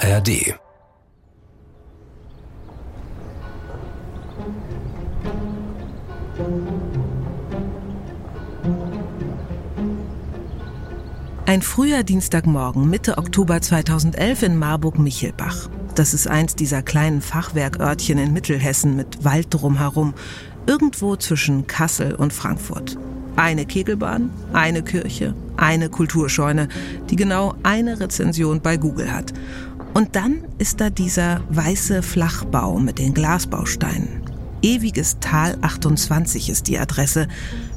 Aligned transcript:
ARD 0.00 0.54
Ein 11.46 11.62
früher 11.62 12.04
Dienstagmorgen, 12.04 12.88
Mitte 12.88 13.18
Oktober 13.18 13.60
2011 13.60 14.42
in 14.44 14.56
Marburg-Michelbach. 14.56 15.68
Das 15.96 16.14
ist 16.14 16.28
eins 16.28 16.54
dieser 16.54 16.82
kleinen 16.82 17.20
Fachwerkörtchen 17.20 18.18
in 18.18 18.32
Mittelhessen 18.32 18.94
mit 18.94 19.24
Wald 19.24 19.48
drumherum, 19.50 20.14
irgendwo 20.66 21.16
zwischen 21.16 21.66
Kassel 21.66 22.14
und 22.14 22.32
Frankfurt. 22.32 22.96
Eine 23.34 23.66
Kegelbahn, 23.66 24.30
eine 24.52 24.82
Kirche, 24.82 25.34
eine 25.56 25.88
Kulturscheune, 25.88 26.68
die 27.10 27.16
genau 27.16 27.54
eine 27.64 27.98
Rezension 27.98 28.60
bei 28.60 28.76
Google 28.76 29.12
hat. 29.12 29.32
Und 29.94 30.16
dann 30.16 30.44
ist 30.58 30.80
da 30.80 30.90
dieser 30.90 31.40
weiße 31.50 32.02
Flachbau 32.02 32.78
mit 32.78 32.98
den 32.98 33.14
Glasbausteinen. 33.14 34.28
Ewiges 34.62 35.18
Tal 35.20 35.56
28 35.60 36.50
ist 36.50 36.66
die 36.66 36.78
Adresse, 36.78 37.28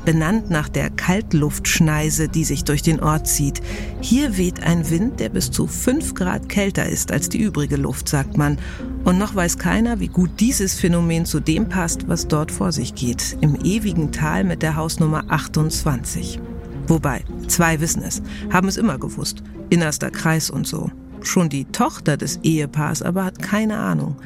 benannt 0.03 0.49
nach 0.49 0.67
der 0.67 0.89
Kaltluftschneise, 0.89 2.27
die 2.27 2.43
sich 2.43 2.63
durch 2.63 2.81
den 2.81 2.99
Ort 2.99 3.27
zieht. 3.27 3.61
Hier 4.01 4.37
weht 4.37 4.63
ein 4.63 4.89
Wind, 4.89 5.19
der 5.19 5.29
bis 5.29 5.51
zu 5.51 5.67
5 5.67 6.15
Grad 6.15 6.49
kälter 6.49 6.87
ist 6.87 7.11
als 7.11 7.29
die 7.29 7.39
übrige 7.39 7.77
Luft, 7.77 8.09
sagt 8.09 8.35
man. 8.35 8.57
Und 9.03 9.19
noch 9.19 9.35
weiß 9.35 9.59
keiner, 9.59 9.99
wie 9.99 10.07
gut 10.07 10.31
dieses 10.39 10.73
Phänomen 10.73 11.25
zu 11.25 11.39
dem 11.39 11.69
passt, 11.69 12.07
was 12.07 12.27
dort 12.27 12.51
vor 12.51 12.71
sich 12.71 12.95
geht, 12.95 13.37
im 13.41 13.55
ewigen 13.63 14.11
Tal 14.11 14.43
mit 14.43 14.63
der 14.63 14.75
Hausnummer 14.75 15.25
28. 15.27 16.39
Wobei, 16.87 17.23
zwei 17.47 17.79
wissen 17.79 18.01
es, 18.01 18.23
haben 18.51 18.67
es 18.67 18.77
immer 18.77 18.97
gewusst, 18.97 19.43
innerster 19.69 20.09
Kreis 20.09 20.49
und 20.49 20.65
so. 20.65 20.91
Schon 21.23 21.49
die 21.49 21.65
Tochter 21.65 22.17
des 22.17 22.39
Ehepaars 22.43 23.01
aber 23.01 23.25
hat 23.25 23.41
keine 23.41 23.77
Ahnung. 23.77 24.17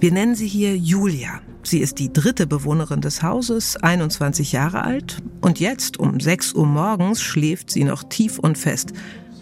Wir 0.00 0.12
nennen 0.12 0.34
sie 0.34 0.48
hier 0.48 0.76
Julia. 0.76 1.40
Sie 1.62 1.80
ist 1.80 1.98
die 1.98 2.12
dritte 2.12 2.46
Bewohnerin 2.46 3.00
des 3.00 3.22
Hauses, 3.22 3.76
21 3.76 4.52
Jahre 4.52 4.84
alt. 4.84 5.18
Und 5.40 5.60
jetzt 5.60 5.98
um 5.98 6.18
6 6.18 6.54
Uhr 6.54 6.66
morgens 6.66 7.20
schläft 7.20 7.70
sie 7.70 7.84
noch 7.84 8.02
tief 8.02 8.38
und 8.38 8.56
fest, 8.56 8.92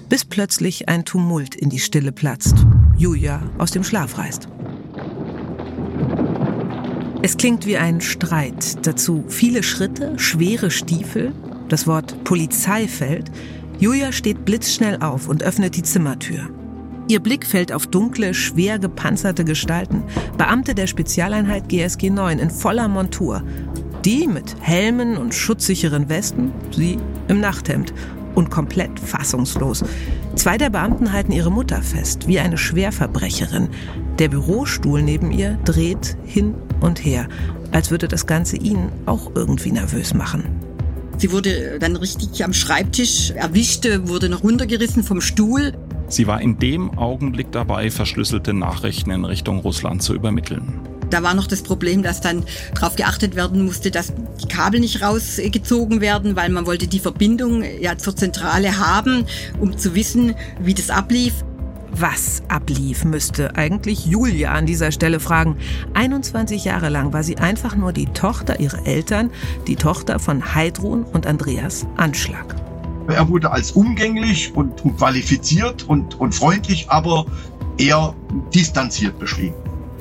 bis 0.08 0.24
plötzlich 0.24 0.88
ein 0.88 1.04
Tumult 1.04 1.54
in 1.54 1.70
die 1.70 1.78
Stille 1.78 2.12
platzt. 2.12 2.56
Julia 2.96 3.42
aus 3.58 3.70
dem 3.70 3.84
Schlaf 3.84 4.18
reißt. 4.18 4.48
Es 7.22 7.36
klingt 7.36 7.66
wie 7.66 7.76
ein 7.76 8.00
Streit. 8.00 8.86
Dazu 8.86 9.24
viele 9.28 9.62
Schritte, 9.62 10.18
schwere 10.18 10.70
Stiefel. 10.70 11.32
Das 11.68 11.86
Wort 11.86 12.24
Polizei 12.24 12.88
fällt. 12.88 13.30
Julia 13.78 14.12
steht 14.12 14.44
blitzschnell 14.44 15.02
auf 15.02 15.28
und 15.28 15.42
öffnet 15.42 15.76
die 15.76 15.82
Zimmertür. 15.82 16.48
Ihr 17.08 17.20
Blick 17.20 17.46
fällt 17.46 17.72
auf 17.72 17.86
dunkle, 17.86 18.34
schwer 18.34 18.80
gepanzerte 18.80 19.44
Gestalten, 19.44 20.02
Beamte 20.36 20.74
der 20.74 20.88
Spezialeinheit 20.88 21.68
GSG 21.68 22.10
9 22.10 22.40
in 22.40 22.50
voller 22.50 22.88
Montur. 22.88 23.44
Die 24.04 24.26
mit 24.26 24.56
Helmen 24.60 25.16
und 25.16 25.32
schutzsicheren 25.32 26.08
Westen, 26.08 26.52
sie 26.72 26.98
im 27.28 27.40
Nachthemd 27.40 27.94
und 28.34 28.50
komplett 28.50 28.98
fassungslos. 28.98 29.84
Zwei 30.34 30.58
der 30.58 30.70
Beamten 30.70 31.12
halten 31.12 31.30
ihre 31.30 31.50
Mutter 31.50 31.80
fest, 31.80 32.26
wie 32.26 32.40
eine 32.40 32.58
Schwerverbrecherin. 32.58 33.68
Der 34.18 34.28
Bürostuhl 34.28 35.00
neben 35.00 35.30
ihr 35.30 35.58
dreht 35.64 36.16
hin 36.24 36.54
und 36.80 37.04
her, 37.04 37.28
als 37.70 37.92
würde 37.92 38.08
das 38.08 38.26
Ganze 38.26 38.56
ihn 38.56 38.90
auch 39.06 39.30
irgendwie 39.36 39.70
nervös 39.70 40.12
machen. 40.12 40.44
Sie 41.18 41.32
wurde 41.32 41.78
dann 41.78 41.96
richtig 41.96 42.44
am 42.44 42.52
Schreibtisch 42.52 43.30
erwischt, 43.30 43.88
wurde 44.04 44.28
noch 44.28 44.42
runtergerissen 44.42 45.02
vom 45.02 45.20
Stuhl. 45.20 45.72
Sie 46.08 46.26
war 46.26 46.40
in 46.40 46.58
dem 46.58 46.96
Augenblick 46.98 47.50
dabei, 47.52 47.90
verschlüsselte 47.90 48.54
Nachrichten 48.54 49.10
in 49.10 49.24
Richtung 49.24 49.58
Russland 49.58 50.02
zu 50.02 50.14
übermitteln. 50.14 50.80
Da 51.10 51.22
war 51.22 51.34
noch 51.34 51.46
das 51.46 51.62
Problem, 51.62 52.02
dass 52.02 52.20
dann 52.20 52.44
darauf 52.74 52.96
geachtet 52.96 53.36
werden 53.36 53.64
musste, 53.64 53.90
dass 53.90 54.12
die 54.42 54.48
Kabel 54.48 54.80
nicht 54.80 55.02
rausgezogen 55.02 56.00
werden, 56.00 56.34
weil 56.34 56.48
man 56.50 56.66
wollte 56.66 56.88
die 56.88 56.98
Verbindung 56.98 57.62
ja 57.80 57.96
zur 57.96 58.16
Zentrale 58.16 58.78
haben, 58.78 59.24
um 59.60 59.78
zu 59.78 59.94
wissen, 59.94 60.34
wie 60.60 60.74
das 60.74 60.90
ablief. 60.90 61.44
Was 61.92 62.42
ablief, 62.48 63.04
müsste 63.04 63.56
eigentlich 63.56 64.04
Julia 64.04 64.52
an 64.52 64.66
dieser 64.66 64.92
Stelle 64.92 65.20
fragen. 65.20 65.56
21 65.94 66.64
Jahre 66.64 66.88
lang 66.88 67.12
war 67.12 67.22
sie 67.22 67.38
einfach 67.38 67.76
nur 67.76 67.92
die 67.92 68.06
Tochter 68.06 68.60
ihrer 68.60 68.86
Eltern, 68.86 69.30
die 69.66 69.76
Tochter 69.76 70.18
von 70.18 70.54
Heidrun 70.54 71.04
und 71.04 71.26
Andreas 71.26 71.86
Anschlag. 71.96 72.65
Er 73.08 73.28
wurde 73.28 73.50
als 73.50 73.72
umgänglich 73.72 74.54
und, 74.54 74.82
qualifiziert 74.98 75.84
und, 75.84 76.18
und 76.18 76.34
freundlich, 76.34 76.90
aber 76.90 77.26
eher 77.78 78.14
distanziert 78.54 79.18
beschrieben. 79.18 79.54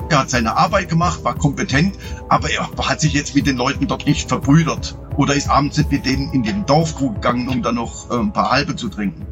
Er 0.08 0.20
hat 0.20 0.30
seine 0.30 0.56
Arbeit 0.56 0.88
gemacht, 0.88 1.24
war 1.24 1.34
kompetent, 1.34 1.98
aber 2.28 2.48
er 2.50 2.68
hat 2.78 3.00
sich 3.00 3.12
jetzt 3.12 3.34
mit 3.34 3.46
den 3.46 3.56
Leuten 3.56 3.86
dort 3.88 4.06
nicht 4.06 4.28
verbrüdert 4.28 4.96
oder 5.16 5.34
ist 5.34 5.48
abends 5.48 5.82
mit 5.90 6.06
denen 6.06 6.32
in 6.32 6.42
den 6.42 6.64
Dorfkrug 6.64 7.16
gegangen, 7.16 7.48
um 7.48 7.62
dann 7.62 7.74
noch 7.74 8.10
äh, 8.10 8.14
ein 8.14 8.32
paar 8.32 8.50
Halbe 8.50 8.76
zu 8.76 8.88
trinken. 8.88 9.26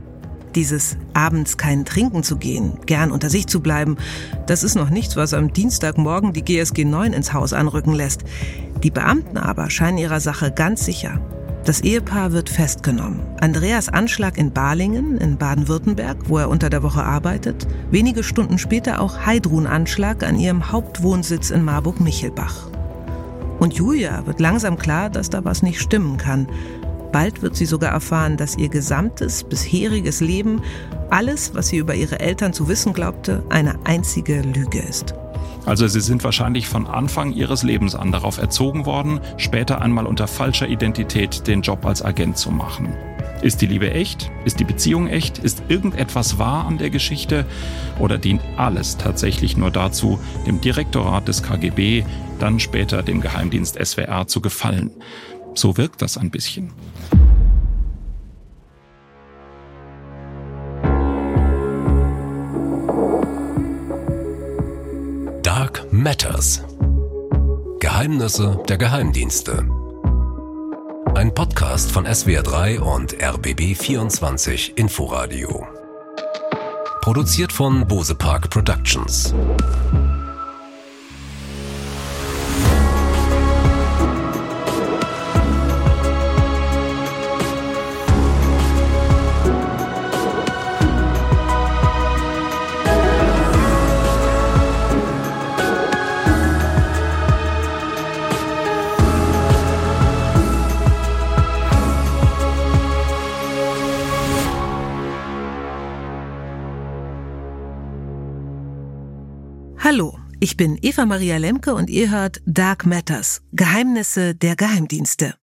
Dieses 0.54 0.96
abends 1.14 1.56
kein 1.56 1.84
Trinken 1.84 2.22
zu 2.22 2.36
gehen, 2.36 2.78
gern 2.86 3.10
unter 3.10 3.28
sich 3.28 3.48
zu 3.48 3.60
bleiben, 3.60 3.96
das 4.46 4.62
ist 4.62 4.76
noch 4.76 4.90
nichts, 4.90 5.16
was 5.16 5.34
am 5.34 5.52
Dienstagmorgen 5.52 6.32
die 6.32 6.42
GSG 6.42 6.84
9 6.84 7.12
ins 7.12 7.32
Haus 7.32 7.52
anrücken 7.52 7.92
lässt. 7.92 8.22
Die 8.82 8.90
Beamten 8.90 9.36
aber 9.36 9.70
scheinen 9.70 9.98
ihrer 9.98 10.20
Sache 10.20 10.52
ganz 10.52 10.84
sicher. 10.84 11.20
Das 11.64 11.80
Ehepaar 11.80 12.32
wird 12.32 12.50
festgenommen. 12.50 13.20
Andreas 13.40 13.88
Anschlag 13.88 14.36
in 14.36 14.52
Balingen 14.52 15.16
in 15.16 15.38
Baden-Württemberg, 15.38 16.28
wo 16.28 16.36
er 16.36 16.50
unter 16.50 16.68
der 16.68 16.82
Woche 16.82 17.02
arbeitet. 17.02 17.66
Wenige 17.90 18.22
Stunden 18.22 18.58
später 18.58 19.00
auch 19.00 19.24
Heidrun 19.24 19.66
Anschlag 19.66 20.22
an 20.24 20.38
ihrem 20.38 20.70
Hauptwohnsitz 20.70 21.48
in 21.48 21.64
Marburg-Michelbach. 21.64 22.68
Und 23.60 23.72
Julia 23.72 24.26
wird 24.26 24.40
langsam 24.40 24.76
klar, 24.76 25.08
dass 25.08 25.30
da 25.30 25.46
was 25.46 25.62
nicht 25.62 25.80
stimmen 25.80 26.18
kann. 26.18 26.48
Bald 27.12 27.40
wird 27.40 27.56
sie 27.56 27.66
sogar 27.66 27.92
erfahren, 27.92 28.36
dass 28.36 28.58
ihr 28.58 28.68
gesamtes 28.68 29.42
bisheriges 29.44 30.20
Leben, 30.20 30.60
alles, 31.08 31.54
was 31.54 31.68
sie 31.68 31.78
über 31.78 31.94
ihre 31.94 32.20
Eltern 32.20 32.52
zu 32.52 32.68
wissen 32.68 32.92
glaubte, 32.92 33.42
eine 33.48 33.78
einzige 33.84 34.42
Lüge 34.42 34.80
ist. 34.80 35.14
Also 35.66 35.86
sie 35.88 36.00
sind 36.00 36.24
wahrscheinlich 36.24 36.68
von 36.68 36.86
Anfang 36.86 37.32
ihres 37.32 37.62
Lebens 37.62 37.94
an 37.94 38.12
darauf 38.12 38.38
erzogen 38.38 38.86
worden, 38.86 39.20
später 39.38 39.80
einmal 39.80 40.06
unter 40.06 40.26
falscher 40.26 40.68
Identität 40.68 41.46
den 41.46 41.62
Job 41.62 41.86
als 41.86 42.02
Agent 42.02 42.36
zu 42.36 42.50
machen. 42.50 42.94
Ist 43.40 43.60
die 43.60 43.66
Liebe 43.66 43.90
echt? 43.90 44.30
Ist 44.44 44.60
die 44.60 44.64
Beziehung 44.64 45.06
echt? 45.06 45.38
Ist 45.38 45.64
irgendetwas 45.68 46.38
wahr 46.38 46.66
an 46.66 46.78
der 46.78 46.90
Geschichte? 46.90 47.44
Oder 47.98 48.16
dient 48.18 48.42
alles 48.56 48.96
tatsächlich 48.96 49.56
nur 49.56 49.70
dazu, 49.70 50.18
dem 50.46 50.60
Direktorat 50.60 51.28
des 51.28 51.42
KGB, 51.42 52.04
dann 52.38 52.60
später 52.60 53.02
dem 53.02 53.20
Geheimdienst 53.20 53.78
SWR 53.84 54.26
zu 54.26 54.40
gefallen? 54.40 54.90
So 55.54 55.76
wirkt 55.76 56.02
das 56.02 56.16
ein 56.16 56.30
bisschen. 56.30 56.72
Matters. 66.04 66.62
Geheimnisse 67.80 68.62
der 68.68 68.76
Geheimdienste. 68.76 69.66
Ein 71.14 71.32
Podcast 71.32 71.90
von 71.90 72.06
SWR3 72.06 72.78
und 72.78 73.16
RBB24 73.16 74.76
Inforadio. 74.76 75.66
Produziert 77.00 77.54
von 77.54 77.88
Bose 77.88 78.14
Park 78.14 78.50
Productions. 78.50 79.34
Ich 110.44 110.58
bin 110.58 110.78
Eva 110.82 111.06
Maria 111.06 111.38
Lemke 111.38 111.74
und 111.74 111.88
ihr 111.88 112.10
hört 112.10 112.42
Dark 112.44 112.84
Matters, 112.84 113.40
Geheimnisse 113.52 114.34
der 114.34 114.56
Geheimdienste. 114.56 115.36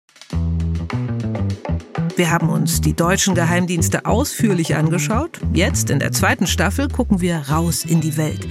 Wir 2.20 2.30
haben 2.30 2.50
uns 2.50 2.82
die 2.82 2.92
deutschen 2.92 3.34
Geheimdienste 3.34 4.04
ausführlich 4.04 4.76
angeschaut. 4.76 5.40
Jetzt 5.54 5.88
in 5.88 6.00
der 6.00 6.12
zweiten 6.12 6.46
Staffel 6.46 6.88
gucken 6.88 7.22
wir 7.22 7.48
raus 7.48 7.82
in 7.82 8.02
die 8.02 8.18
Welt. 8.18 8.46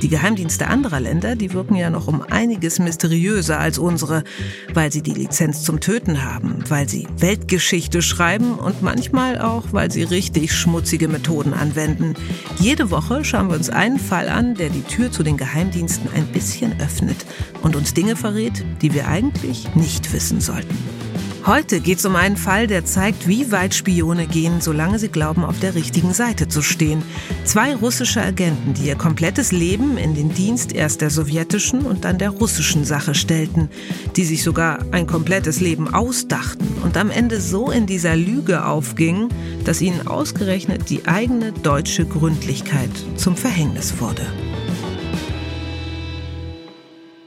Die 0.00 0.08
Geheimdienste 0.08 0.68
anderer 0.68 1.00
Länder, 1.00 1.36
die 1.36 1.52
wirken 1.52 1.74
ja 1.74 1.90
noch 1.90 2.08
um 2.08 2.22
einiges 2.22 2.78
mysteriöser 2.78 3.60
als 3.60 3.76
unsere, 3.76 4.24
weil 4.72 4.90
sie 4.90 5.02
die 5.02 5.12
Lizenz 5.12 5.64
zum 5.64 5.80
Töten 5.80 6.24
haben, 6.24 6.64
weil 6.70 6.88
sie 6.88 7.06
Weltgeschichte 7.18 8.00
schreiben 8.00 8.54
und 8.54 8.80
manchmal 8.80 9.38
auch, 9.38 9.64
weil 9.72 9.90
sie 9.90 10.04
richtig 10.04 10.54
schmutzige 10.54 11.06
Methoden 11.06 11.52
anwenden. 11.52 12.14
Jede 12.58 12.90
Woche 12.90 13.22
schauen 13.22 13.48
wir 13.50 13.56
uns 13.56 13.68
einen 13.68 13.98
Fall 13.98 14.30
an, 14.30 14.54
der 14.54 14.70
die 14.70 14.80
Tür 14.80 15.12
zu 15.12 15.22
den 15.22 15.36
Geheimdiensten 15.36 16.08
ein 16.14 16.24
bisschen 16.28 16.80
öffnet 16.80 17.26
und 17.60 17.76
uns 17.76 17.92
Dinge 17.92 18.16
verrät, 18.16 18.64
die 18.80 18.94
wir 18.94 19.08
eigentlich 19.08 19.74
nicht 19.74 20.10
wissen 20.14 20.40
sollten. 20.40 20.99
Heute 21.46 21.80
geht 21.80 21.98
es 21.98 22.04
um 22.04 22.16
einen 22.16 22.36
Fall, 22.36 22.66
der 22.66 22.84
zeigt, 22.84 23.26
wie 23.26 23.50
weit 23.50 23.74
Spione 23.74 24.26
gehen, 24.26 24.60
solange 24.60 24.98
sie 24.98 25.08
glauben, 25.08 25.42
auf 25.42 25.58
der 25.58 25.74
richtigen 25.74 26.12
Seite 26.12 26.48
zu 26.48 26.60
stehen. 26.60 27.02
Zwei 27.44 27.74
russische 27.74 28.20
Agenten, 28.20 28.74
die 28.74 28.88
ihr 28.88 28.94
komplettes 28.94 29.50
Leben 29.50 29.96
in 29.96 30.14
den 30.14 30.34
Dienst 30.34 30.74
erst 30.74 31.00
der 31.00 31.08
sowjetischen 31.08 31.80
und 31.86 32.04
dann 32.04 32.18
der 32.18 32.28
russischen 32.30 32.84
Sache 32.84 33.14
stellten, 33.14 33.70
die 34.16 34.24
sich 34.26 34.42
sogar 34.42 34.84
ein 34.92 35.06
komplettes 35.06 35.60
Leben 35.60 35.92
ausdachten 35.92 36.68
und 36.84 36.98
am 36.98 37.10
Ende 37.10 37.40
so 37.40 37.70
in 37.70 37.86
dieser 37.86 38.16
Lüge 38.16 38.66
aufgingen, 38.66 39.28
dass 39.64 39.80
ihnen 39.80 40.06
ausgerechnet 40.06 40.90
die 40.90 41.06
eigene 41.08 41.52
deutsche 41.52 42.04
Gründlichkeit 42.04 42.90
zum 43.16 43.34
Verhängnis 43.34 43.98
wurde. 43.98 44.26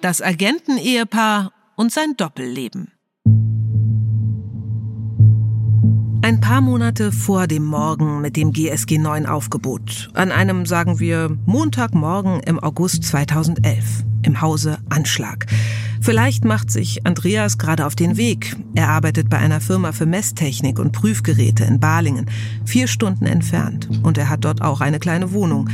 Das 0.02 0.22
Agentenehepaar 0.22 1.52
und 1.76 1.92
sein 1.92 2.14
Doppelleben. 2.16 2.93
Ein 6.24 6.40
paar 6.40 6.62
Monate 6.62 7.12
vor 7.12 7.48
dem 7.48 7.66
Morgen 7.66 8.22
mit 8.22 8.38
dem 8.38 8.54
GSG 8.54 8.98
9 8.98 9.26
Aufgebot, 9.26 10.10
an 10.14 10.32
einem, 10.32 10.66
sagen 10.66 11.02
wir, 11.02 11.38
Montagmorgen 11.46 12.40
im 12.40 12.60
August 12.64 13.04
2011, 13.04 14.06
im 14.24 14.42
Hause 14.42 14.78
Anschlag. 14.90 15.46
Vielleicht 16.02 16.44
macht 16.44 16.70
sich 16.70 17.06
Andreas 17.06 17.58
gerade 17.58 17.86
auf 17.86 17.96
den 17.96 18.18
Weg. 18.18 18.58
Er 18.76 18.90
arbeitet 18.90 19.30
bei 19.30 19.38
einer 19.38 19.62
Firma 19.62 19.94
für 19.94 20.06
Messtechnik 20.06 20.78
und 20.78 20.92
Prüfgeräte 20.92 21.64
in 21.64 21.80
Balingen, 21.80 22.26
vier 22.66 22.88
Stunden 22.88 23.26
entfernt. 23.26 23.88
Und 24.04 24.18
er 24.18 24.28
hat 24.28 24.44
dort 24.44 24.62
auch 24.62 24.82
eine 24.82 25.00
kleine 25.00 25.32
Wohnung. 25.32 25.70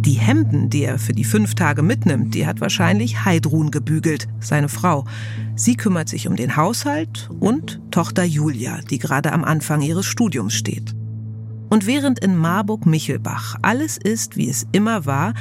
Die 0.00 0.14
Hemden, 0.14 0.70
die 0.70 0.84
er 0.84 0.98
für 0.98 1.12
die 1.12 1.24
fünf 1.24 1.56
Tage 1.56 1.82
mitnimmt, 1.82 2.34
die 2.34 2.46
hat 2.46 2.62
wahrscheinlich 2.62 3.26
Heidrun 3.26 3.70
gebügelt, 3.70 4.28
seine 4.40 4.70
Frau. 4.70 5.04
Sie 5.56 5.76
kümmert 5.76 6.08
sich 6.08 6.26
um 6.26 6.36
den 6.36 6.56
Haushalt 6.56 7.28
und 7.38 7.80
Tochter 7.90 8.24
Julia, 8.24 8.80
die 8.88 8.98
gerade 8.98 9.32
am 9.32 9.44
Anfang 9.44 9.82
ihres 9.82 10.06
Studiums 10.06 10.54
steht. 10.54 10.94
Und 11.68 11.86
während 11.86 12.20
in 12.20 12.36
Marburg-Michelbach 12.36 13.56
alles 13.60 13.98
ist, 13.98 14.36
wie 14.36 14.48
es 14.48 14.66
immer 14.72 15.04
war, 15.04 15.34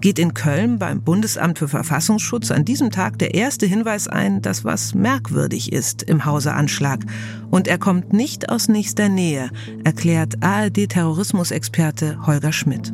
geht 0.00 0.18
in 0.18 0.34
Köln 0.34 0.78
beim 0.78 1.02
Bundesamt 1.02 1.58
für 1.58 1.68
Verfassungsschutz 1.68 2.50
an 2.50 2.64
diesem 2.64 2.90
Tag 2.90 3.18
der 3.18 3.34
erste 3.34 3.66
Hinweis 3.66 4.08
ein, 4.08 4.42
dass 4.42 4.64
was 4.64 4.94
merkwürdig 4.94 5.72
ist 5.72 6.02
im 6.02 6.24
Hause 6.24 6.54
Anschlag. 6.54 7.04
Und 7.50 7.68
er 7.68 7.78
kommt 7.78 8.12
nicht 8.12 8.48
aus 8.48 8.68
nächster 8.68 9.08
Nähe, 9.08 9.50
erklärt 9.84 10.42
ARD-Terrorismusexperte 10.42 12.26
Holger 12.26 12.52
Schmidt. 12.52 12.92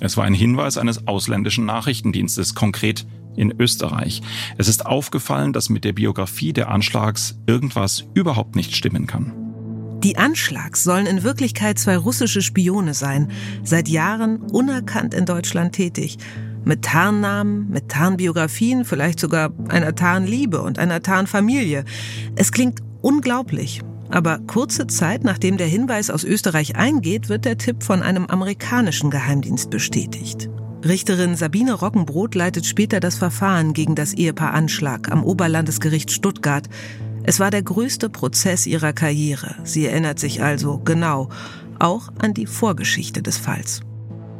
Es 0.00 0.16
war 0.16 0.24
ein 0.24 0.34
Hinweis 0.34 0.78
eines 0.78 1.06
ausländischen 1.06 1.66
Nachrichtendienstes, 1.66 2.54
konkret 2.54 3.06
in 3.36 3.54
Österreich. 3.58 4.22
Es 4.58 4.68
ist 4.68 4.86
aufgefallen, 4.86 5.52
dass 5.52 5.68
mit 5.68 5.84
der 5.84 5.92
Biografie 5.92 6.52
der 6.52 6.70
Anschlags 6.70 7.38
irgendwas 7.46 8.04
überhaupt 8.14 8.56
nicht 8.56 8.74
stimmen 8.74 9.06
kann. 9.06 9.39
Die 10.02 10.16
Anschlags 10.16 10.82
sollen 10.82 11.04
in 11.04 11.24
Wirklichkeit 11.24 11.78
zwei 11.78 11.98
russische 11.98 12.40
Spione 12.40 12.94
sein, 12.94 13.30
seit 13.62 13.86
Jahren 13.86 14.38
unerkannt 14.38 15.12
in 15.12 15.26
Deutschland 15.26 15.74
tätig. 15.74 16.16
Mit 16.64 16.82
Tarnnamen, 16.82 17.68
mit 17.68 17.90
Tarnbiografien, 17.90 18.86
vielleicht 18.86 19.20
sogar 19.20 19.52
einer 19.68 19.94
Tarnliebe 19.94 20.62
und 20.62 20.78
einer 20.78 21.02
Tarnfamilie. 21.02 21.84
Es 22.34 22.50
klingt 22.50 22.80
unglaublich, 23.02 23.82
aber 24.08 24.38
kurze 24.38 24.86
Zeit 24.86 25.22
nachdem 25.22 25.58
der 25.58 25.66
Hinweis 25.66 26.08
aus 26.08 26.24
Österreich 26.24 26.76
eingeht, 26.76 27.28
wird 27.28 27.44
der 27.44 27.58
Tipp 27.58 27.82
von 27.82 28.02
einem 28.02 28.24
amerikanischen 28.24 29.10
Geheimdienst 29.10 29.68
bestätigt. 29.68 30.48
Richterin 30.82 31.36
Sabine 31.36 31.74
Rockenbrot 31.74 32.34
leitet 32.34 32.64
später 32.64 33.00
das 33.00 33.16
Verfahren 33.16 33.74
gegen 33.74 33.94
das 33.94 34.14
Ehepaar 34.14 34.54
Anschlag 34.54 35.12
am 35.12 35.24
Oberlandesgericht 35.24 36.10
Stuttgart. 36.10 36.68
Es 37.22 37.38
war 37.38 37.50
der 37.50 37.62
größte 37.62 38.08
Prozess 38.08 38.66
ihrer 38.66 38.92
Karriere. 38.92 39.56
Sie 39.64 39.86
erinnert 39.86 40.18
sich 40.18 40.42
also 40.42 40.78
genau 40.78 41.28
auch 41.78 42.10
an 42.18 42.34
die 42.34 42.46
Vorgeschichte 42.46 43.22
des 43.22 43.36
Falls. 43.36 43.80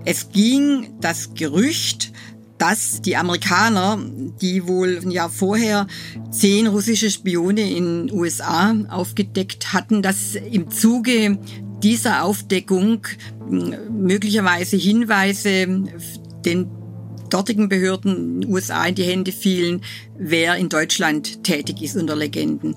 Es 0.04 0.30
ging 0.30 0.88
das 1.00 1.34
Gerücht, 1.34 2.12
dass 2.58 3.00
die 3.00 3.16
Amerikaner, 3.16 3.98
die 4.40 4.66
wohl 4.66 5.00
ein 5.02 5.10
Jahr 5.10 5.30
vorher 5.30 5.86
zehn 6.30 6.66
russische 6.66 7.10
Spione 7.10 7.70
in 7.70 8.06
den 8.06 8.18
USA 8.18 8.74
aufgedeckt 8.88 9.72
hatten, 9.72 10.02
dass 10.02 10.34
im 10.34 10.70
Zuge 10.70 11.38
dieser 11.82 12.24
Aufdeckung 12.24 13.06
möglicherweise 13.90 14.76
Hinweise 14.76 15.66
den 16.44 16.79
dortigen 17.30 17.68
Behörden 17.68 18.16
in 18.16 18.40
den 18.42 18.50
USA 18.52 18.84
in 18.86 18.94
die 18.94 19.04
Hände 19.04 19.32
fielen, 19.32 19.82
wer 20.18 20.56
in 20.56 20.68
Deutschland 20.68 21.44
tätig 21.44 21.82
ist 21.82 21.96
unter 21.96 22.16
Legenden. 22.16 22.76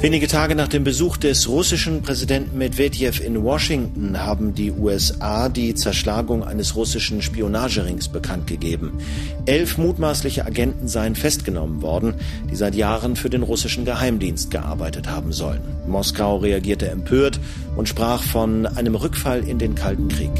Wenige 0.00 0.28
Tage 0.28 0.54
nach 0.54 0.68
dem 0.68 0.84
Besuch 0.84 1.16
des 1.16 1.48
russischen 1.48 2.02
Präsidenten 2.02 2.56
Medvedev 2.56 3.20
in 3.20 3.42
Washington 3.42 4.16
haben 4.16 4.54
die 4.54 4.70
USA 4.70 5.48
die 5.48 5.74
Zerschlagung 5.74 6.44
eines 6.44 6.76
russischen 6.76 7.20
Spionagerings 7.20 8.08
bekannt 8.08 8.46
gegeben. 8.46 8.92
Elf 9.44 9.76
mutmaßliche 9.76 10.46
Agenten 10.46 10.86
seien 10.86 11.16
festgenommen 11.16 11.82
worden, 11.82 12.14
die 12.48 12.54
seit 12.54 12.76
Jahren 12.76 13.16
für 13.16 13.28
den 13.28 13.42
russischen 13.42 13.84
Geheimdienst 13.84 14.52
gearbeitet 14.52 15.08
haben 15.08 15.32
sollen. 15.32 15.62
Moskau 15.88 16.36
reagierte 16.36 16.88
empört 16.88 17.40
und 17.74 17.88
sprach 17.88 18.22
von 18.22 18.66
einem 18.66 18.94
Rückfall 18.94 19.48
in 19.48 19.58
den 19.58 19.74
Kalten 19.74 20.06
Krieg. 20.06 20.30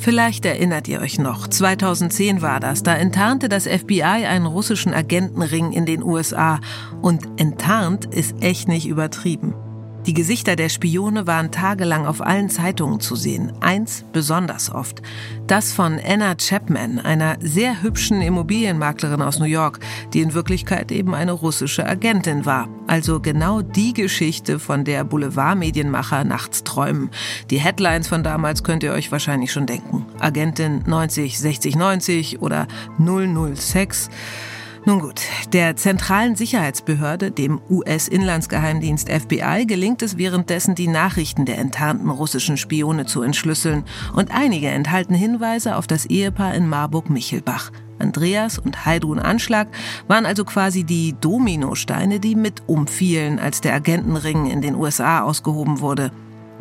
Vielleicht 0.00 0.46
erinnert 0.46 0.88
ihr 0.88 1.00
euch 1.02 1.18
noch, 1.18 1.46
2010 1.46 2.40
war 2.40 2.58
das, 2.58 2.82
da 2.82 2.94
enttarnte 2.94 3.50
das 3.50 3.66
FBI 3.66 4.02
einen 4.02 4.46
russischen 4.46 4.94
Agentenring 4.94 5.72
in 5.72 5.84
den 5.84 6.02
USA. 6.02 6.58
Und 7.02 7.38
enttarnt 7.38 8.06
ist 8.06 8.34
echt 8.42 8.66
nicht 8.66 8.86
übertrieben. 8.86 9.54
Die 10.06 10.14
Gesichter 10.14 10.56
der 10.56 10.70
Spione 10.70 11.26
waren 11.26 11.50
tagelang 11.50 12.06
auf 12.06 12.22
allen 12.22 12.48
Zeitungen 12.48 13.00
zu 13.00 13.16
sehen. 13.16 13.52
Eins 13.60 14.04
besonders 14.12 14.72
oft. 14.72 15.02
Das 15.46 15.72
von 15.72 16.00
Anna 16.02 16.36
Chapman, 16.36 16.98
einer 16.98 17.36
sehr 17.40 17.82
hübschen 17.82 18.22
Immobilienmaklerin 18.22 19.20
aus 19.20 19.38
New 19.38 19.44
York, 19.44 19.78
die 20.14 20.22
in 20.22 20.32
Wirklichkeit 20.32 20.90
eben 20.90 21.14
eine 21.14 21.32
russische 21.32 21.86
Agentin 21.86 22.46
war. 22.46 22.68
Also 22.86 23.20
genau 23.20 23.60
die 23.60 23.92
Geschichte, 23.92 24.58
von 24.58 24.84
der 24.84 25.04
Boulevardmedienmacher 25.04 26.24
nachts 26.24 26.64
träumen. 26.64 27.10
Die 27.50 27.60
Headlines 27.60 28.08
von 28.08 28.22
damals 28.22 28.64
könnt 28.64 28.82
ihr 28.82 28.92
euch 28.92 29.12
wahrscheinlich 29.12 29.52
schon 29.52 29.66
denken. 29.66 30.06
Agentin 30.18 30.82
90 30.86 31.38
60 31.38 31.76
90 31.76 32.40
oder 32.40 32.66
006. 32.98 34.08
Nun 34.86 35.00
gut, 35.00 35.20
der 35.52 35.76
zentralen 35.76 36.36
Sicherheitsbehörde, 36.36 37.30
dem 37.30 37.60
US-Inlandsgeheimdienst 37.68 39.10
FBI, 39.10 39.66
gelingt 39.66 40.00
es 40.00 40.16
währenddessen, 40.16 40.74
die 40.74 40.88
Nachrichten 40.88 41.44
der 41.44 41.58
enttarnten 41.58 42.08
russischen 42.08 42.56
Spione 42.56 43.04
zu 43.04 43.20
entschlüsseln. 43.20 43.84
Und 44.14 44.30
einige 44.30 44.68
enthalten 44.68 45.14
Hinweise 45.14 45.76
auf 45.76 45.86
das 45.86 46.06
Ehepaar 46.06 46.54
in 46.54 46.66
Marburg-Michelbach. 46.66 47.72
Andreas 47.98 48.58
und 48.58 48.86
Heidrun 48.86 49.18
Anschlag 49.18 49.68
waren 50.08 50.24
also 50.24 50.46
quasi 50.46 50.84
die 50.84 51.14
Dominosteine, 51.20 52.18
die 52.18 52.34
mit 52.34 52.62
umfielen, 52.66 53.38
als 53.38 53.60
der 53.60 53.74
Agentenring 53.74 54.46
in 54.46 54.62
den 54.62 54.74
USA 54.74 55.20
ausgehoben 55.20 55.80
wurde. 55.80 56.10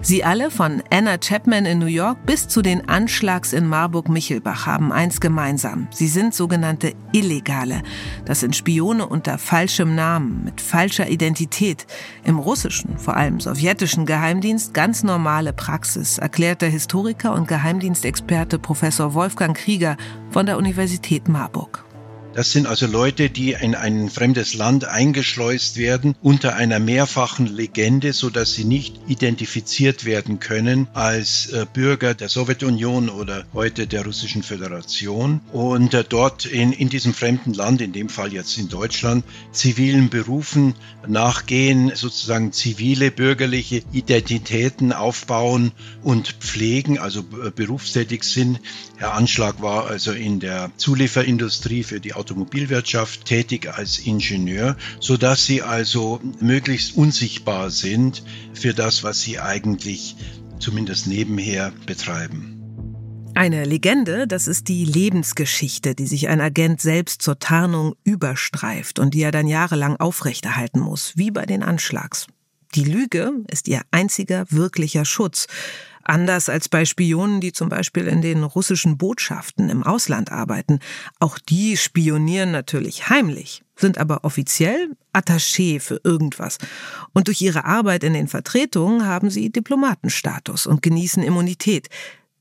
Sie 0.01 0.23
alle, 0.23 0.49
von 0.49 0.81
Anna 0.89 1.17
Chapman 1.17 1.65
in 1.65 1.79
New 1.79 1.85
York 1.85 2.25
bis 2.25 2.47
zu 2.47 2.61
den 2.61 2.87
Anschlags 2.87 3.51
in 3.51 3.67
Marburg-Michelbach, 3.67 4.65
haben 4.65 4.93
eins 4.93 5.19
gemeinsam. 5.19 5.89
Sie 5.91 6.07
sind 6.07 6.33
sogenannte 6.33 6.93
Illegale. 7.11 7.81
Das 8.23 8.39
sind 8.39 8.55
Spione 8.55 9.05
unter 9.05 9.37
falschem 9.37 9.95
Namen, 9.95 10.45
mit 10.45 10.61
falscher 10.61 11.09
Identität. 11.09 11.85
Im 12.23 12.39
russischen, 12.39 12.97
vor 12.97 13.17
allem 13.17 13.41
sowjetischen 13.41 14.05
Geheimdienst 14.05 14.73
ganz 14.73 15.03
normale 15.03 15.51
Praxis, 15.51 16.17
erklärt 16.17 16.61
der 16.61 16.69
Historiker 16.69 17.33
und 17.33 17.49
Geheimdienstexperte 17.49 18.57
Professor 18.57 19.13
Wolfgang 19.13 19.55
Krieger 19.55 19.97
von 20.29 20.45
der 20.45 20.57
Universität 20.57 21.27
Marburg. 21.27 21.88
Das 22.33 22.51
sind 22.51 22.67
also 22.67 22.85
Leute, 22.85 23.31
die 23.31 23.53
in 23.53 23.73
ein 23.73 24.07
fremdes 24.09 24.53
Land 24.53 24.85
eingeschleust 24.85 25.77
werden 25.77 26.15
unter 26.21 26.55
einer 26.55 26.79
mehrfachen 26.79 27.47
Legende, 27.47 28.13
so 28.13 28.29
dass 28.29 28.53
sie 28.53 28.65
nicht 28.65 28.95
identifiziert 29.07 30.05
werden 30.05 30.39
können 30.39 30.87
als 30.93 31.51
äh, 31.51 31.65
Bürger 31.73 32.13
der 32.13 32.29
Sowjetunion 32.29 33.09
oder 33.09 33.45
heute 33.53 33.87
der 33.87 34.05
Russischen 34.05 34.43
Föderation 34.43 35.41
und 35.51 35.95
äh, 35.95 36.03
dort 36.07 36.45
in, 36.45 36.71
in 36.71 36.89
diesem 36.89 37.15
fremden 37.15 37.53
Land, 37.55 37.81
in 37.81 37.93
dem 37.93 38.09
Fall 38.09 38.31
jetzt 38.31 38.59
in 38.59 38.69
Deutschland, 38.69 39.25
zivilen 39.51 40.09
Berufen 40.09 40.75
nachgehen, 41.07 41.91
sozusagen 41.95 42.51
zivile 42.51 43.09
bürgerliche 43.09 43.81
Identitäten 43.91 44.93
aufbauen 44.93 45.71
und 46.03 46.27
pflegen, 46.39 46.99
also 46.99 47.21
äh, 47.43 47.49
berufstätig 47.49 48.23
sind. 48.23 48.59
Herr 48.99 49.13
Anschlag 49.13 49.61
war 49.61 49.87
also 49.87 50.11
in 50.11 50.41
der 50.41 50.71
Zulieferindustrie 50.75 51.83
für 51.83 52.01
die 52.01 52.15
Automobilwirtschaft 52.15 53.23
tätig 53.23 53.71
als 53.73 53.97
Ingenieur, 53.97 54.75
so 54.99 55.15
dass 55.15 55.45
sie 55.45 55.61
also 55.61 56.19
möglichst 56.41 56.97
unsichtbar 56.97 57.69
sind 57.69 58.25
für 58.53 58.73
das, 58.73 59.01
was 59.01 59.21
sie 59.21 59.39
eigentlich 59.39 60.17
zumindest 60.59 61.07
nebenher 61.07 61.71
betreiben. 61.85 62.57
Eine 63.35 63.63
Legende, 63.63 64.27
das 64.27 64.49
ist 64.49 64.67
die 64.67 64.83
Lebensgeschichte, 64.83 65.95
die 65.95 66.05
sich 66.05 66.27
ein 66.27 66.41
Agent 66.41 66.81
selbst 66.81 67.21
zur 67.21 67.39
Tarnung 67.39 67.95
überstreift 68.03 68.99
und 68.99 69.13
die 69.13 69.21
er 69.21 69.31
dann 69.31 69.47
jahrelang 69.47 69.95
aufrechterhalten 69.95 70.81
muss, 70.81 71.13
wie 71.15 71.31
bei 71.31 71.45
den 71.45 71.63
Anschlags. 71.63 72.27
Die 72.75 72.83
Lüge 72.83 73.31
ist 73.47 73.69
ihr 73.69 73.81
einziger 73.91 74.45
wirklicher 74.49 75.05
Schutz. 75.05 75.47
Anders 76.09 76.49
als 76.49 76.69
bei 76.69 76.85
Spionen, 76.85 77.39
die 77.39 77.51
zum 77.51 77.69
Beispiel 77.69 78.07
in 78.07 78.23
den 78.23 78.41
russischen 78.43 78.97
Botschaften 78.97 79.69
im 79.69 79.83
Ausland 79.83 80.31
arbeiten. 80.31 80.79
Auch 81.19 81.37
die 81.37 81.77
spionieren 81.77 82.49
natürlich 82.49 83.09
heimlich, 83.09 83.61
sind 83.75 83.99
aber 83.99 84.23
offiziell 84.23 84.97
Attaché 85.13 85.79
für 85.79 86.01
irgendwas. 86.03 86.57
Und 87.13 87.27
durch 87.27 87.39
ihre 87.43 87.63
Arbeit 87.65 88.03
in 88.03 88.13
den 88.13 88.27
Vertretungen 88.27 89.05
haben 89.05 89.29
sie 89.29 89.51
Diplomatenstatus 89.51 90.65
und 90.65 90.81
genießen 90.81 91.21
Immunität. 91.21 91.89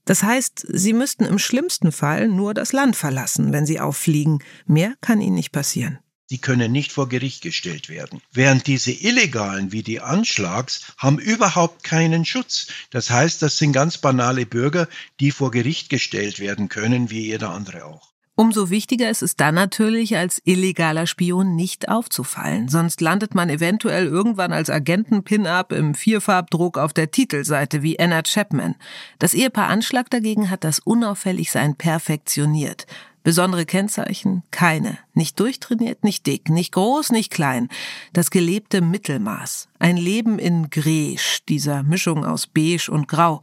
Das 0.07 0.23
heißt, 0.23 0.67
sie 0.73 0.95
müssten 0.95 1.27
im 1.27 1.39
schlimmsten 1.39 1.93
Fall 1.93 2.29
nur 2.29 2.55
das 2.55 2.73
Land 2.73 2.97
verlassen, 2.97 3.53
wenn 3.53 3.67
sie 3.67 3.81
auffliegen. 3.81 4.39
Mehr 4.65 4.95
kann 5.03 5.21
ihnen 5.21 5.35
nicht 5.35 5.53
passieren. 5.53 5.99
Sie 6.31 6.39
können 6.39 6.73
nicht 6.73 6.93
vor 6.93 7.09
Gericht 7.09 7.41
gestellt 7.41 7.89
werden. 7.89 8.21
Während 8.33 8.67
diese 8.67 8.93
Illegalen 8.93 9.73
wie 9.73 9.83
die 9.83 10.01
Anschlags 10.01 10.83
haben 10.99 11.19
überhaupt 11.19 11.85
keinen 11.85 12.27
Schutz. 12.27 12.67
Das 12.91 13.09
heißt, 13.09 13.41
das 13.41 13.57
sind 13.57 13.73
ganz 13.73 13.97
banale 13.97 14.45
Bürger, 14.45 14.89
die 15.21 15.31
vor 15.31 15.51
Gericht 15.51 15.89
gestellt 15.89 16.39
werden 16.39 16.69
können, 16.69 17.09
wie 17.09 17.23
jeder 17.23 17.51
andere 17.51 17.87
auch. 17.87 18.09
Umso 18.41 18.71
wichtiger 18.71 19.11
ist 19.11 19.23
es 19.23 19.35
dann 19.35 19.57
natürlich, 19.57 20.17
als 20.17 20.41
illegaler 20.45 21.09
Spion 21.09 21.57
nicht 21.57 21.89
aufzufallen. 21.89 22.69
Sonst 22.69 23.01
landet 23.01 23.35
man 23.35 23.51
eventuell 23.51 24.07
irgendwann 24.07 24.53
als 24.53 24.71
Agenten-Pin-Up 24.71 25.73
im 25.73 25.97
Vierfarbdruck 25.97 26.79
auf 26.79 26.93
der 26.93 27.11
Titelseite 27.11 27.83
wie 27.83 27.99
Anna 27.99 28.23
Chapman. 28.23 28.77
Das 29.19 29.35
Ehepaar 29.35 29.67
Anschlag 29.67 30.09
dagegen 30.11 30.51
hat 30.51 30.63
das 30.63 30.79
unauffällig 30.79 31.51
sein 31.51 31.75
perfektioniert. 31.75 32.87
Besondere 33.23 33.67
Kennzeichen? 33.67 34.43
Keine. 34.51 34.99
Nicht 35.13 35.39
durchtrainiert, 35.41 36.05
nicht 36.05 36.27
dick, 36.27 36.49
nicht 36.49 36.73
groß, 36.73 37.11
nicht 37.11 37.31
klein. 37.31 37.69
Das 38.13 38.31
gelebte 38.31 38.81
Mittelmaß. 38.81 39.69
Ein 39.79 39.97
Leben 39.97 40.39
in 40.39 40.71
Gräsch, 40.71 41.41
dieser 41.49 41.83
Mischung 41.83 42.25
aus 42.25 42.47
beige 42.47 42.91
und 42.91 43.09
grau. 43.09 43.41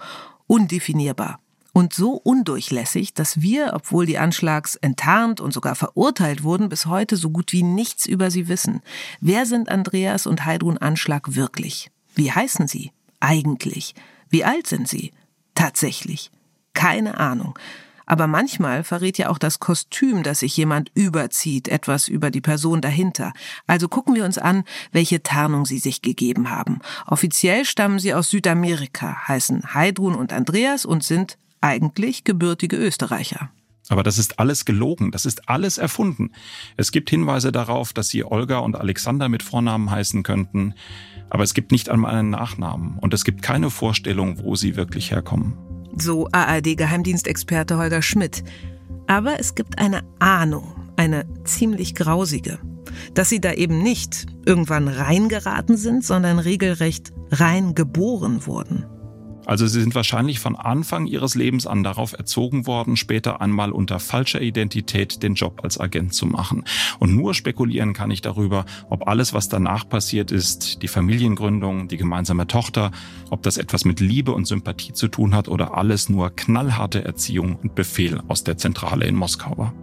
Undefinierbar. 0.48 1.39
Und 1.74 1.94
so 1.94 2.13
undurchlässig, 2.13 3.13
dass 3.13 3.41
wir, 3.41 3.74
obwohl 3.74 4.05
die 4.05 4.17
Anschlags 4.17 4.77
enttarnt 4.77 5.41
und 5.41 5.51
sogar 5.51 5.75
verurteilt 5.75 6.41
wurden, 6.44 6.70
bis 6.70 6.86
heute 6.86 7.17
so 7.17 7.29
gut 7.32 7.51
wie 7.51 7.63
nichts 7.63 8.05
über 8.05 8.32
sie 8.32 8.48
wissen. 8.48 8.82
Wer 9.20 9.46
sind 9.46 9.67
Andreas 9.67 10.25
und 10.25 10.46
Heidrun 10.46 10.77
Anschlag 10.77 11.36
wirklich? 11.36 11.91
Wie 12.15 12.32
heißen 12.32 12.70
sie? 12.70 12.91
Eigentlich. 13.20 13.94
Wie 14.29 14.46
alt 14.46 14.67
sind 14.67 14.88
sie? 14.88 15.12
Tatsächlich. 15.53 16.32
Keine 16.74 17.17
Ahnung. 17.17 17.60
Aber 18.06 18.28
manchmal 18.28 18.84
verrät 18.84 19.18
ja 19.18 19.30
auch 19.30 19.38
das 19.38 19.60
Kostüm, 19.60 20.24
das 20.24 20.40
sich 20.40 20.56
jemand 20.58 20.92
überzieht, 20.94 21.68
etwas 21.68 22.08
über 22.08 22.32
die 22.32 22.42
Person 22.42 22.82
dahinter. 22.82 23.34
Also 23.68 23.88
gucken 23.88 24.16
wir 24.16 24.26
uns 24.26 24.38
an, 24.38 24.64
welche 24.92 25.24
Tarnung 25.24 25.66
sie 25.66 25.80
sich 25.80 26.02
gegeben 26.02 26.50
haben. 26.50 26.80
Offiziell 27.08 27.66
stammen 27.66 28.00
sie 28.00 28.14
aus 28.14 28.30
Südamerika, 28.30 29.28
heißen 29.28 29.74
Heidrun 29.74 30.16
und 30.16 30.34
Andreas 30.34 30.86
und 30.86 31.04
sind 31.04 31.38
eigentlich 31.62 32.24
gebürtige 32.24 32.78
Österreicher. 32.78 33.50
Aber 33.90 34.04
das 34.04 34.18
ist 34.18 34.40
alles 34.40 34.66
gelogen, 34.66 35.12
das 35.12 35.26
ist 35.26 35.48
alles 35.48 35.78
erfunden. 35.78 36.32
Es 36.76 36.92
gibt 36.92 37.10
Hinweise 37.10 37.52
darauf, 37.52 37.94
dass 37.94 38.10
sie 38.10 38.24
Olga 38.24 38.60
und 38.60 38.76
Alexander 38.76 39.30
mit 39.30 39.44
Vornamen 39.44 39.92
heißen 39.92 40.24
könnten, 40.24 40.74
aber 41.30 41.44
es 41.44 41.54
gibt 41.54 41.72
nicht 41.72 41.90
einmal 41.90 42.16
einen 42.16 42.32
Nachnamen 42.32 42.98
und 43.00 43.14
es 43.14 43.24
gibt 43.24 43.42
keine 43.42 43.70
Vorstellung, 43.70 44.44
wo 44.44 44.56
sie 44.56 44.76
wirklich 44.76 45.12
herkommen 45.12 45.64
so 46.02 46.28
ARD-Geheimdienstexperte 46.32 47.78
Holger 47.78 48.02
Schmidt. 48.02 48.44
Aber 49.08 49.40
es 49.40 49.56
gibt 49.56 49.80
eine 49.80 50.04
Ahnung, 50.20 50.75
eine 50.96 51.25
ziemlich 51.44 51.96
grausige, 51.96 52.60
dass 53.14 53.30
sie 53.30 53.40
da 53.40 53.54
eben 53.54 53.82
nicht 53.82 54.25
irgendwann 54.46 54.88
reingeraten 54.88 55.78
sind, 55.78 56.04
sondern 56.04 56.40
regelrecht 56.40 57.14
reingeboren 57.32 58.46
wurden. 58.46 58.86
Also 59.46 59.68
sie 59.68 59.82
sind 59.82 59.96
wahrscheinlich 59.96 60.40
von 60.40 60.56
Anfang 60.56 61.06
ihres 61.06 61.36
Lebens 61.36 61.68
an 61.68 61.84
darauf 61.84 62.14
erzogen 62.14 62.68
worden, 62.68 62.98
später 62.98 63.42
einmal 63.42 63.72
unter 63.72 64.00
falscher 64.00 64.42
Identität 64.42 65.22
den 65.24 65.36
Job 65.36 65.62
als 65.64 65.80
Agent 65.80 66.14
zu 66.14 66.25
machen. 66.25 66.64
Und 67.00 67.16
nur 67.16 67.34
spekulieren 67.34 67.94
kann 67.94 68.12
ich 68.12 68.22
darüber, 68.22 68.66
ob 68.90 69.08
alles, 69.08 69.34
was 69.34 69.50
danach 69.50 69.88
passiert 69.88 70.32
ist, 70.32 70.82
die 70.82 70.88
Familiengründung, 70.88 71.88
die 71.88 71.98
gemeinsame 71.98 72.48
Tochter, 72.48 72.92
ob 73.30 73.44
das 73.44 73.58
etwas 73.58 73.86
mit 73.86 74.00
Liebe 74.00 74.32
und 74.32 74.46
Sympathie 74.46 74.94
zu 74.94 75.08
tun 75.08 75.36
hat 75.36 75.48
oder 75.48 75.78
alles 75.78 76.10
nur 76.10 76.32
knallharte 76.36 77.04
Erziehung 77.04 77.56
und 77.56 77.75
Befehl 77.75 78.22
aus 78.28 78.44
der 78.44 78.58
Zentrale 78.58 79.06
in 79.06 79.16
Moskau 79.16 79.58
war. 79.58 79.74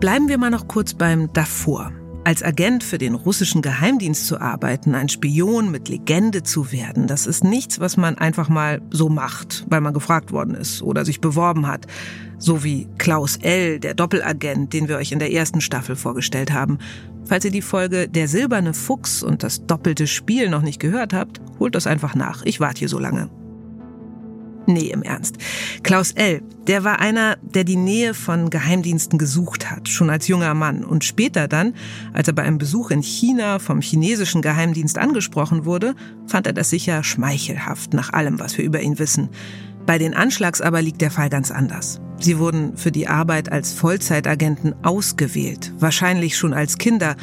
Bleiben 0.00 0.28
wir 0.28 0.38
mal 0.38 0.50
noch 0.50 0.66
kurz 0.66 0.94
beim 0.94 1.32
davor. 1.32 1.92
Als 2.24 2.44
Agent 2.44 2.84
für 2.84 2.98
den 2.98 3.14
russischen 3.14 3.62
Geheimdienst 3.62 4.28
zu 4.28 4.40
arbeiten, 4.40 4.94
ein 4.94 5.08
Spion 5.08 5.72
mit 5.72 5.88
Legende 5.88 6.44
zu 6.44 6.70
werden, 6.70 7.08
das 7.08 7.26
ist 7.26 7.42
nichts, 7.42 7.80
was 7.80 7.96
man 7.96 8.16
einfach 8.16 8.48
mal 8.48 8.80
so 8.90 9.08
macht, 9.08 9.66
weil 9.68 9.80
man 9.80 9.92
gefragt 9.92 10.30
worden 10.30 10.54
ist 10.54 10.82
oder 10.82 11.04
sich 11.04 11.20
beworben 11.20 11.66
hat. 11.66 11.88
So 12.38 12.62
wie 12.62 12.86
Klaus 12.96 13.38
L., 13.38 13.80
der 13.80 13.94
Doppelagent, 13.94 14.72
den 14.72 14.86
wir 14.86 14.98
euch 14.98 15.10
in 15.10 15.18
der 15.18 15.32
ersten 15.32 15.60
Staffel 15.60 15.96
vorgestellt 15.96 16.52
haben. 16.52 16.78
Falls 17.24 17.44
ihr 17.44 17.50
die 17.50 17.60
Folge 17.60 18.08
Der 18.08 18.28
silberne 18.28 18.72
Fuchs 18.72 19.24
und 19.24 19.42
das 19.42 19.66
doppelte 19.66 20.06
Spiel 20.06 20.48
noch 20.48 20.62
nicht 20.62 20.78
gehört 20.78 21.12
habt, 21.12 21.40
holt 21.58 21.74
das 21.74 21.88
einfach 21.88 22.14
nach. 22.14 22.44
Ich 22.44 22.60
warte 22.60 22.78
hier 22.78 22.88
so 22.88 23.00
lange. 23.00 23.30
Nee, 24.66 24.90
im 24.90 25.02
Ernst. 25.02 25.38
Klaus 25.82 26.12
L., 26.12 26.42
der 26.66 26.84
war 26.84 27.00
einer, 27.00 27.36
der 27.42 27.64
die 27.64 27.76
Nähe 27.76 28.14
von 28.14 28.48
Geheimdiensten 28.50 29.18
gesucht 29.18 29.70
hat, 29.70 29.88
schon 29.88 30.10
als 30.10 30.28
junger 30.28 30.54
Mann. 30.54 30.84
Und 30.84 31.04
später 31.04 31.48
dann, 31.48 31.74
als 32.12 32.28
er 32.28 32.34
bei 32.34 32.42
einem 32.42 32.58
Besuch 32.58 32.90
in 32.90 33.02
China 33.02 33.58
vom 33.58 33.80
chinesischen 33.80 34.42
Geheimdienst 34.42 34.98
angesprochen 34.98 35.64
wurde, 35.64 35.94
fand 36.26 36.46
er 36.46 36.52
das 36.52 36.70
sicher 36.70 37.02
schmeichelhaft 37.02 37.94
nach 37.94 38.12
allem, 38.12 38.38
was 38.38 38.56
wir 38.56 38.64
über 38.64 38.80
ihn 38.80 39.00
wissen. 39.00 39.30
Bei 39.84 39.98
den 39.98 40.14
Anschlags 40.14 40.60
aber 40.60 40.80
liegt 40.80 41.00
der 41.00 41.10
Fall 41.10 41.28
ganz 41.28 41.50
anders. 41.50 42.00
Sie 42.20 42.38
wurden 42.38 42.76
für 42.76 42.92
die 42.92 43.08
Arbeit 43.08 43.50
als 43.50 43.72
Vollzeitagenten 43.72 44.76
ausgewählt, 44.84 45.72
wahrscheinlich 45.78 46.36
schon 46.36 46.54
als 46.54 46.78
Kinder, 46.78 47.16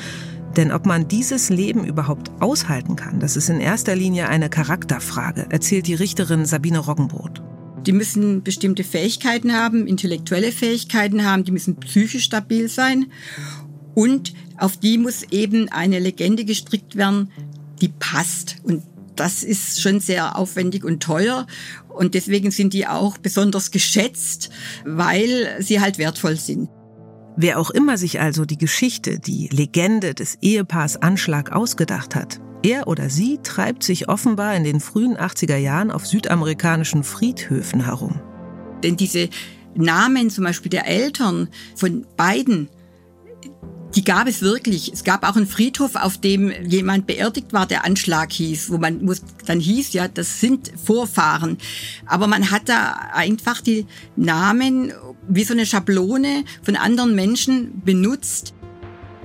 denn 0.58 0.72
ob 0.72 0.86
man 0.86 1.08
dieses 1.08 1.50
Leben 1.50 1.86
überhaupt 1.86 2.32
aushalten 2.39 2.96
kann, 2.96 3.20
das 3.20 3.36
ist 3.36 3.50
in 3.50 3.60
erster 3.60 3.96
Linie 3.96 4.29
eine 4.29 4.50
Charakterfrage, 4.50 5.48
erzählt 5.50 5.88
die 5.88 5.94
Richterin 5.94 6.46
Sabine 6.46 6.79
Roggenbrot. 6.79 7.41
Die 7.86 7.94
müssen 7.94 8.44
bestimmte 8.44 8.84
Fähigkeiten 8.84 9.53
haben, 9.53 9.88
intellektuelle 9.88 10.51
Fähigkeiten 10.51 11.25
haben, 11.25 11.44
die 11.44 11.51
müssen 11.51 11.77
psychisch 11.77 12.25
stabil 12.25 12.68
sein 12.68 13.08
und 13.96 14.34
auf 14.58 14.77
die 14.77 14.98
muss 14.98 15.24
eben 15.24 15.70
eine 15.70 16.00
Legende 16.00 16.46
gestrickt 16.46 16.96
werden, 16.96 17.32
die 17.82 17.89
passt. 17.89 18.58
Und 18.63 18.84
das 19.15 19.44
ist 19.44 19.82
schon 19.82 20.00
sehr 20.00 20.38
aufwendig 20.38 20.84
und 20.84 21.01
teuer. 21.01 21.48
Und 21.89 22.13
deswegen 22.13 22.51
sind 22.51 22.74
die 22.74 22.88
auch 22.88 23.18
besonders 23.18 23.72
geschätzt, 23.72 24.50
weil 24.86 25.58
sie 25.60 25.82
halt 25.82 25.98
wertvoll 25.98 26.38
sind. 26.38 26.70
Wer 27.41 27.58
auch 27.58 27.69
immer 27.69 27.98
sich 27.98 28.19
also 28.19 28.43
die 28.43 28.58
Geschichte, 28.58 29.17
die 29.17 29.48
Legende 29.48 30.13
des 30.13 30.38
Ehepaars 30.41 30.98
Anschlag 30.98 31.53
ausgedacht 31.53 32.13
hat, 32.13 32.41
er 32.63 32.89
oder 32.89 33.10
sie 33.10 33.39
treibt 33.41 33.81
sich 33.81 34.10
offenbar 34.10 34.58
in 34.58 34.65
den 34.65 34.81
frühen 34.81 35.15
80er 35.15 35.55
Jahren 35.55 35.89
auf 35.89 36.05
südamerikanischen 36.05 37.05
Friedhöfen 37.05 37.86
herum. 37.86 38.19
Denn 38.84 38.98
diese 38.98 39.29
Namen 39.74 40.29
zum 40.29 40.43
Beispiel 40.43 40.69
der 40.69 40.86
Eltern 40.86 41.48
von 41.77 42.05
beiden, 42.17 42.67
Die 43.96 44.03
gab 44.03 44.27
es 44.27 44.41
wirklich. 44.41 44.91
Es 44.93 45.03
gab 45.03 45.27
auch 45.27 45.36
einen 45.36 45.48
Friedhof, 45.48 45.96
auf 45.96 46.17
dem 46.19 46.51
jemand 46.63 47.08
beerdigt 47.08 47.53
war, 47.53 47.65
der 47.65 47.86
Anschlag 47.86 48.31
hieß, 48.31 48.69
wo 48.69 48.77
man 48.77 49.03
muss, 49.03 49.22
dann 49.46 49.60
hieß, 49.60 49.93
ja, 49.93 50.08
das 50.08 50.39
sind 50.39 50.72
Vorfahren. 50.84 51.58
Aber 52.05 52.27
man 52.27 52.51
hat 52.51 52.69
da 52.69 52.93
einfach 53.13 53.62
die 53.62 53.88
Namen 54.15 54.93
wie 55.27 55.43
so 55.43 55.53
eine 55.53 55.65
Schablone 55.65 56.43
von 56.62 56.75
anderen 56.75 57.15
Menschen 57.15 57.81
benutzt. 57.84 58.53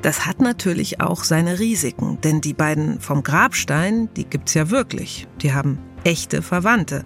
Das 0.00 0.26
hat 0.26 0.40
natürlich 0.40 1.00
auch 1.00 1.25
seine 1.25 1.59
Risiken, 1.59 2.18
denn 2.23 2.40
die 2.40 2.52
beiden 2.52 3.00
vom 3.00 3.23
Grabstein, 3.23 4.09
die 4.16 4.25
gibt's 4.25 4.54
ja 4.54 4.71
wirklich. 4.71 5.26
Die 5.40 5.52
haben 5.52 5.78
echte 6.04 6.42
Verwandte. 6.42 7.04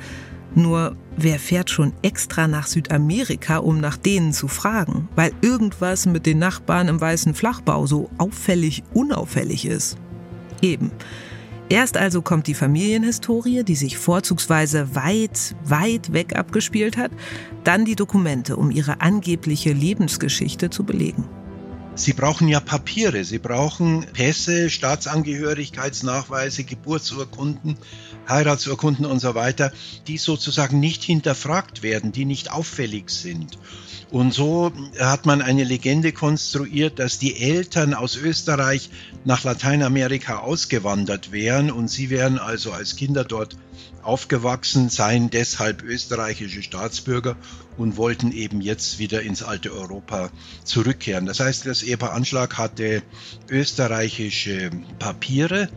Nur 0.54 0.96
wer 1.16 1.38
fährt 1.38 1.70
schon 1.70 1.92
extra 2.02 2.48
nach 2.48 2.66
Südamerika, 2.66 3.58
um 3.58 3.80
nach 3.80 3.96
denen 3.96 4.32
zu 4.32 4.48
fragen, 4.48 5.08
weil 5.14 5.32
irgendwas 5.42 6.06
mit 6.06 6.26
den 6.26 6.38
Nachbarn 6.38 6.88
im 6.88 7.00
weißen 7.00 7.34
Flachbau 7.34 7.86
so 7.86 8.10
auffällig 8.18 8.82
unauffällig 8.94 9.66
ist? 9.66 9.96
Eben. 10.62 10.90
Erst 11.70 11.98
also 11.98 12.22
kommt 12.22 12.46
die 12.46 12.54
Familienhistorie, 12.54 13.62
die 13.62 13.74
sich 13.74 13.98
vorzugsweise 13.98 14.94
weit, 14.94 15.54
weit 15.64 16.14
weg 16.14 16.34
abgespielt 16.34 16.96
hat, 16.96 17.10
dann 17.62 17.84
die 17.84 17.94
Dokumente, 17.96 18.56
um 18.56 18.70
ihre 18.70 19.02
angebliche 19.02 19.72
Lebensgeschichte 19.72 20.70
zu 20.70 20.84
belegen. 20.84 21.28
Sie 21.98 22.12
brauchen 22.12 22.46
ja 22.46 22.60
Papiere, 22.60 23.24
Sie 23.24 23.40
brauchen 23.40 24.06
Pässe, 24.12 24.70
Staatsangehörigkeitsnachweise, 24.70 26.62
Geburtsurkunden, 26.62 27.76
Heiratsurkunden 28.28 29.04
und 29.04 29.18
so 29.18 29.34
weiter, 29.34 29.72
die 30.06 30.16
sozusagen 30.16 30.78
nicht 30.78 31.02
hinterfragt 31.02 31.82
werden, 31.82 32.12
die 32.12 32.24
nicht 32.24 32.52
auffällig 32.52 33.10
sind. 33.10 33.58
Und 34.10 34.32
so 34.32 34.70
hat 35.00 35.26
man 35.26 35.42
eine 35.42 35.64
Legende 35.64 36.12
konstruiert, 36.12 37.00
dass 37.00 37.18
die 37.18 37.36
Eltern 37.36 37.94
aus 37.94 38.14
Österreich 38.14 38.90
nach 39.24 39.42
Lateinamerika 39.42 40.38
ausgewandert 40.38 41.32
wären 41.32 41.72
und 41.72 41.88
sie 41.88 42.10
wären 42.10 42.38
also 42.38 42.70
als 42.70 42.94
Kinder 42.94 43.24
dort 43.24 43.56
aufgewachsen, 44.08 44.88
seien 44.88 45.30
deshalb 45.30 45.82
österreichische 45.82 46.62
Staatsbürger 46.62 47.36
und 47.76 47.96
wollten 47.96 48.32
eben 48.32 48.60
jetzt 48.60 48.98
wieder 48.98 49.22
ins 49.22 49.42
alte 49.42 49.72
Europa 49.72 50.30
zurückkehren. 50.64 51.26
Das 51.26 51.40
heißt, 51.40 51.66
das 51.66 51.82
Ehepaar 51.82 52.14
Anschlag 52.14 52.56
hatte 52.56 53.02
österreichische 53.50 54.70
Papiere. 54.98 55.68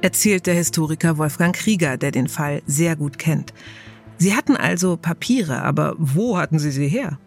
Erzählt 0.00 0.46
der 0.46 0.54
Historiker 0.54 1.18
Wolfgang 1.18 1.54
Krieger, 1.54 1.96
der 1.96 2.12
den 2.12 2.28
Fall 2.28 2.62
sehr 2.66 2.96
gut 2.96 3.18
kennt. 3.18 3.52
Sie 4.16 4.34
hatten 4.34 4.56
also 4.56 4.96
Papiere, 4.96 5.62
aber 5.62 5.94
wo 5.98 6.38
hatten 6.38 6.58
sie 6.60 6.70
sie 6.70 6.88
her? 6.88 7.18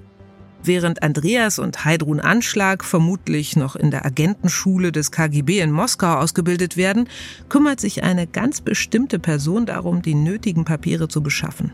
Während 0.67 1.03
Andreas 1.03 1.59
und 1.59 1.85
Heidrun 1.85 2.19
Anschlag 2.19 2.83
vermutlich 2.83 3.55
noch 3.55 3.75
in 3.75 3.91
der 3.91 4.03
Agentenschule 4.03 4.91
des 4.91 5.11
KGB 5.11 5.59
in 5.59 5.71
Moskau 5.71 6.15
ausgebildet 6.15 6.75
werden, 6.75 7.07
kümmert 7.49 7.79
sich 7.79 8.01
eine 8.01 8.25
ganz 8.25 8.61
bestimmte 8.61 9.19
Person 9.19 9.67
darum, 9.67 10.01
die 10.01 10.15
nötigen 10.15 10.65
Papiere 10.65 11.07
zu 11.07 11.21
beschaffen. 11.21 11.71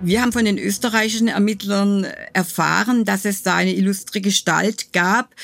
Wir 0.00 0.22
haben 0.22 0.32
von 0.32 0.44
den 0.44 0.58
österreichischen 0.58 1.28
Ermittlern 1.28 2.04
erfahren, 2.32 3.04
dass 3.04 3.24
es 3.24 3.44
da 3.44 3.54
eine 3.54 3.74
illustre 3.74 4.20
Gestalt 4.20 4.92
gab, 4.92 5.34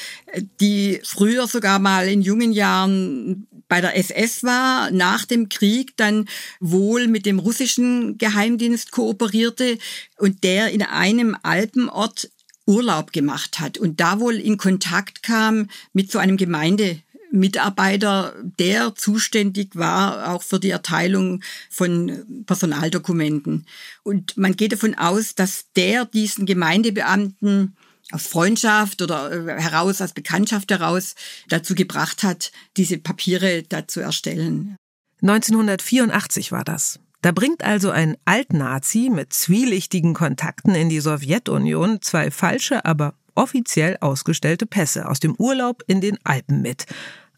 die 0.60 1.00
früher 1.04 1.46
sogar 1.46 1.78
mal 1.78 2.08
in 2.08 2.20
jungen 2.20 2.52
Jahren 2.52 3.46
bei 3.74 3.80
der 3.80 3.96
SS 3.96 4.44
war, 4.44 4.92
nach 4.92 5.24
dem 5.24 5.48
Krieg 5.48 5.96
dann 5.96 6.28
wohl 6.60 7.08
mit 7.08 7.26
dem 7.26 7.40
russischen 7.40 8.18
Geheimdienst 8.18 8.92
kooperierte 8.92 9.78
und 10.16 10.44
der 10.44 10.70
in 10.70 10.82
einem 10.82 11.36
Alpenort 11.42 12.30
Urlaub 12.66 13.12
gemacht 13.12 13.58
hat 13.58 13.76
und 13.76 13.98
da 13.98 14.20
wohl 14.20 14.36
in 14.36 14.58
Kontakt 14.58 15.24
kam 15.24 15.68
mit 15.92 16.08
so 16.12 16.20
einem 16.20 16.36
Gemeinde 16.36 17.00
Mitarbeiter, 17.32 18.36
der 18.60 18.94
zuständig 18.94 19.74
war 19.74 20.32
auch 20.32 20.44
für 20.44 20.60
die 20.60 20.70
Erteilung 20.70 21.42
von 21.68 22.44
Personaldokumenten. 22.46 23.66
Und 24.04 24.36
man 24.36 24.54
geht 24.54 24.70
davon 24.70 24.94
aus, 24.94 25.34
dass 25.34 25.64
der 25.74 26.04
diesen 26.04 26.46
Gemeindebeamten 26.46 27.74
aus 28.10 28.26
Freundschaft 28.26 29.02
oder 29.02 29.32
äh, 29.32 29.60
heraus, 29.60 30.00
aus 30.00 30.12
Bekanntschaft 30.12 30.70
heraus 30.70 31.14
dazu 31.48 31.74
gebracht 31.74 32.22
hat, 32.22 32.52
diese 32.76 32.98
Papiere 32.98 33.62
da 33.62 33.86
zu 33.88 34.00
erstellen. 34.00 34.76
1984 35.22 36.52
war 36.52 36.64
das. 36.64 37.00
Da 37.22 37.32
bringt 37.32 37.64
also 37.64 37.90
ein 37.90 38.16
Altnazi 38.26 39.08
mit 39.10 39.32
zwielichtigen 39.32 40.12
Kontakten 40.12 40.74
in 40.74 40.90
die 40.90 41.00
Sowjetunion 41.00 42.02
zwei 42.02 42.30
falsche, 42.30 42.84
aber 42.84 43.14
offiziell 43.34 43.96
ausgestellte 44.00 44.66
Pässe 44.66 45.08
aus 45.08 45.20
dem 45.20 45.34
Urlaub 45.36 45.82
in 45.86 46.02
den 46.02 46.18
Alpen 46.24 46.60
mit. 46.60 46.84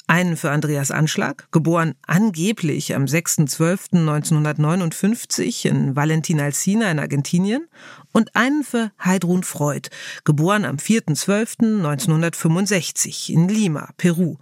Einen 0.09 0.37
für 0.37 0.53
Andreas 0.53 0.93
Anschlag, 0.93 1.49
geboren 1.51 1.97
angeblich 2.07 2.95
am 2.95 3.07
6.12.1959 3.07 5.67
in 5.67 5.97
Valentin 5.97 6.41
Alcina 6.41 6.89
in 6.93 7.01
Argentinien, 7.01 7.67
und 8.13 8.37
einen 8.37 8.63
für 8.63 8.93
Heidrun 9.05 9.43
Freud, 9.43 9.89
geboren 10.25 10.65
am 10.65 10.77
4.12.1965 10.77 13.31
in 13.31 13.49
Lima, 13.49 13.89
Peru. 13.97 14.37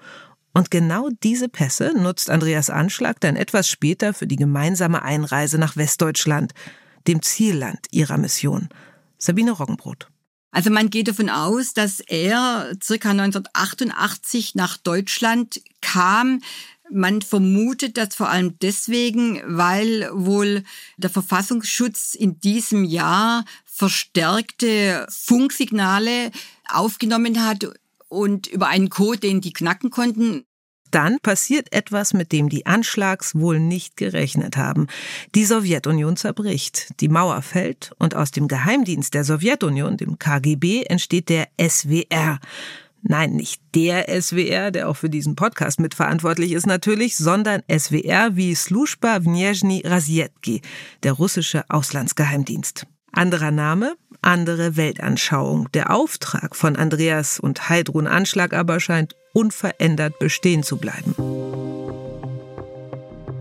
Und 0.52 0.70
genau 0.70 1.08
diese 1.22 1.48
Pässe 1.48 1.94
nutzt 1.96 2.28
Andreas 2.28 2.68
Anschlag 2.68 3.18
dann 3.20 3.36
etwas 3.36 3.66
später 3.66 4.12
für 4.12 4.26
die 4.26 4.36
gemeinsame 4.36 5.02
Einreise 5.02 5.56
nach 5.56 5.76
Westdeutschland, 5.76 6.52
dem 7.08 7.22
Zielland 7.22 7.86
ihrer 7.90 8.18
Mission. 8.18 8.68
Sabine 9.16 9.52
Roggenbrot. 9.52 10.10
Also 10.54 10.70
man 10.70 10.88
geht 10.88 11.08
davon 11.08 11.30
aus, 11.30 11.74
dass 11.74 11.98
er 11.98 12.76
circa 12.80 13.10
1988 13.10 14.54
nach 14.54 14.76
Deutschland 14.76 15.60
kam. 15.80 16.42
Man 16.92 17.22
vermutet 17.22 17.96
das 17.96 18.14
vor 18.14 18.28
allem 18.28 18.56
deswegen, 18.60 19.42
weil 19.46 20.08
wohl 20.12 20.62
der 20.96 21.10
Verfassungsschutz 21.10 22.14
in 22.14 22.38
diesem 22.38 22.84
Jahr 22.84 23.44
verstärkte 23.64 25.08
Funksignale 25.10 26.30
aufgenommen 26.68 27.44
hat 27.44 27.66
und 28.08 28.46
über 28.46 28.68
einen 28.68 28.90
Code, 28.90 29.18
den 29.18 29.40
die 29.40 29.52
knacken 29.52 29.90
konnten, 29.90 30.44
dann 30.94 31.18
passiert 31.20 31.72
etwas, 31.72 32.14
mit 32.14 32.32
dem 32.32 32.48
die 32.48 32.66
Anschlags 32.66 33.34
wohl 33.34 33.58
nicht 33.58 33.96
gerechnet 33.96 34.56
haben. 34.56 34.86
Die 35.34 35.44
Sowjetunion 35.44 36.16
zerbricht, 36.16 37.00
die 37.00 37.08
Mauer 37.08 37.42
fällt 37.42 37.92
und 37.98 38.14
aus 38.14 38.30
dem 38.30 38.48
Geheimdienst 38.48 39.14
der 39.14 39.24
Sowjetunion, 39.24 39.96
dem 39.96 40.18
KGB, 40.18 40.84
entsteht 40.84 41.28
der 41.28 41.48
SWR. 41.60 42.38
Nein, 43.02 43.32
nicht 43.32 43.60
der 43.74 44.06
SWR, 44.22 44.70
der 44.70 44.88
auch 44.88 44.96
für 44.96 45.10
diesen 45.10 45.34
Podcast 45.36 45.78
mitverantwortlich 45.78 46.52
ist 46.52 46.66
natürlich, 46.66 47.16
sondern 47.16 47.62
SWR 47.68 48.36
wie 48.36 48.54
Služba 48.54 49.20
Vnezhny 49.20 49.82
Razjedki, 49.84 50.62
der 51.02 51.12
russische 51.12 51.64
Auslandsgeheimdienst. 51.68 52.86
Anderer 53.14 53.50
Name, 53.50 53.96
andere 54.22 54.76
Weltanschauung. 54.76 55.70
Der 55.72 55.90
Auftrag 55.90 56.56
von 56.56 56.76
Andreas 56.76 57.38
und 57.38 57.68
Heidrun 57.68 58.06
Anschlag 58.06 58.52
aber 58.52 58.80
scheint 58.80 59.14
unverändert 59.32 60.18
bestehen 60.18 60.62
zu 60.62 60.76
bleiben. 60.76 61.14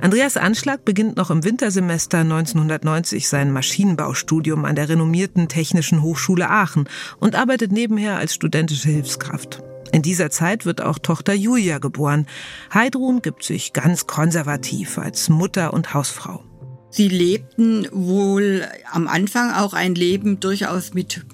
Andreas 0.02 0.38
Anschlag 0.38 0.84
beginnt 0.86 1.16
noch 1.16 1.32
im 1.32 1.44
Wintersemester 1.44 2.20
1990 2.20 3.28
sein 3.28 3.52
Maschinenbaustudium 3.52 4.66
an 4.66 4.76
der 4.76 4.90
renommierten 4.90 5.48
Technischen 5.48 6.02
Hochschule 6.02 6.50
Aachen 6.50 6.90
und 7.20 7.36
arbeitet 7.36 7.72
nebenher 7.72 8.18
als 8.18 8.34
studentische 8.34 8.90
Hilfskraft. 8.90 9.64
In 9.94 10.02
dieser 10.02 10.30
Zeit 10.30 10.66
wird 10.66 10.82
auch 10.82 11.00
Tochter 11.00 11.34
Julia 11.34 11.78
geboren. 11.78 12.28
Heidrun 12.74 13.22
gibt 13.22 13.44
sich 13.44 13.74
ganz 13.74 14.06
konservativ 14.06 14.98
als 14.98 15.30
Mutter 15.30 15.74
und 15.74 15.94
Hausfrau. 15.94 16.44
Sie 16.94 17.08
lebten 17.08 17.88
wohl 17.92 18.68
am 18.92 19.08
Anfang 19.08 19.52
auch 19.52 19.74
ein 19.74 19.96
Leben 19.96 20.40
durchaus 20.40 20.94
mit 20.94 21.26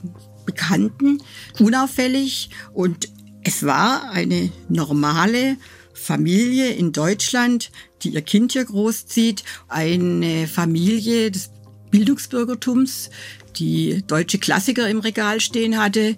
Bekannten, 0.46 1.22
unauffällig 1.60 2.50
und 2.74 3.10
es 3.44 3.66
war 3.66 4.10
eine 4.12 4.54
normale 4.70 5.58
Familie 5.94 6.70
in 6.70 6.94
Deutschland, 6.94 7.72
die 8.02 8.12
ihr 8.12 8.22
Kind 8.22 8.54
hier 8.54 8.64
großzieht, 8.64 9.44
eine 9.68 10.48
Familie 10.48 11.30
des 11.30 11.52
Bildungsbürgertums, 11.92 13.10
die 13.58 14.02
deutsche 14.08 14.40
Klassiker 14.40 14.88
im 14.88 15.00
Regal 15.00 15.42
stehen 15.42 15.78
hatte, 15.78 16.16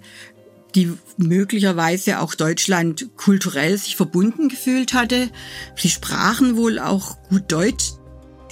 die 0.76 0.92
möglicherweise 1.16 2.20
auch 2.20 2.36
Deutschland 2.36 3.10
kulturell 3.16 3.76
sich 3.76 3.96
verbunden 3.96 4.48
gefühlt 4.48 4.94
hatte. 4.94 5.30
Sie 5.76 5.88
sprachen 5.88 6.56
wohl 6.56 6.78
auch 6.78 7.16
gut 7.28 7.50
Deutsch. 7.50 7.94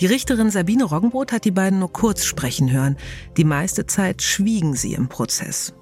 Die 0.00 0.06
Richterin 0.06 0.50
Sabine 0.50 0.84
Roggenbrot 0.84 1.30
hat 1.30 1.44
die 1.44 1.50
beiden 1.50 1.78
nur 1.78 1.92
kurz 1.92 2.24
sprechen 2.24 2.70
hören. 2.72 2.96
Die 3.36 3.44
meiste 3.44 3.86
Zeit 3.86 4.22
schwiegen 4.22 4.74
sie 4.74 4.94
im 4.94 5.08
Prozess. 5.08 5.74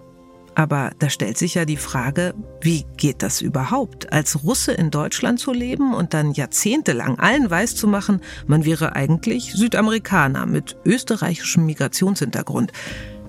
Aber 0.57 0.91
da 0.99 1.09
stellt 1.09 1.39
sich 1.39 1.55
ja 1.55 1.65
die 1.65 1.77
Frage, 1.77 2.35
wie 2.61 2.85
geht 2.97 3.23
das 3.23 3.41
überhaupt, 3.41 4.13
als 4.13 4.43
Russe 4.43 4.73
in 4.73 4.91
Deutschland 4.91 5.39
zu 5.39 5.53
leben 5.53 5.95
und 5.95 6.15
dann 6.15 6.33
jahrzehntelang 6.33 7.21
allen 7.21 7.49
weiß 7.49 7.77
zu 7.77 7.87
machen, 7.87 8.21
man 8.49 8.65
wäre 8.65 8.97
eigentlich 8.97 9.53
Südamerikaner 9.53 10.47
mit 10.47 10.77
österreichischem 10.85 11.65
Migrationshintergrund. 11.65 12.73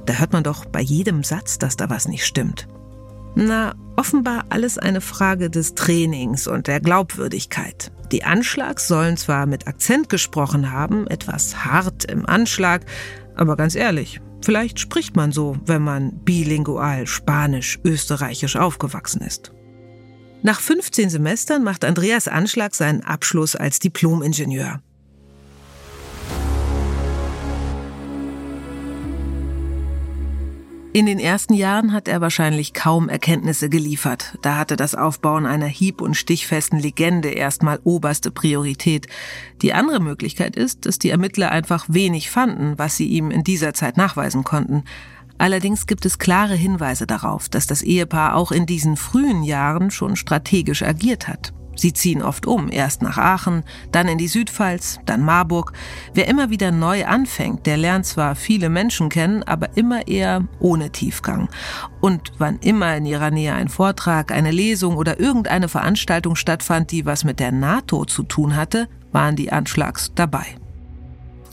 Da 0.07 0.13
hört 0.15 0.33
man 0.33 0.43
doch 0.43 0.65
bei 0.65 0.81
jedem 0.81 1.23
Satz, 1.23 1.59
dass 1.59 1.77
da 1.77 1.91
was 1.91 2.07
nicht 2.07 2.25
stimmt. 2.25 2.67
Na, 3.35 3.75
offenbar 3.95 4.45
alles 4.49 4.79
eine 4.79 5.01
Frage 5.01 5.51
des 5.51 5.75
Trainings 5.75 6.47
und 6.47 6.65
der 6.65 6.79
Glaubwürdigkeit. 6.79 7.91
Die 8.11 8.23
Anschlags 8.23 8.87
sollen 8.87 9.17
zwar 9.17 9.45
mit 9.45 9.67
Akzent 9.67 10.09
gesprochen 10.09 10.71
haben, 10.71 11.05
etwas 11.07 11.65
hart 11.65 12.05
im 12.05 12.25
Anschlag, 12.25 12.85
aber 13.35 13.55
ganz 13.55 13.75
ehrlich, 13.75 14.19
vielleicht 14.41 14.79
spricht 14.79 15.15
man 15.15 15.31
so, 15.31 15.57
wenn 15.65 15.83
man 15.83 16.13
bilingual 16.23 17.05
spanisch-österreichisch 17.05 18.55
aufgewachsen 18.55 19.21
ist. 19.21 19.53
Nach 20.41 20.59
15 20.59 21.09
Semestern 21.09 21.63
macht 21.63 21.85
Andreas 21.85 22.27
Anschlag 22.27 22.73
seinen 22.73 23.03
Abschluss 23.03 23.55
als 23.55 23.79
Diplomingenieur. 23.79 24.81
In 30.91 31.05
den 31.05 31.19
ersten 31.19 31.53
Jahren 31.53 31.93
hat 31.93 32.07
er 32.07 32.19
wahrscheinlich 32.19 32.73
kaum 32.73 33.09
Erkenntnisse 33.09 33.69
geliefert. 33.69 34.39
Da 34.41 34.57
hatte 34.57 34.75
das 34.75 34.95
Aufbauen 34.95 35.45
einer 35.45 35.67
hieb- 35.67 36.01
und 36.01 36.15
stichfesten 36.15 36.79
Legende 36.79 37.29
erstmal 37.29 37.79
oberste 37.83 38.31
Priorität. 38.31 39.05
Die 39.61 39.73
andere 39.73 39.99
Möglichkeit 39.99 40.55
ist, 40.55 40.87
dass 40.87 40.97
die 40.97 41.11
Ermittler 41.11 41.51
einfach 41.51 41.85
wenig 41.89 42.31
fanden, 42.31 42.73
was 42.77 42.97
sie 42.97 43.05
ihm 43.05 43.29
in 43.29 43.43
dieser 43.43 43.75
Zeit 43.75 43.97
nachweisen 43.97 44.43
konnten. 44.43 44.83
Allerdings 45.37 45.85
gibt 45.85 46.07
es 46.07 46.17
klare 46.17 46.55
Hinweise 46.55 47.05
darauf, 47.05 47.49
dass 47.49 47.67
das 47.67 47.83
Ehepaar 47.83 48.35
auch 48.35 48.51
in 48.51 48.65
diesen 48.65 48.97
frühen 48.97 49.43
Jahren 49.43 49.91
schon 49.91 50.15
strategisch 50.15 50.81
agiert 50.81 51.27
hat. 51.27 51.53
Sie 51.79 51.93
ziehen 51.93 52.21
oft 52.21 52.45
um, 52.45 52.69
erst 52.71 53.01
nach 53.01 53.17
Aachen, 53.17 53.63
dann 53.91 54.07
in 54.07 54.17
die 54.17 54.27
Südpfalz, 54.27 54.99
dann 55.05 55.21
Marburg. 55.21 55.73
Wer 56.13 56.27
immer 56.27 56.49
wieder 56.49 56.71
neu 56.71 57.05
anfängt, 57.05 57.65
der 57.65 57.77
lernt 57.77 58.05
zwar 58.05 58.35
viele 58.35 58.69
Menschen 58.69 59.09
kennen, 59.09 59.43
aber 59.43 59.77
immer 59.77 60.07
eher 60.07 60.43
ohne 60.59 60.91
Tiefgang. 60.91 61.49
Und 62.01 62.33
wann 62.37 62.59
immer 62.59 62.95
in 62.97 63.05
ihrer 63.05 63.31
Nähe 63.31 63.53
ein 63.53 63.69
Vortrag, 63.69 64.31
eine 64.31 64.51
Lesung 64.51 64.97
oder 64.97 65.19
irgendeine 65.19 65.69
Veranstaltung 65.69 66.35
stattfand, 66.35 66.91
die 66.91 67.05
was 67.05 67.23
mit 67.23 67.39
der 67.39 67.51
NATO 67.51 68.05
zu 68.05 68.23
tun 68.23 68.55
hatte, 68.55 68.87
waren 69.11 69.35
die 69.35 69.51
Anschlags 69.51 70.11
dabei. 70.15 70.45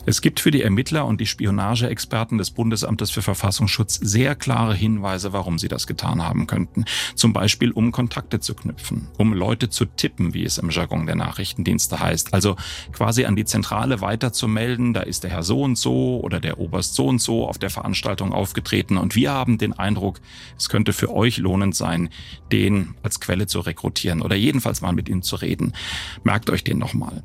Es 0.09 0.21
gibt 0.21 0.39
für 0.39 0.53
die 0.53 0.63
Ermittler 0.63 1.05
und 1.05 1.21
die 1.21 1.27
Spionageexperten 1.27 2.39
des 2.39 2.53
Bundesamtes 2.53 3.11
für 3.11 3.23
Verfassungsschutz 3.23 3.97
sehr 3.97 4.37
klare 4.37 4.73
Hinweise, 4.73 5.33
warum 5.33 5.59
sie 5.59 5.67
das 5.67 5.89
getan 5.89 6.23
haben 6.23 6.47
könnten. 6.47 6.85
Zum 7.17 7.33
Beispiel, 7.33 7.73
um 7.73 7.91
Kontakte 7.91 8.39
zu 8.39 8.55
knüpfen, 8.55 9.09
um 9.19 9.33
Leute 9.33 9.69
zu 9.69 9.85
tippen, 9.85 10.33
wie 10.33 10.45
es 10.45 10.59
im 10.59 10.71
Jargon 10.71 11.07
der 11.07 11.17
Nachrichtendienste 11.17 11.99
heißt. 11.99 12.35
Also 12.35 12.55
quasi 12.93 13.25
an 13.25 13.35
die 13.35 13.45
Zentrale 13.45 14.01
weiterzumelden, 14.01 14.95
da 14.95 15.01
ist 15.01 15.25
der 15.25 15.31
Herr 15.31 15.43
so 15.43 15.61
und 15.63 15.77
so 15.77 16.21
oder 16.21 16.39
der 16.39 16.61
Oberst 16.61 16.95
so 16.95 17.09
und 17.09 17.21
so 17.21 17.49
auf 17.49 17.59
der 17.59 17.71
Veranstaltung 17.71 18.33
aufgetreten 18.33 18.99
und 18.99 19.17
wir 19.17 19.33
haben 19.33 19.59
den 19.59 19.73
Eindruck, 19.73 20.21
es 20.57 20.69
könnte 20.69 20.93
für 20.93 21.13
euch 21.13 21.39
lohnend 21.39 21.75
sein, 21.75 22.11
den 22.53 22.95
als 23.03 23.19
Quelle 23.19 23.49
zu 23.49 23.59
rekrutieren 23.59 24.23
oder 24.23 24.37
jedenfalls 24.37 24.83
mal 24.83 24.93
mit 24.93 25.09
ihm 25.09 25.23
zu 25.23 25.35
reden. 25.35 25.73
Merkt 26.23 26.49
euch 26.49 26.63
den 26.63 26.79
nochmal. 26.79 27.25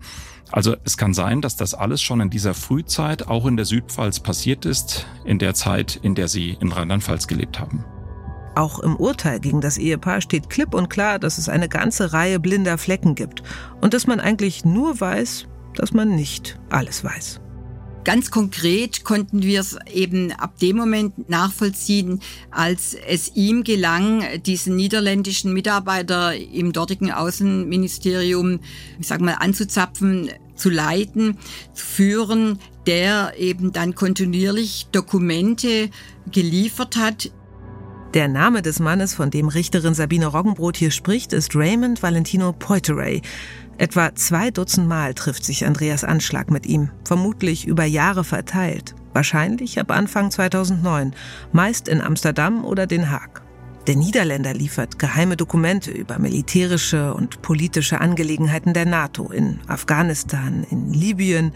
Also 0.51 0.75
es 0.83 0.97
kann 0.97 1.13
sein, 1.13 1.41
dass 1.41 1.55
das 1.55 1.73
alles 1.73 2.01
schon 2.01 2.19
in 2.19 2.29
dieser 2.29 2.53
Frühzeit 2.53 3.27
auch 3.27 3.45
in 3.45 3.55
der 3.55 3.65
Südpfalz 3.65 4.19
passiert 4.19 4.65
ist, 4.65 5.05
in 5.23 5.39
der 5.39 5.53
Zeit, 5.53 5.95
in 6.01 6.15
der 6.15 6.27
Sie 6.27 6.57
in 6.59 6.71
Rheinland-Pfalz 6.71 7.27
gelebt 7.27 7.59
haben. 7.59 7.85
Auch 8.55 8.79
im 8.79 8.97
Urteil 8.97 9.39
gegen 9.39 9.61
das 9.61 9.77
Ehepaar 9.77 10.19
steht 10.19 10.49
klipp 10.49 10.73
und 10.73 10.89
klar, 10.89 11.19
dass 11.19 11.37
es 11.37 11.47
eine 11.47 11.69
ganze 11.69 12.11
Reihe 12.11 12.39
blinder 12.39 12.77
Flecken 12.77 13.15
gibt 13.15 13.43
und 13.79 13.93
dass 13.93 14.07
man 14.07 14.19
eigentlich 14.19 14.65
nur 14.65 14.99
weiß, 14.99 15.47
dass 15.75 15.93
man 15.93 16.15
nicht 16.15 16.59
alles 16.69 17.03
weiß. 17.03 17.39
Ganz 18.03 18.31
konkret 18.31 19.03
konnten 19.03 19.43
wir 19.43 19.59
es 19.59 19.77
eben 19.93 20.31
ab 20.31 20.57
dem 20.57 20.75
Moment 20.75 21.29
nachvollziehen, 21.29 22.19
als 22.49 22.95
es 22.95 23.35
ihm 23.35 23.63
gelang, 23.63 24.23
diesen 24.43 24.75
niederländischen 24.75 25.53
Mitarbeiter 25.53 26.35
im 26.35 26.73
dortigen 26.73 27.11
Außenministerium, 27.11 28.59
ich 28.99 29.07
sag 29.07 29.21
mal, 29.21 29.35
anzuzapfen, 29.35 30.31
zu 30.55 30.71
leiten, 30.71 31.37
zu 31.73 31.85
führen, 31.85 32.59
der 32.87 33.33
eben 33.37 33.71
dann 33.71 33.93
kontinuierlich 33.93 34.87
Dokumente 34.91 35.91
geliefert 36.31 36.97
hat, 36.97 37.31
der 38.13 38.27
Name 38.27 38.61
des 38.61 38.81
Mannes, 38.81 39.13
von 39.13 39.31
dem 39.31 39.47
Richterin 39.47 39.93
Sabine 39.93 40.25
Roggenbrot 40.25 40.75
hier 40.75 40.91
spricht, 40.91 41.31
ist 41.31 41.55
Raymond 41.55 42.03
Valentino 42.03 42.51
Poiteray. 42.51 43.21
Etwa 43.77 44.13
zwei 44.15 44.51
Dutzend 44.51 44.87
Mal 44.87 45.13
trifft 45.13 45.43
sich 45.43 45.65
Andreas 45.65 46.03
Anschlag 46.03 46.51
mit 46.51 46.65
ihm, 46.65 46.91
vermutlich 47.03 47.65
über 47.65 47.85
Jahre 47.85 48.23
verteilt. 48.23 48.95
Wahrscheinlich 49.13 49.79
ab 49.79 49.91
Anfang 49.91 50.31
2009, 50.31 51.13
meist 51.51 51.87
in 51.87 52.01
Amsterdam 52.01 52.63
oder 52.63 52.87
Den 52.87 53.11
Haag. 53.11 53.41
Der 53.87 53.95
Niederländer 53.95 54.53
liefert 54.53 54.99
geheime 54.99 55.35
Dokumente 55.35 55.89
über 55.89 56.19
militärische 56.19 57.15
und 57.15 57.41
politische 57.41 57.99
Angelegenheiten 57.99 58.73
der 58.73 58.85
NATO 58.85 59.31
in 59.31 59.59
Afghanistan, 59.67 60.63
in 60.69 60.93
Libyen, 60.93 61.51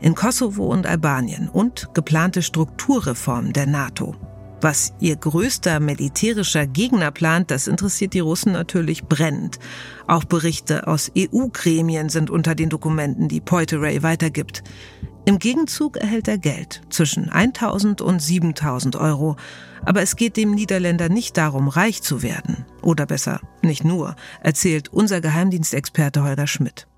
in 0.00 0.16
Kosovo 0.16 0.66
und 0.66 0.88
Albanien 0.88 1.48
und 1.48 1.94
geplante 1.94 2.42
Strukturreformen 2.42 3.52
der 3.52 3.66
NATO. 3.66 4.16
Was 4.60 4.92
ihr 4.98 5.14
größter 5.14 5.78
militärischer 5.78 6.66
Gegner 6.66 7.12
plant, 7.12 7.50
das 7.52 7.68
interessiert 7.68 8.12
die 8.12 8.20
Russen 8.20 8.52
natürlich 8.52 9.04
brennend. 9.04 9.60
Auch 10.08 10.24
Berichte 10.24 10.88
aus 10.88 11.12
EU-Gremien 11.16 12.08
sind 12.08 12.28
unter 12.28 12.56
den 12.56 12.68
Dokumenten, 12.68 13.28
die 13.28 13.40
Poiteray 13.40 14.02
weitergibt. 14.02 14.64
Im 15.26 15.38
Gegenzug 15.38 15.98
erhält 15.98 16.26
er 16.26 16.38
Geld 16.38 16.80
zwischen 16.90 17.28
1000 17.28 18.00
und 18.00 18.20
7000 18.20 18.96
Euro. 18.96 19.36
Aber 19.84 20.02
es 20.02 20.16
geht 20.16 20.36
dem 20.36 20.52
Niederländer 20.52 21.08
nicht 21.08 21.36
darum, 21.36 21.68
reich 21.68 22.02
zu 22.02 22.22
werden. 22.22 22.64
Oder 22.82 23.06
besser, 23.06 23.40
nicht 23.62 23.84
nur, 23.84 24.16
erzählt 24.42 24.88
unser 24.88 25.20
Geheimdienstexperte 25.20 26.24
Holger 26.24 26.46
Schmidt. 26.46 26.88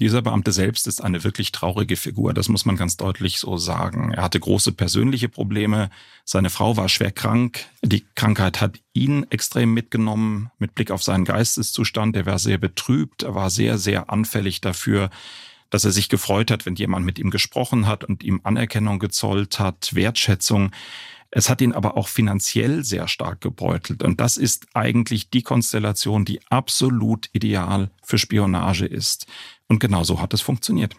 Dieser 0.00 0.22
Beamte 0.22 0.50
selbst 0.50 0.88
ist 0.88 1.02
eine 1.02 1.22
wirklich 1.22 1.52
traurige 1.52 1.96
Figur, 1.96 2.34
das 2.34 2.48
muss 2.48 2.64
man 2.64 2.76
ganz 2.76 2.96
deutlich 2.96 3.38
so 3.38 3.56
sagen. 3.56 4.12
Er 4.12 4.24
hatte 4.24 4.40
große 4.40 4.72
persönliche 4.72 5.28
Probleme, 5.28 5.88
seine 6.24 6.50
Frau 6.50 6.76
war 6.76 6.88
schwer 6.88 7.12
krank, 7.12 7.66
die 7.82 8.04
Krankheit 8.16 8.60
hat 8.60 8.80
ihn 8.92 9.24
extrem 9.30 9.72
mitgenommen 9.72 10.50
mit 10.58 10.74
Blick 10.74 10.90
auf 10.90 11.04
seinen 11.04 11.24
Geisteszustand, 11.24 12.16
er 12.16 12.26
war 12.26 12.40
sehr 12.40 12.58
betrübt, 12.58 13.22
er 13.22 13.36
war 13.36 13.50
sehr, 13.50 13.78
sehr 13.78 14.10
anfällig 14.10 14.60
dafür, 14.60 15.10
dass 15.70 15.84
er 15.84 15.92
sich 15.92 16.08
gefreut 16.08 16.50
hat, 16.50 16.66
wenn 16.66 16.74
jemand 16.74 17.06
mit 17.06 17.20
ihm 17.20 17.30
gesprochen 17.30 17.86
hat 17.86 18.02
und 18.02 18.24
ihm 18.24 18.40
Anerkennung 18.42 18.98
gezollt 18.98 19.58
hat, 19.58 19.94
Wertschätzung. 19.94 20.72
Es 21.36 21.50
hat 21.50 21.60
ihn 21.60 21.72
aber 21.72 21.96
auch 21.96 22.06
finanziell 22.06 22.84
sehr 22.84 23.08
stark 23.08 23.40
gebeutelt. 23.40 24.04
Und 24.04 24.20
das 24.20 24.36
ist 24.36 24.66
eigentlich 24.72 25.30
die 25.30 25.42
Konstellation, 25.42 26.24
die 26.24 26.40
absolut 26.48 27.28
ideal 27.32 27.90
für 28.04 28.18
Spionage 28.18 28.86
ist. 28.86 29.26
Und 29.66 29.80
genau 29.80 30.04
so 30.04 30.20
hat 30.20 30.32
es 30.32 30.42
funktioniert. 30.42 30.94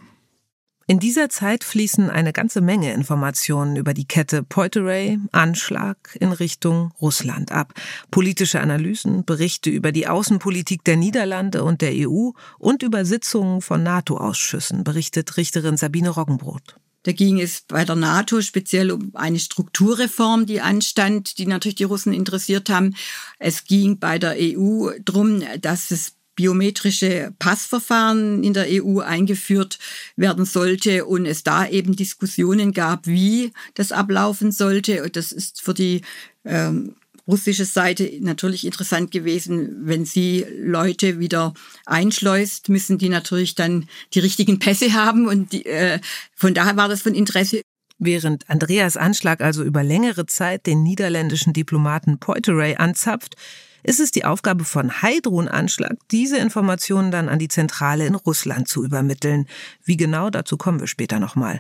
In 0.88 1.00
dieser 1.00 1.30
Zeit 1.30 1.64
fließen 1.64 2.10
eine 2.10 2.34
ganze 2.34 2.60
Menge 2.60 2.92
Informationen 2.92 3.78
über 3.78 3.94
die 3.94 4.08
Kette 4.10 4.44
Poiteray, 4.44 5.20
Anschlag 5.32 6.18
in 6.20 6.34
Richtung 6.34 6.92
Russland 7.00 7.54
ab. 7.54 7.74
Politische 8.12 8.60
Analysen, 8.60 9.24
Berichte 9.24 9.70
über 9.70 9.94
die 9.94 10.10
Außenpolitik 10.10 10.84
der 10.84 10.98
Niederlande 10.98 11.64
und 11.64 11.82
der 11.82 11.94
EU 11.94 12.32
und 12.60 12.84
über 12.84 13.06
Sitzungen 13.06 13.62
von 13.62 13.84
NATO-Ausschüssen, 13.84 14.84
berichtet 14.84 15.38
Richterin 15.38 15.78
Sabine 15.78 16.10
Roggenbrot. 16.10 16.76
Da 17.06 17.12
ging 17.12 17.40
es 17.40 17.62
bei 17.68 17.86
der 17.86 17.96
NATO 17.96 18.42
speziell 18.42 18.90
um 18.92 19.12
eine 19.14 19.38
Strukturreform, 19.38 20.48
die 20.48 20.60
anstand, 20.60 21.38
die 21.38 21.46
natürlich 21.46 21.76
die 21.76 21.84
Russen 21.84 22.14
interessiert 22.14 22.68
haben. 22.72 22.96
Es 23.38 23.66
ging 23.66 24.00
bei 24.00 24.18
der 24.18 24.36
EU 24.40 24.90
darum, 25.04 25.44
dass 25.62 25.92
es 25.92 26.14
biometrische 26.36 27.32
Passverfahren 27.38 28.44
in 28.44 28.56
der 28.56 28.66
EU 28.70 29.02
eingeführt 29.02 29.78
werden 30.16 30.46
sollte 30.46 31.06
und 31.06 31.28
es 31.28 31.44
da 31.44 31.68
eben 31.68 31.96
Diskussionen 31.96 32.74
gab, 32.74 33.06
wie 33.06 33.54
das 33.76 33.92
ablaufen 33.92 34.52
sollte. 34.52 35.08
Das 35.12 35.32
ist 35.32 35.62
für 35.62 35.76
die 35.76 36.02
ähm, 36.44 36.96
russische 37.28 37.66
Seite 37.66 38.10
natürlich 38.22 38.66
interessant 38.66 39.12
gewesen. 39.12 39.88
Wenn 39.88 40.06
sie 40.06 40.46
Leute 40.58 41.20
wieder 41.20 41.54
einschleust, 41.86 42.70
müssen 42.70 42.98
die 42.98 43.10
natürlich 43.10 43.56
dann 43.56 43.88
die 44.14 44.20
richtigen 44.20 44.60
Pässe 44.60 44.94
haben 44.94 45.28
und 45.28 45.52
die, 45.54 45.66
äh, 45.66 46.00
von 46.36 46.54
daher 46.54 46.78
war 46.78 46.88
das 46.88 47.02
von 47.02 47.14
Interesse. 47.14 47.62
Während 47.98 48.50
Andreas 48.50 48.98
Anschlag 48.98 49.42
also 49.42 49.64
über 49.64 49.84
längere 49.84 50.26
Zeit 50.26 50.66
den 50.66 50.84
niederländischen 50.84 51.54
Diplomaten 51.54 52.20
Poiteray 52.20 52.76
anzapft, 52.76 53.36
ist 53.84 54.00
es 54.00 54.12
die 54.12 54.26
Aufgabe 54.26 54.66
von 54.66 55.02
Heidrun 55.02 55.48
Anschlag, 55.48 55.98
diese 56.12 56.38
Informationen 56.38 57.12
dann 57.12 57.30
an 57.30 57.40
die 57.40 57.48
Zentrale 57.48 58.06
in 58.06 58.16
Russland 58.16 58.68
zu 58.68 58.84
übermitteln. 58.84 59.48
Wie 59.84 59.96
genau, 59.96 60.30
dazu 60.30 60.58
kommen 60.58 60.80
wir 60.80 60.88
später 60.88 61.20
nochmal. 61.20 61.60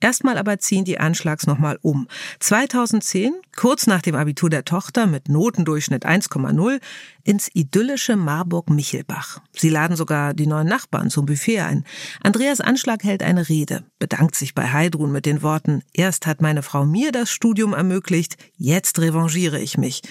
Erstmal 0.00 0.36
aber 0.36 0.58
ziehen 0.58 0.84
die 0.84 0.98
Anschlags 0.98 1.46
nochmal 1.46 1.78
um. 1.80 2.06
2010, 2.40 3.32
kurz 3.56 3.86
nach 3.86 4.02
dem 4.02 4.14
Abitur 4.14 4.50
der 4.50 4.64
Tochter 4.64 5.06
mit 5.06 5.28
Notendurchschnitt 5.28 6.04
1,0, 6.04 6.80
ins 7.24 7.48
idyllische 7.54 8.16
Marburg-Michelbach. 8.16 9.40
Sie 9.52 9.70
laden 9.70 9.96
sogar 9.96 10.34
die 10.34 10.46
neuen 10.46 10.68
Nachbarn 10.68 11.08
zum 11.08 11.24
Buffet 11.24 11.60
ein. 11.60 11.84
Andreas 12.22 12.60
Anschlag 12.60 13.04
hält 13.04 13.22
eine 13.22 13.48
Rede, 13.48 13.84
bedankt 13.98 14.34
sich 14.34 14.54
bei 14.54 14.70
Heidrun 14.70 15.12
mit 15.12 15.24
den 15.24 15.42
Worten, 15.42 15.82
erst 15.94 16.26
hat 16.26 16.42
meine 16.42 16.62
Frau 16.62 16.84
mir 16.84 17.10
das 17.10 17.30
Studium 17.30 17.72
ermöglicht, 17.72 18.36
jetzt 18.56 18.98
revanchiere 18.98 19.58
ich 19.60 19.78
mich. 19.78 20.02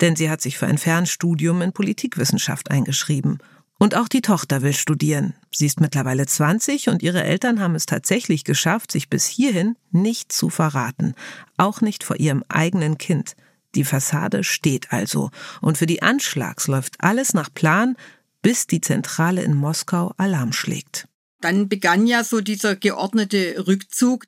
denn 0.00 0.16
sie 0.16 0.28
hat 0.28 0.42
sich 0.42 0.58
für 0.58 0.66
ein 0.66 0.78
Fernstudium 0.78 1.62
in 1.62 1.72
Politikwissenschaft 1.72 2.70
eingeschrieben. 2.70 3.38
Und 3.78 3.94
auch 3.94 4.08
die 4.08 4.22
Tochter 4.22 4.62
will 4.62 4.72
studieren. 4.72 5.34
Sie 5.52 5.66
ist 5.66 5.80
mittlerweile 5.80 6.26
20 6.26 6.88
und 6.88 7.02
ihre 7.02 7.22
Eltern 7.22 7.60
haben 7.60 7.74
es 7.74 7.84
tatsächlich 7.84 8.44
geschafft, 8.44 8.90
sich 8.90 9.10
bis 9.10 9.26
hierhin 9.26 9.76
nicht 9.90 10.32
zu 10.32 10.48
verraten. 10.48 11.14
Auch 11.58 11.82
nicht 11.82 12.02
vor 12.02 12.16
ihrem 12.16 12.42
eigenen 12.48 12.96
Kind. 12.96 13.36
Die 13.74 13.84
Fassade 13.84 14.44
steht 14.44 14.92
also. 14.92 15.30
Und 15.60 15.76
für 15.76 15.86
die 15.86 16.02
Anschlags 16.02 16.66
läuft 16.66 16.94
alles 17.00 17.34
nach 17.34 17.52
Plan, 17.52 17.96
bis 18.40 18.66
die 18.66 18.80
Zentrale 18.80 19.42
in 19.42 19.54
Moskau 19.54 20.14
Alarm 20.16 20.52
schlägt. 20.52 21.06
Dann 21.42 21.68
begann 21.68 22.06
ja 22.06 22.24
so 22.24 22.40
dieser 22.40 22.76
geordnete 22.76 23.66
Rückzug. 23.66 24.24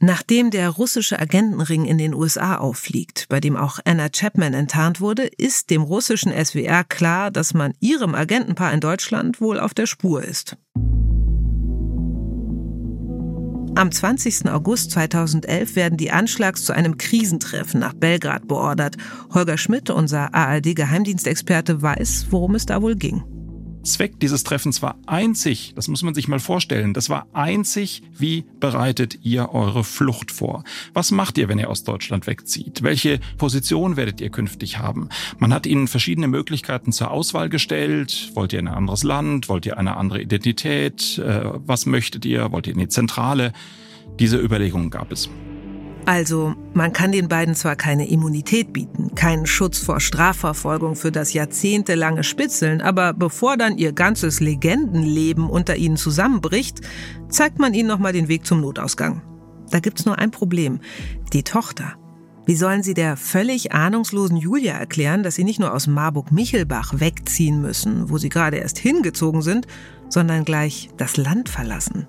Nachdem 0.00 0.50
der 0.50 0.70
russische 0.70 1.18
Agentenring 1.18 1.84
in 1.84 1.98
den 1.98 2.14
USA 2.14 2.56
auffliegt, 2.56 3.26
bei 3.28 3.40
dem 3.40 3.56
auch 3.56 3.80
Anna 3.84 4.08
Chapman 4.08 4.54
enttarnt 4.54 5.00
wurde, 5.00 5.24
ist 5.24 5.70
dem 5.70 5.82
russischen 5.82 6.32
SWR 6.32 6.84
klar, 6.84 7.32
dass 7.32 7.52
man 7.52 7.72
ihrem 7.80 8.14
Agentenpaar 8.14 8.72
in 8.72 8.80
Deutschland 8.80 9.40
wohl 9.40 9.58
auf 9.58 9.74
der 9.74 9.86
Spur 9.86 10.22
ist. 10.22 10.56
Am 13.74 13.92
20. 13.92 14.48
August 14.48 14.92
2011 14.92 15.76
werden 15.76 15.98
die 15.98 16.10
Anschlags 16.10 16.64
zu 16.64 16.72
einem 16.72 16.96
Krisentreffen 16.96 17.80
nach 17.80 17.94
Belgrad 17.94 18.46
beordert. 18.46 18.96
Holger 19.32 19.58
Schmidt, 19.58 19.90
unser 19.90 20.34
ARD-Geheimdienstexperte, 20.34 21.82
weiß, 21.82 22.26
worum 22.30 22.54
es 22.54 22.66
da 22.66 22.82
wohl 22.82 22.96
ging. 22.96 23.22
Zweck 23.82 24.20
dieses 24.20 24.44
Treffens 24.44 24.82
war 24.82 24.96
einzig, 25.06 25.72
das 25.74 25.88
muss 25.88 26.02
man 26.02 26.14
sich 26.14 26.28
mal 26.28 26.40
vorstellen, 26.40 26.94
das 26.94 27.08
war 27.08 27.26
einzig, 27.32 28.02
wie 28.16 28.44
bereitet 28.60 29.20
ihr 29.22 29.54
eure 29.54 29.84
Flucht 29.84 30.30
vor? 30.30 30.64
Was 30.92 31.10
macht 31.10 31.38
ihr, 31.38 31.48
wenn 31.48 31.58
ihr 31.58 31.70
aus 31.70 31.84
Deutschland 31.84 32.26
wegzieht? 32.26 32.82
Welche 32.82 33.20
Position 33.36 33.96
werdet 33.96 34.20
ihr 34.20 34.30
künftig 34.30 34.78
haben? 34.78 35.08
Man 35.38 35.54
hat 35.54 35.66
ihnen 35.66 35.88
verschiedene 35.88 36.28
Möglichkeiten 36.28 36.92
zur 36.92 37.10
Auswahl 37.10 37.48
gestellt. 37.48 38.32
Wollt 38.34 38.52
ihr 38.52 38.58
in 38.58 38.68
ein 38.68 38.74
anderes 38.74 39.02
Land? 39.02 39.48
Wollt 39.48 39.66
ihr 39.66 39.78
eine 39.78 39.96
andere 39.96 40.20
Identität? 40.20 41.18
Äh, 41.18 41.50
was 41.66 41.86
möchtet 41.86 42.24
ihr? 42.24 42.52
Wollt 42.52 42.66
ihr 42.66 42.74
in 42.74 42.80
die 42.80 42.88
Zentrale? 42.88 43.52
Diese 44.18 44.38
Überlegungen 44.38 44.90
gab 44.90 45.12
es. 45.12 45.28
Also, 46.08 46.54
man 46.72 46.94
kann 46.94 47.12
den 47.12 47.28
beiden 47.28 47.54
zwar 47.54 47.76
keine 47.76 48.08
Immunität 48.08 48.72
bieten, 48.72 49.14
keinen 49.14 49.44
Schutz 49.44 49.78
vor 49.78 50.00
Strafverfolgung 50.00 50.96
für 50.96 51.12
das 51.12 51.34
jahrzehntelange 51.34 52.24
Spitzeln, 52.24 52.80
aber 52.80 53.12
bevor 53.12 53.58
dann 53.58 53.76
ihr 53.76 53.92
ganzes 53.92 54.40
Legendenleben 54.40 55.50
unter 55.50 55.76
ihnen 55.76 55.98
zusammenbricht, 55.98 56.80
zeigt 57.28 57.58
man 57.58 57.74
ihnen 57.74 57.88
nochmal 57.90 58.14
den 58.14 58.28
Weg 58.28 58.46
zum 58.46 58.62
Notausgang. 58.62 59.20
Da 59.70 59.80
gibt's 59.80 60.06
nur 60.06 60.18
ein 60.18 60.30
Problem. 60.30 60.80
Die 61.34 61.42
Tochter. 61.42 61.98
Wie 62.46 62.56
sollen 62.56 62.82
sie 62.82 62.94
der 62.94 63.18
völlig 63.18 63.72
ahnungslosen 63.72 64.38
Julia 64.38 64.78
erklären, 64.78 65.22
dass 65.22 65.34
sie 65.34 65.44
nicht 65.44 65.60
nur 65.60 65.74
aus 65.74 65.88
Marburg-Michelbach 65.88 66.94
wegziehen 67.00 67.60
müssen, 67.60 68.08
wo 68.08 68.16
sie 68.16 68.30
gerade 68.30 68.56
erst 68.56 68.78
hingezogen 68.78 69.42
sind, 69.42 69.66
sondern 70.08 70.46
gleich 70.46 70.88
das 70.96 71.18
Land 71.18 71.50
verlassen? 71.50 72.06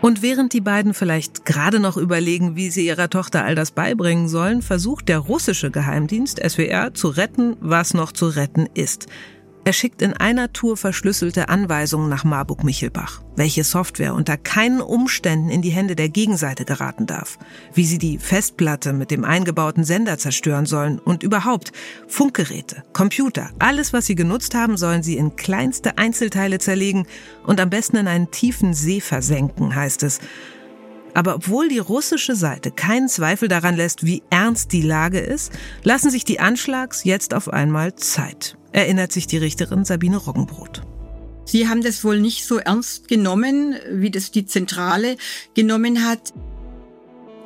Und 0.00 0.22
während 0.22 0.54
die 0.54 0.62
beiden 0.62 0.94
vielleicht 0.94 1.44
gerade 1.44 1.78
noch 1.78 1.98
überlegen, 1.98 2.56
wie 2.56 2.70
sie 2.70 2.86
ihrer 2.86 3.10
Tochter 3.10 3.44
all 3.44 3.54
das 3.54 3.70
beibringen 3.70 4.28
sollen, 4.28 4.62
versucht 4.62 5.08
der 5.08 5.18
russische 5.18 5.70
Geheimdienst 5.70 6.40
SWR 6.42 6.94
zu 6.94 7.08
retten, 7.08 7.56
was 7.60 7.92
noch 7.92 8.12
zu 8.12 8.28
retten 8.28 8.66
ist. 8.72 9.08
Er 9.62 9.74
schickt 9.74 10.00
in 10.00 10.14
einer 10.14 10.52
Tour 10.54 10.78
verschlüsselte 10.78 11.50
Anweisungen 11.50 12.08
nach 12.08 12.24
Marburg-Michelbach, 12.24 13.20
welche 13.36 13.62
Software 13.62 14.14
unter 14.14 14.38
keinen 14.38 14.80
Umständen 14.80 15.50
in 15.50 15.60
die 15.60 15.70
Hände 15.70 15.94
der 15.94 16.08
Gegenseite 16.08 16.64
geraten 16.64 17.06
darf, 17.06 17.38
wie 17.74 17.84
sie 17.84 17.98
die 17.98 18.18
Festplatte 18.18 18.94
mit 18.94 19.10
dem 19.10 19.24
eingebauten 19.24 19.84
Sender 19.84 20.16
zerstören 20.16 20.64
sollen 20.64 20.98
und 20.98 21.22
überhaupt 21.22 21.72
Funkgeräte, 22.08 22.84
Computer, 22.94 23.50
alles, 23.58 23.92
was 23.92 24.06
sie 24.06 24.14
genutzt 24.14 24.54
haben, 24.54 24.78
sollen 24.78 25.02
sie 25.02 25.18
in 25.18 25.36
kleinste 25.36 25.98
Einzelteile 25.98 26.58
zerlegen 26.58 27.06
und 27.44 27.60
am 27.60 27.68
besten 27.68 27.98
in 27.98 28.08
einen 28.08 28.30
tiefen 28.30 28.72
See 28.72 29.00
versenken, 29.00 29.74
heißt 29.74 30.02
es. 30.04 30.20
Aber 31.14 31.34
obwohl 31.34 31.68
die 31.68 31.78
russische 31.78 32.34
Seite 32.34 32.70
keinen 32.70 33.08
Zweifel 33.08 33.48
daran 33.48 33.76
lässt, 33.76 34.04
wie 34.04 34.22
ernst 34.30 34.72
die 34.72 34.82
Lage 34.82 35.20
ist, 35.20 35.52
lassen 35.82 36.10
sich 36.10 36.24
die 36.24 36.40
Anschlags 36.40 37.04
jetzt 37.04 37.34
auf 37.34 37.52
einmal 37.52 37.94
Zeit 37.94 38.56
erinnert 38.72 39.12
sich 39.12 39.26
die 39.26 39.38
Richterin 39.38 39.84
Sabine 39.84 40.16
Roggenbrot. 40.16 40.82
Sie 41.44 41.68
haben 41.68 41.82
das 41.82 42.04
wohl 42.04 42.20
nicht 42.20 42.46
so 42.46 42.58
ernst 42.58 43.08
genommen, 43.08 43.74
wie 43.90 44.10
das 44.10 44.30
die 44.30 44.46
Zentrale 44.46 45.16
genommen 45.54 46.04
hat. 46.06 46.32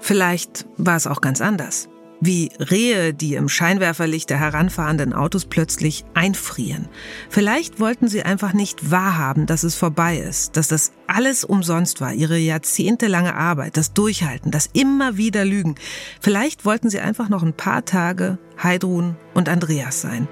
Vielleicht 0.00 0.66
war 0.77 0.96
es 0.96 1.07
auch 1.07 1.20
ganz 1.20 1.40
anders. 1.40 1.88
Wie 2.20 2.50
Rehe, 2.59 3.12
die 3.12 3.35
im 3.35 3.48
Scheinwerferlicht 3.48 4.31
der 4.31 4.38
heranfahrenden 4.38 5.12
Autos 5.12 5.44
plötzlich 5.44 6.05
einfrieren. 6.14 6.88
Vielleicht 7.29 7.81
wollten 7.81 8.09
sie 8.09 8.22
einfach 8.22 8.53
nicht 8.53 8.90
wahrhaben, 8.90 9.46
dass 9.46 9.62
es 9.62 9.74
vorbei 9.74 10.18
ist, 10.18 10.57
dass 10.57 10.68
das 10.68 10.92
alles 11.07 11.44
umsonst 11.44 12.00
war, 12.00 12.14
ihre 12.14 12.38
jahrzehntelange 12.38 13.35
Arbeit, 13.35 13.77
das 13.77 13.92
Durchhalten, 13.92 14.50
das 14.50 14.70
immer 14.72 15.16
wieder 15.16 15.44
Lügen. 15.44 15.74
Vielleicht 16.20 16.64
wollten 16.64 16.88
sie 16.88 17.00
einfach 17.00 17.29
noch 17.29 17.42
ein 17.42 17.53
paar 17.53 17.85
Tage 17.85 18.38
Heidrun 18.62 19.16
und 19.35 19.48
Andreas 19.48 20.00
sein. 20.00 20.29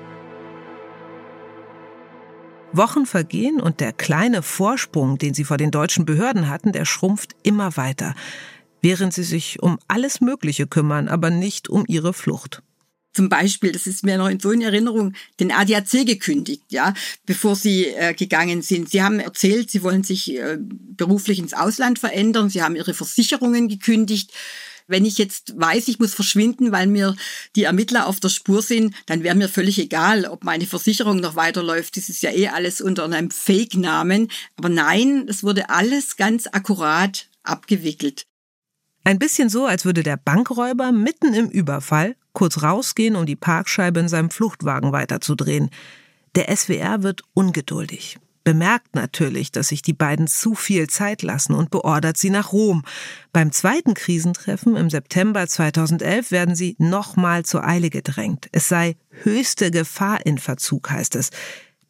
Wochen 2.73 3.05
vergehen 3.05 3.61
und 3.61 3.81
der 3.81 3.93
kleine 3.93 4.43
Vorsprung, 4.43 5.19
den 5.19 5.35
sie 5.35 5.45
vor 5.45 5.59
den 5.59 5.71
deutschen 5.71 6.07
Behörden 6.07 6.49
hatten, 6.49 6.73
der 6.73 6.85
schrumpft 6.87 7.37
immer 7.43 7.77
weiter, 7.77 8.15
während 8.83 9.15
sie 9.15 9.23
sich 9.23 9.63
um 9.63 9.79
alles 9.89 10.21
Mögliche 10.21 10.67
kümmern, 10.67 11.09
aber 11.09 11.31
nicht 11.31 11.69
um 11.69 11.85
ihre 11.89 12.13
Flucht. 12.13 12.63
Zum 13.15 13.29
Beispiel, 13.29 13.73
das 13.73 13.87
ist 13.87 14.05
mir 14.05 14.17
noch 14.17 14.29
in 14.29 14.41
so 14.41 14.51
in 14.51 14.63
Erinnerung, 14.63 15.13
den 15.39 15.53
ADAC 15.53 16.07
gekündigt, 16.07 16.65
ja, 16.71 16.95
bevor 17.27 17.57
sie 17.57 17.87
äh, 17.89 18.15
gegangen 18.15 18.63
sind. 18.63 18.89
Sie 18.89 19.03
haben 19.03 19.21
erzählt, 19.21 19.71
sie 19.71 19.83
wollen 19.83 20.03
sich 20.03 20.35
äh, 20.35 20.57
beruflich 20.59 21.39
ins 21.39 21.53
Ausland 21.53 21.99
verändern. 21.99 22.49
Sie 22.49 22.63
haben 22.63 22.75
ihre 22.75 22.95
Versicherungen 22.95 23.69
gekündigt. 23.69 24.33
Wenn 24.89 25.05
ich 25.05 25.19
jetzt 25.19 25.53
weiß, 25.61 25.89
ich 25.89 25.99
muss 25.99 26.15
verschwinden, 26.15 26.73
weil 26.73 26.87
mir 26.87 27.15
die 27.55 27.65
Ermittler 27.65 28.07
auf 28.07 28.19
der 28.19 28.31
Spur 28.31 28.63
sind, 28.63 28.95
dann 29.07 29.23
wäre 29.23 29.37
mir 29.37 29.49
völlig 29.49 29.79
egal, 29.79 30.25
ob 30.25 30.43
meine 30.43 30.67
Versicherung 30.67 31.19
noch 31.19 31.37
weiterläuft. 31.37 31.99
Das 31.99 32.09
ist 32.09 32.23
ja 32.23 32.33
eh 32.33 32.49
alles 32.49 32.81
unter 32.81 33.05
einem 33.05 33.31
Fake-Namen. 33.31 34.29
Aber 34.57 34.71
nein, 34.71 35.27
es 35.29 35.45
wurde 35.45 35.69
alles 35.69 36.17
ganz 36.17 36.47
akkurat 36.51 37.29
abgewickelt. 37.43 38.25
Ein 39.05 39.19
bisschen 39.19 39.49
so, 39.49 39.67
als 39.67 39.85
würde 39.85 40.03
der 40.03 40.17
Bankräuber 40.17 40.93
mitten 40.93 41.35
im 41.35 41.49
Überfall 41.49 42.17
kurz 42.33 42.63
rausgehen, 42.63 43.17
um 43.17 43.27
die 43.27 43.37
Parkscheibe 43.37 44.01
in 44.01 44.09
seinem 44.09 44.31
Fluchtwagen 44.31 44.93
weiterzudrehen. 44.93 45.71
Der 46.35 46.55
SWR 46.55 47.03
wird 47.03 47.23
ungeduldig 47.35 48.19
bemerkt 48.45 48.95
natürlich, 48.95 49.53
dass 49.53 49.69
sich 49.69 49.83
die 49.83 49.93
beiden 49.93 50.27
zu 50.27 50.55
viel 50.55 50.89
Zeit 50.89 51.23
lassen 51.23 51.55
und 51.55 51.71
beordert 51.71 52.17
sie 52.17 52.31
nach 52.31 52.53
Rom. 52.53 52.83
Beim 53.33 53.53
zweiten 53.53 53.95
Krisentreffen 53.95 54.77
im 54.77 54.91
September 54.91 55.47
2011 55.47 56.31
werden 56.31 56.55
sie 56.55 56.77
nochmal 56.79 57.45
zur 57.45 57.67
Eile 57.67 57.91
gedrängt. 57.91 58.49
Es 58.53 58.69
sei 58.69 58.97
höchste 59.23 59.71
Gefahr 59.71 60.25
in 60.27 60.39
Verzug, 60.39 60.91
heißt 60.91 61.17
es. 61.17 61.31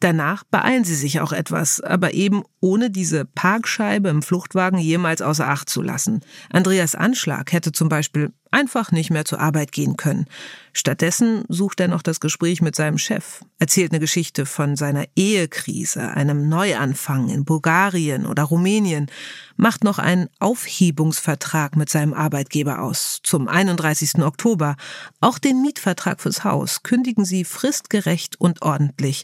Danach 0.03 0.43
beeilen 0.43 0.83
sie 0.83 0.95
sich 0.95 1.21
auch 1.21 1.31
etwas, 1.31 1.79
aber 1.79 2.13
eben 2.13 2.43
ohne 2.59 2.89
diese 2.89 3.23
Parkscheibe 3.23 4.09
im 4.09 4.21
Fluchtwagen 4.21 4.77
jemals 4.77 5.21
außer 5.21 5.47
Acht 5.47 5.69
zu 5.69 5.81
lassen. 5.81 6.19
Andreas 6.51 6.93
Anschlag 6.93 7.53
hätte 7.53 7.71
zum 7.71 7.87
Beispiel 7.87 8.33
einfach 8.51 8.91
nicht 8.91 9.11
mehr 9.11 9.23
zur 9.23 9.39
Arbeit 9.39 9.71
gehen 9.71 9.95
können. 9.95 10.25
Stattdessen 10.73 11.45
sucht 11.47 11.79
er 11.79 11.87
noch 11.87 12.01
das 12.01 12.19
Gespräch 12.19 12.61
mit 12.61 12.75
seinem 12.75 12.97
Chef, 12.97 13.45
erzählt 13.59 13.93
eine 13.93 14.01
Geschichte 14.01 14.45
von 14.45 14.75
seiner 14.75 15.05
Ehekrise, 15.15 16.09
einem 16.09 16.49
Neuanfang 16.49 17.29
in 17.29 17.45
Bulgarien 17.45 18.25
oder 18.25 18.43
Rumänien, 18.43 19.09
macht 19.55 19.85
noch 19.85 19.99
einen 19.99 20.27
Aufhebungsvertrag 20.39 21.77
mit 21.77 21.89
seinem 21.89 22.13
Arbeitgeber 22.13 22.81
aus 22.81 23.21
zum 23.23 23.47
31. 23.47 24.15
Oktober. 24.15 24.75
Auch 25.21 25.39
den 25.39 25.61
Mietvertrag 25.61 26.19
fürs 26.19 26.43
Haus 26.43 26.83
kündigen 26.83 27.23
sie 27.23 27.45
fristgerecht 27.45 28.41
und 28.41 28.63
ordentlich. 28.63 29.23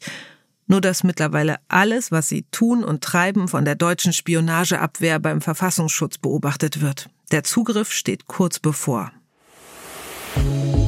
Nur 0.69 0.81
dass 0.81 1.03
mittlerweile 1.03 1.57
alles, 1.67 2.11
was 2.11 2.29
sie 2.29 2.43
tun 2.51 2.83
und 2.83 3.03
treiben, 3.03 3.47
von 3.47 3.65
der 3.65 3.73
deutschen 3.73 4.13
Spionageabwehr 4.13 5.19
beim 5.19 5.41
Verfassungsschutz 5.41 6.19
beobachtet 6.19 6.79
wird. 6.79 7.09
Der 7.31 7.43
Zugriff 7.43 7.91
steht 7.91 8.27
kurz 8.27 8.59
bevor. 8.59 9.11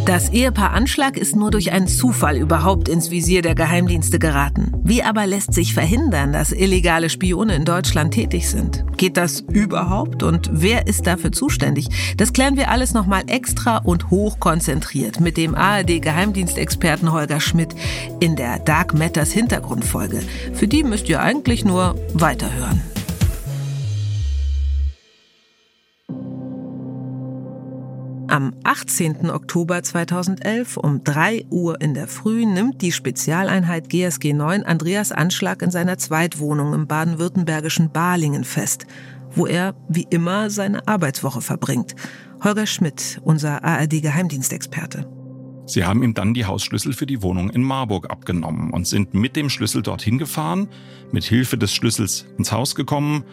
Das 0.06 0.30
Ehepaar 0.34 0.72
Anschlag 0.72 1.16
ist 1.16 1.36
nur 1.36 1.52
durch 1.52 1.72
einen 1.72 1.88
Zufall 1.88 2.36
überhaupt 2.36 2.90
ins 2.90 3.12
Visier 3.12 3.42
der 3.42 3.56
Geheimdienste 3.56 4.20
geraten. 4.20 4.74
Wie 4.84 5.04
aber 5.04 5.26
lässt 5.28 5.54
sich 5.54 5.74
verhindern, 5.74 6.34
dass 6.34 6.52
illegale 6.52 7.10
Spione 7.10 7.56
in 7.56 7.66
Deutschland 7.66 8.14
tätig 8.14 8.50
sind? 8.50 8.84
Geht 8.98 9.16
das 9.16 9.42
überhaupt 9.42 10.24
und 10.24 10.50
wer 10.52 10.88
ist 10.88 11.08
dafür 11.08 11.32
zuständig? 11.32 11.88
Das 12.18 12.34
klären 12.34 12.58
wir 12.58 12.72
alles 12.72 12.94
nochmal 12.94 13.24
extra 13.28 13.78
und 13.78 14.10
hoch 14.10 14.40
konzentriert 14.40 15.20
mit 15.20 15.38
dem 15.38 15.56
ARD-Geheimdienstexperten 15.56 17.12
Holger 17.14 17.40
Schmidt 17.40 17.76
in 18.20 18.36
der 18.36 18.60
Dark 18.60 18.94
Matters 18.94 19.32
Hintergrundfolge. 19.32 20.22
Für 20.54 20.68
die 20.68 20.84
müsst 20.84 21.08
ihr 21.10 21.22
eigentlich 21.22 21.64
nur 21.64 21.96
weiterhören. 22.14 22.82
Am 28.32 28.54
18. 28.64 29.30
Oktober 29.30 29.84
2011 29.84 30.78
um 30.78 31.04
3 31.04 31.48
Uhr 31.50 31.82
in 31.82 31.94
der 31.94 32.08
Früh 32.08 32.46
nimmt 32.46 32.82
die 32.82 32.94
Spezialeinheit 32.94 33.90
GSG 33.90 34.32
9 34.32 34.64
Andreas 34.64 35.12
Anschlag 35.12 35.62
in 35.62 35.70
seiner 35.70 35.98
Zweitwohnung 35.98 36.74
im 36.74 36.88
baden-württembergischen 36.88 37.92
Balingen 37.92 38.46
fest, 38.46 38.88
wo 39.32 39.48
er 39.48 39.76
wie 39.90 40.08
immer 40.10 40.50
seine 40.50 40.88
Arbeitswoche 40.88 41.42
verbringt. 41.42 41.94
Holger 42.42 42.68
Schmidt, 42.68 43.20
unser 43.26 43.66
ARD-Geheimdienstexperte. 43.66 45.12
Sie 45.66 45.84
haben 45.84 46.02
ihm 46.02 46.14
dann 46.14 46.34
die 46.34 46.46
Hausschlüssel 46.46 46.94
für 46.94 47.06
die 47.06 47.22
Wohnung 47.22 47.50
in 47.50 47.64
Marburg 47.64 48.10
abgenommen 48.10 48.72
und 48.72 48.88
sind 48.88 49.14
mit 49.14 49.36
dem 49.36 49.50
Schlüssel 49.50 49.82
dorthin 49.82 50.18
gefahren, 50.18 50.70
mit 51.12 51.26
Hilfe 51.26 51.58
des 51.58 51.74
Schlüssels 51.74 52.28
ins 52.38 52.54
Haus 52.54 52.76
gekommen 52.76 53.26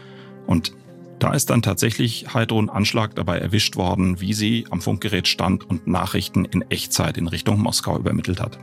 und 0.49 0.73
da 1.19 1.33
ist 1.33 1.51
dann 1.51 1.63
tatsächlich 1.63 2.33
Heidrun 2.33 2.71
Anschlag 2.71 3.15
dabei 3.15 3.39
erwischt 3.39 3.77
worden, 3.77 4.21
wie 4.21 4.35
sie 4.35 4.67
am 4.71 4.81
Funkgerät 4.81 5.27
stand 5.27 5.69
und 5.69 5.87
Nachrichten 5.87 6.45
in 6.45 6.63
Echtzeit 6.71 7.19
in 7.19 7.27
Richtung 7.27 7.61
Moskau 7.61 7.99
übermittelt 7.99 8.41
hat. 8.41 8.59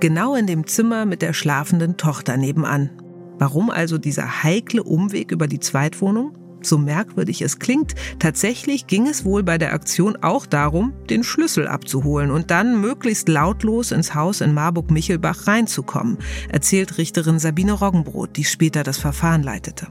Genau 0.00 0.36
in 0.36 0.46
dem 0.46 0.66
Zimmer 0.66 1.04
mit 1.04 1.22
der 1.22 1.32
schlafenden 1.32 1.96
Tochter 1.96 2.36
nebenan. 2.36 2.90
Warum 3.38 3.70
also 3.70 3.98
dieser 3.98 4.44
heikle 4.44 4.84
Umweg 4.84 5.32
über 5.32 5.48
die 5.48 5.60
Zweitwohnung? 5.60 6.36
So 6.60 6.76
merkwürdig 6.76 7.42
es 7.42 7.58
klingt, 7.58 7.94
tatsächlich 8.18 8.86
ging 8.86 9.06
es 9.06 9.24
wohl 9.24 9.42
bei 9.42 9.58
der 9.58 9.72
Aktion 9.72 10.16
auch 10.22 10.44
darum, 10.44 10.92
den 11.08 11.22
Schlüssel 11.22 11.68
abzuholen 11.68 12.30
und 12.30 12.50
dann 12.50 12.80
möglichst 12.80 13.28
lautlos 13.28 13.92
ins 13.92 14.14
Haus 14.14 14.40
in 14.40 14.54
Marburg-Michelbach 14.54 15.46
reinzukommen, 15.46 16.18
erzählt 16.48 16.98
Richterin 16.98 17.38
Sabine 17.38 17.72
Roggenbrot, 17.72 18.36
die 18.36 18.44
später 18.44 18.82
das 18.82 18.98
Verfahren 18.98 19.44
leitete. 19.44 19.86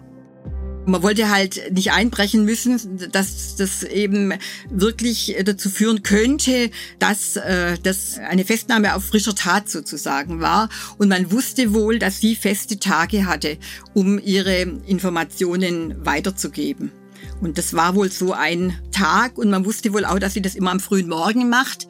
Man 0.88 1.04
wollte 1.04 1.30
halt 1.30 1.74
nicht 1.74 1.92
einbrechen 1.92 2.46
müssen, 2.46 2.80
dass 3.12 3.58
das 3.58 3.84
eben 3.84 4.34
wirklich 4.70 5.36
dazu 5.44 5.70
führen 5.70 6.02
könnte, 6.02 6.72
dass 6.98 7.36
äh, 7.36 7.78
das 7.84 8.18
eine 8.20 8.46
Festnahme 8.46 8.96
auf 8.96 9.04
frischer 9.04 9.36
Tat 9.36 9.68
sozusagen 9.68 10.40
war. 10.40 10.70
Und 10.98 11.10
man 11.10 11.30
wusste 11.30 11.74
wohl, 11.74 12.00
dass 12.00 12.22
sie 12.22 12.38
feste 12.38 12.80
Tage 12.80 13.26
hatte, 13.26 13.58
um 13.94 14.18
ihre 14.18 14.62
Informationen 14.62 16.06
weiterzugeben. 16.06 16.94
Und 17.42 17.58
das 17.58 17.74
war 17.74 17.96
wohl 17.96 18.10
so 18.10 18.32
ein 18.32 18.74
Tag 18.94 19.38
und 19.38 19.50
man 19.50 19.66
wusste 19.66 19.92
wohl 19.92 20.06
auch, 20.06 20.20
dass 20.20 20.36
sie 20.36 20.42
das 20.42 20.56
immer 20.56 20.72
am 20.72 20.80
frühen 20.80 21.10
Morgen 21.10 21.50
macht. 21.50 21.90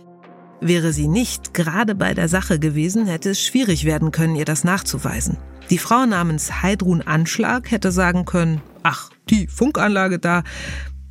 Wäre 0.60 0.92
sie 0.92 1.08
nicht 1.08 1.54
gerade 1.54 1.94
bei 1.94 2.16
der 2.16 2.30
Sache 2.30 2.58
gewesen, 2.58 3.06
hätte 3.06 3.30
es 3.30 3.42
schwierig 3.42 3.86
werden 3.86 4.12
können, 4.12 4.36
ihr 4.36 4.46
das 4.46 4.64
nachzuweisen. 4.64 5.38
Die 5.70 5.78
Frau 5.78 6.06
namens 6.06 6.62
Heidrun 6.62 7.02
Anschlag 7.02 7.72
hätte 7.72 7.92
sagen 7.92 8.24
können, 8.24 8.62
ach, 8.84 9.10
die 9.30 9.48
Funkanlage 9.48 10.18
da, 10.18 10.44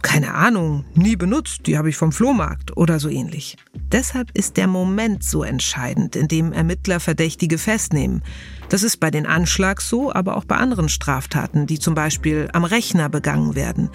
keine 0.00 0.32
Ahnung, 0.32 0.86
nie 0.94 1.16
benutzt, 1.16 1.66
die 1.66 1.76
habe 1.76 1.90
ich 1.90 1.96
vom 1.96 2.10
Flohmarkt 2.10 2.74
oder 2.74 2.98
so 2.98 3.10
ähnlich. 3.10 3.58
Deshalb 3.74 4.30
ist 4.32 4.56
der 4.56 4.66
Moment 4.66 5.24
so 5.24 5.42
entscheidend, 5.42 6.16
in 6.16 6.28
dem 6.28 6.52
Ermittler 6.52 7.00
Verdächtige 7.00 7.58
festnehmen. 7.58 8.22
Das 8.70 8.82
ist 8.82 8.98
bei 8.98 9.10
den 9.10 9.26
Anschlags 9.26 9.90
so, 9.90 10.12
aber 10.12 10.36
auch 10.36 10.44
bei 10.44 10.56
anderen 10.56 10.88
Straftaten, 10.88 11.66
die 11.66 11.78
zum 11.78 11.94
Beispiel 11.94 12.48
am 12.52 12.64
Rechner 12.64 13.10
begangen 13.10 13.56
werden. 13.56 13.90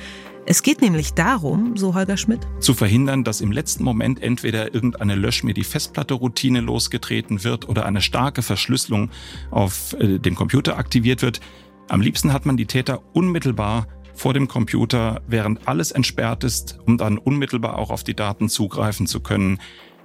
Es 0.47 0.63
geht 0.63 0.82
nämlich 0.82 1.13
darum, 1.13 1.77
so 1.77 1.93
Holger 1.93 2.17
Schmidt, 2.17 2.47
zu 2.60 2.73
verhindern, 2.73 3.23
dass 3.23 3.41
im 3.41 3.51
letzten 3.51 3.84
Moment 3.84 4.21
entweder 4.23 4.73
irgendeine 4.73 5.13
Lösch 5.13 5.43
mir 5.43 5.54
die 5.54 5.63
Festplatte-Routine 5.63 6.62
losgetreten 6.62 7.43
wird 7.43 7.69
oder 7.69 7.86
eine 7.86 8.01
starke 8.01 8.41
Verschlüsselung 8.41 9.12
auf 9.51 9.93
äh, 9.99 10.17
dem 10.17 10.34
Computer 10.34 10.77
aktiviert 10.77 11.21
wird. 11.21 11.41
Am 11.89 12.01
liebsten 12.01 12.34
hat 12.34 12.47
man 12.47 12.58
die 12.58 12.65
Täter 12.65 13.04
unmittelbar 13.13 13.88
vor 14.15 14.34
dem 14.34 14.47
Computer, 14.47 15.21
während 15.27 15.67
alles 15.67 15.91
entsperrt 15.91 16.43
ist, 16.43 16.80
um 16.86 16.97
dann 16.97 17.17
unmittelbar 17.19 17.77
auch 17.77 17.91
auf 17.91 18.04
die 18.04 18.15
Daten 18.15 18.49
zugreifen 18.49 19.06
zu 19.06 19.19
können. 19.19 19.60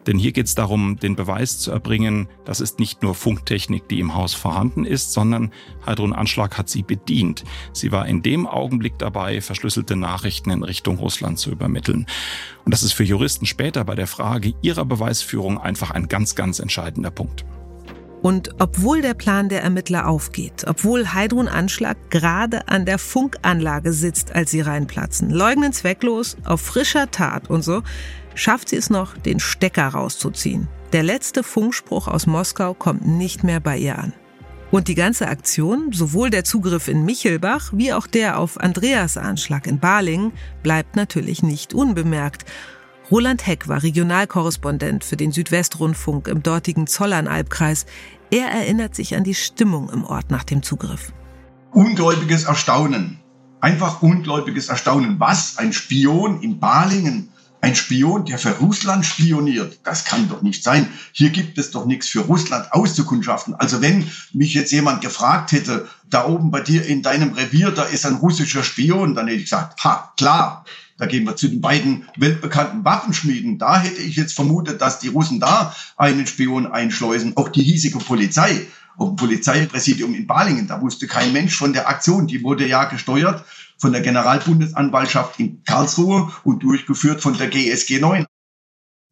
Denn 0.06 0.18
hier 0.18 0.32
geht 0.32 0.46
es 0.46 0.54
darum, 0.54 0.98
den 0.98 1.16
Beweis 1.16 1.58
zu 1.58 1.72
erbringen, 1.72 2.28
das 2.44 2.60
ist 2.60 2.78
nicht 2.78 3.02
nur 3.02 3.14
Funktechnik, 3.14 3.88
die 3.88 4.00
im 4.00 4.14
Haus 4.14 4.34
vorhanden 4.34 4.84
ist, 4.84 5.12
sondern 5.12 5.52
Heidrun 5.84 6.12
Anschlag 6.12 6.56
hat 6.58 6.68
sie 6.68 6.82
bedient. 6.82 7.44
Sie 7.72 7.90
war 7.90 8.06
in 8.06 8.22
dem 8.22 8.46
Augenblick 8.46 8.98
dabei, 8.98 9.40
verschlüsselte 9.40 9.96
Nachrichten 9.96 10.50
in 10.50 10.62
Richtung 10.62 10.98
Russland 10.98 11.38
zu 11.38 11.50
übermitteln. 11.50 12.06
Und 12.64 12.72
das 12.72 12.82
ist 12.82 12.92
für 12.92 13.04
Juristen 13.04 13.46
später 13.46 13.84
bei 13.84 13.94
der 13.94 14.06
Frage 14.06 14.54
ihrer 14.62 14.84
Beweisführung 14.84 15.60
einfach 15.60 15.90
ein 15.90 16.08
ganz, 16.08 16.34
ganz 16.34 16.60
entscheidender 16.60 17.10
Punkt. 17.10 17.44
Und 18.22 18.50
obwohl 18.58 19.02
der 19.02 19.14
Plan 19.14 19.48
der 19.48 19.62
Ermittler 19.62 20.08
aufgeht, 20.08 20.64
obwohl 20.66 21.12
Heidrun 21.12 21.48
Anschlag 21.48 21.96
gerade 22.10 22.66
an 22.66 22.84
der 22.84 22.98
Funkanlage 22.98 23.92
sitzt, 23.92 24.34
als 24.34 24.50
sie 24.50 24.62
reinplatzen, 24.62 25.30
leugnen 25.30 25.72
zwecklos, 25.72 26.36
auf 26.44 26.60
frischer 26.60 27.10
Tat 27.10 27.50
und 27.50 27.62
so, 27.62 27.82
schafft 28.36 28.68
sie 28.68 28.76
es 28.76 28.90
noch, 28.90 29.16
den 29.16 29.40
Stecker 29.40 29.88
rauszuziehen. 29.88 30.68
Der 30.92 31.02
letzte 31.02 31.42
Funkspruch 31.42 32.06
aus 32.06 32.26
Moskau 32.26 32.72
kommt 32.72 33.06
nicht 33.06 33.42
mehr 33.42 33.58
bei 33.58 33.76
ihr 33.76 33.98
an. 33.98 34.12
Und 34.70 34.88
die 34.88 34.94
ganze 34.94 35.28
Aktion, 35.28 35.92
sowohl 35.92 36.30
der 36.30 36.44
Zugriff 36.44 36.88
in 36.88 37.04
Michelbach 37.04 37.70
wie 37.72 37.92
auch 37.92 38.06
der 38.06 38.38
auf 38.38 38.58
Andreas 38.60 39.16
Anschlag 39.16 39.66
in 39.66 39.78
Balingen, 39.78 40.32
bleibt 40.62 40.96
natürlich 40.96 41.42
nicht 41.42 41.72
unbemerkt. 41.72 42.44
Roland 43.10 43.46
Heck 43.46 43.68
war 43.68 43.82
Regionalkorrespondent 43.82 45.04
für 45.04 45.16
den 45.16 45.30
Südwestrundfunk 45.30 46.26
im 46.26 46.42
dortigen 46.42 46.88
Zollernalbkreis. 46.88 47.86
Er 48.30 48.48
erinnert 48.48 48.96
sich 48.96 49.14
an 49.14 49.22
die 49.22 49.34
Stimmung 49.34 49.88
im 49.90 50.04
Ort 50.04 50.30
nach 50.30 50.42
dem 50.42 50.62
Zugriff. 50.62 51.12
Ungläubiges 51.70 52.44
Erstaunen. 52.44 53.20
Einfach 53.60 54.02
ungläubiges 54.02 54.68
Erstaunen. 54.68 55.20
Was? 55.20 55.58
Ein 55.58 55.72
Spion 55.72 56.40
in 56.42 56.58
Balingen? 56.58 57.28
Ein 57.66 57.74
Spion, 57.74 58.24
der 58.24 58.38
für 58.38 58.52
Russland 58.60 59.04
spioniert, 59.04 59.80
das 59.82 60.04
kann 60.04 60.28
doch 60.28 60.40
nicht 60.40 60.62
sein. 60.62 60.86
Hier 61.10 61.30
gibt 61.30 61.58
es 61.58 61.72
doch 61.72 61.84
nichts 61.84 62.06
für 62.06 62.20
Russland 62.20 62.72
auszukundschaften. 62.72 63.56
Also 63.56 63.82
wenn 63.82 64.08
mich 64.32 64.54
jetzt 64.54 64.70
jemand 64.70 65.00
gefragt 65.00 65.50
hätte, 65.50 65.88
da 66.08 66.26
oben 66.26 66.52
bei 66.52 66.60
dir 66.60 66.86
in 66.86 67.02
deinem 67.02 67.32
Revier, 67.32 67.72
da 67.72 67.82
ist 67.82 68.06
ein 68.06 68.14
russischer 68.14 68.62
Spion, 68.62 69.16
dann 69.16 69.26
hätte 69.26 69.38
ich 69.38 69.50
gesagt, 69.50 69.82
ha, 69.82 70.12
klar, 70.16 70.64
da 70.96 71.06
gehen 71.06 71.24
wir 71.24 71.34
zu 71.34 71.48
den 71.48 71.60
beiden 71.60 72.08
weltbekannten 72.16 72.84
Waffenschmieden. 72.84 73.58
Da 73.58 73.80
hätte 73.80 74.00
ich 74.00 74.14
jetzt 74.14 74.34
vermutet, 74.34 74.80
dass 74.80 75.00
die 75.00 75.08
Russen 75.08 75.40
da 75.40 75.74
einen 75.96 76.28
Spion 76.28 76.68
einschleusen. 76.68 77.36
Auch 77.36 77.48
die 77.48 77.64
hiesige 77.64 77.98
Polizei, 77.98 78.64
auch 78.96 79.10
ein 79.10 79.16
Polizeipräsidium 79.16 80.14
in 80.14 80.28
Balingen, 80.28 80.68
da 80.68 80.80
wusste 80.80 81.08
kein 81.08 81.32
Mensch 81.32 81.56
von 81.56 81.72
der 81.72 81.88
Aktion. 81.88 82.28
Die 82.28 82.44
wurde 82.44 82.64
ja 82.64 82.84
gesteuert 82.84 83.44
von 83.78 83.92
der 83.92 84.02
Generalbundesanwaltschaft 84.02 85.38
in 85.40 85.62
Karlsruhe 85.64 86.30
und 86.44 86.62
durchgeführt 86.62 87.20
von 87.20 87.36
der 87.36 87.48
GSG 87.48 88.00
9. 88.00 88.26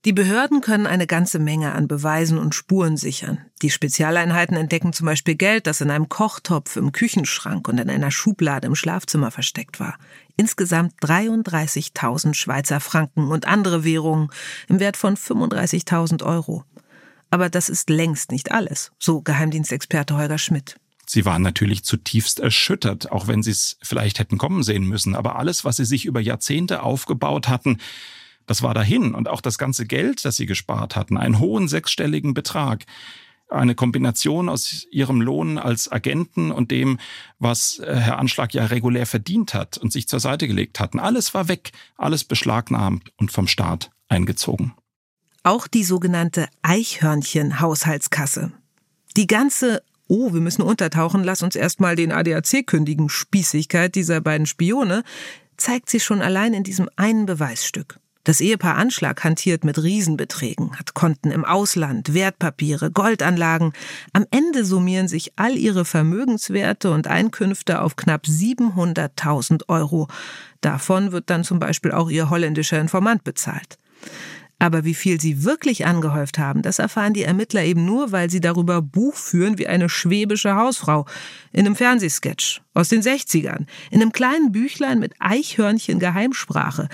Die 0.04 0.12
Behörden 0.12 0.60
können 0.60 0.86
eine 0.86 1.06
ganze 1.06 1.38
Menge 1.38 1.72
an 1.72 1.88
Beweisen 1.88 2.36
und 2.36 2.54
Spuren 2.54 2.98
sichern. 2.98 3.38
Die 3.62 3.70
Spezialeinheiten 3.70 4.54
entdecken 4.54 4.92
zum 4.92 5.06
Beispiel 5.06 5.34
Geld, 5.34 5.66
das 5.66 5.80
in 5.80 5.90
einem 5.90 6.10
Kochtopf 6.10 6.76
im 6.76 6.92
Küchenschrank 6.92 7.66
und 7.68 7.78
in 7.78 7.88
einer 7.88 8.10
Schublade 8.10 8.66
im 8.66 8.74
Schlafzimmer 8.74 9.30
versteckt 9.30 9.80
war. 9.80 9.96
Insgesamt 10.36 10.92
33.000 11.00 12.34
Schweizer 12.34 12.80
Franken 12.80 13.28
und 13.28 13.48
andere 13.48 13.82
Währungen 13.82 14.28
im 14.68 14.78
Wert 14.78 14.98
von 14.98 15.16
35.000 15.16 16.22
Euro. 16.22 16.64
Aber 17.30 17.48
das 17.48 17.70
ist 17.70 17.88
längst 17.88 18.30
nicht 18.30 18.52
alles, 18.52 18.92
so 18.98 19.22
Geheimdienstexperte 19.22 20.16
Holger 20.18 20.38
Schmidt. 20.38 20.76
Sie 21.06 21.24
waren 21.24 21.42
natürlich 21.42 21.84
zutiefst 21.84 22.40
erschüttert, 22.40 23.12
auch 23.12 23.28
wenn 23.28 23.42
sie 23.42 23.50
es 23.50 23.78
vielleicht 23.82 24.18
hätten 24.18 24.38
kommen 24.38 24.62
sehen 24.62 24.84
müssen. 24.84 25.14
Aber 25.14 25.36
alles, 25.36 25.64
was 25.64 25.76
sie 25.76 25.84
sich 25.84 26.06
über 26.06 26.20
Jahrzehnte 26.20 26.82
aufgebaut 26.82 27.48
hatten, 27.48 27.78
das 28.46 28.62
war 28.62 28.74
dahin. 28.74 29.14
Und 29.14 29.28
auch 29.28 29.40
das 29.40 29.58
ganze 29.58 29.86
Geld, 29.86 30.24
das 30.24 30.36
sie 30.36 30.46
gespart 30.46 30.96
hatten, 30.96 31.16
einen 31.16 31.38
hohen 31.38 31.68
sechsstelligen 31.68 32.34
Betrag. 32.34 32.84
Eine 33.48 33.74
Kombination 33.74 34.48
aus 34.48 34.86
ihrem 34.90 35.20
Lohn 35.20 35.58
als 35.58 35.92
Agenten 35.92 36.50
und 36.50 36.70
dem, 36.70 36.98
was 37.38 37.78
äh, 37.78 37.94
Herr 37.94 38.18
Anschlag 38.18 38.54
ja 38.54 38.64
regulär 38.64 39.06
verdient 39.06 39.52
hat 39.52 39.76
und 39.76 39.92
sich 39.92 40.08
zur 40.08 40.18
Seite 40.18 40.48
gelegt 40.48 40.80
hatten. 40.80 40.98
Alles 40.98 41.34
war 41.34 41.46
weg, 41.46 41.72
alles 41.96 42.24
beschlagnahmt 42.24 43.12
und 43.16 43.30
vom 43.30 43.46
Staat 43.46 43.90
eingezogen. 44.08 44.72
Auch 45.42 45.66
die 45.66 45.84
sogenannte 45.84 46.48
Eichhörnchen-Haushaltskasse. 46.62 48.52
Die 49.16 49.26
ganze 49.26 49.82
oh, 50.08 50.32
wir 50.32 50.40
müssen 50.40 50.62
untertauchen, 50.62 51.24
lass 51.24 51.42
uns 51.42 51.56
erstmal 51.56 51.96
den 51.96 52.12
ADAC 52.12 52.66
kündigen, 52.66 53.08
Spießigkeit 53.08 53.94
dieser 53.94 54.20
beiden 54.20 54.46
Spione, 54.46 55.02
zeigt 55.56 55.88
sich 55.88 56.04
schon 56.04 56.22
allein 56.22 56.54
in 56.54 56.64
diesem 56.64 56.88
einen 56.96 57.26
Beweisstück. 57.26 57.98
Das 58.24 58.40
Ehepaar 58.40 58.76
Anschlag 58.76 59.22
hantiert 59.22 59.64
mit 59.64 59.82
Riesenbeträgen, 59.82 60.78
hat 60.78 60.94
Konten 60.94 61.30
im 61.30 61.44
Ausland, 61.44 62.14
Wertpapiere, 62.14 62.90
Goldanlagen. 62.90 63.74
Am 64.14 64.24
Ende 64.30 64.64
summieren 64.64 65.08
sich 65.08 65.32
all 65.36 65.56
ihre 65.56 65.84
Vermögenswerte 65.84 66.90
und 66.90 67.06
Einkünfte 67.06 67.82
auf 67.82 67.96
knapp 67.96 68.24
700.000 68.24 69.68
Euro. 69.68 70.08
Davon 70.62 71.12
wird 71.12 71.28
dann 71.28 71.44
zum 71.44 71.58
Beispiel 71.58 71.92
auch 71.92 72.08
ihr 72.08 72.30
holländischer 72.30 72.80
Informant 72.80 73.24
bezahlt. 73.24 73.78
Aber 74.58 74.84
wie 74.84 74.94
viel 74.94 75.20
sie 75.20 75.44
wirklich 75.44 75.84
angehäuft 75.84 76.38
haben, 76.38 76.62
das 76.62 76.78
erfahren 76.78 77.12
die 77.12 77.24
Ermittler 77.24 77.64
eben 77.64 77.84
nur, 77.84 78.12
weil 78.12 78.30
sie 78.30 78.40
darüber 78.40 78.80
Buch 78.80 79.14
führen 79.14 79.58
wie 79.58 79.66
eine 79.66 79.88
schwäbische 79.88 80.54
Hausfrau. 80.54 81.06
In 81.52 81.66
einem 81.66 81.76
Fernsehsketch 81.76 82.62
aus 82.72 82.88
den 82.88 83.02
60ern. 83.02 83.66
In 83.90 84.00
einem 84.00 84.12
kleinen 84.12 84.52
Büchlein 84.52 85.00
mit 85.00 85.14
Eichhörnchen 85.18 85.98
Geheimsprache. 85.98 86.88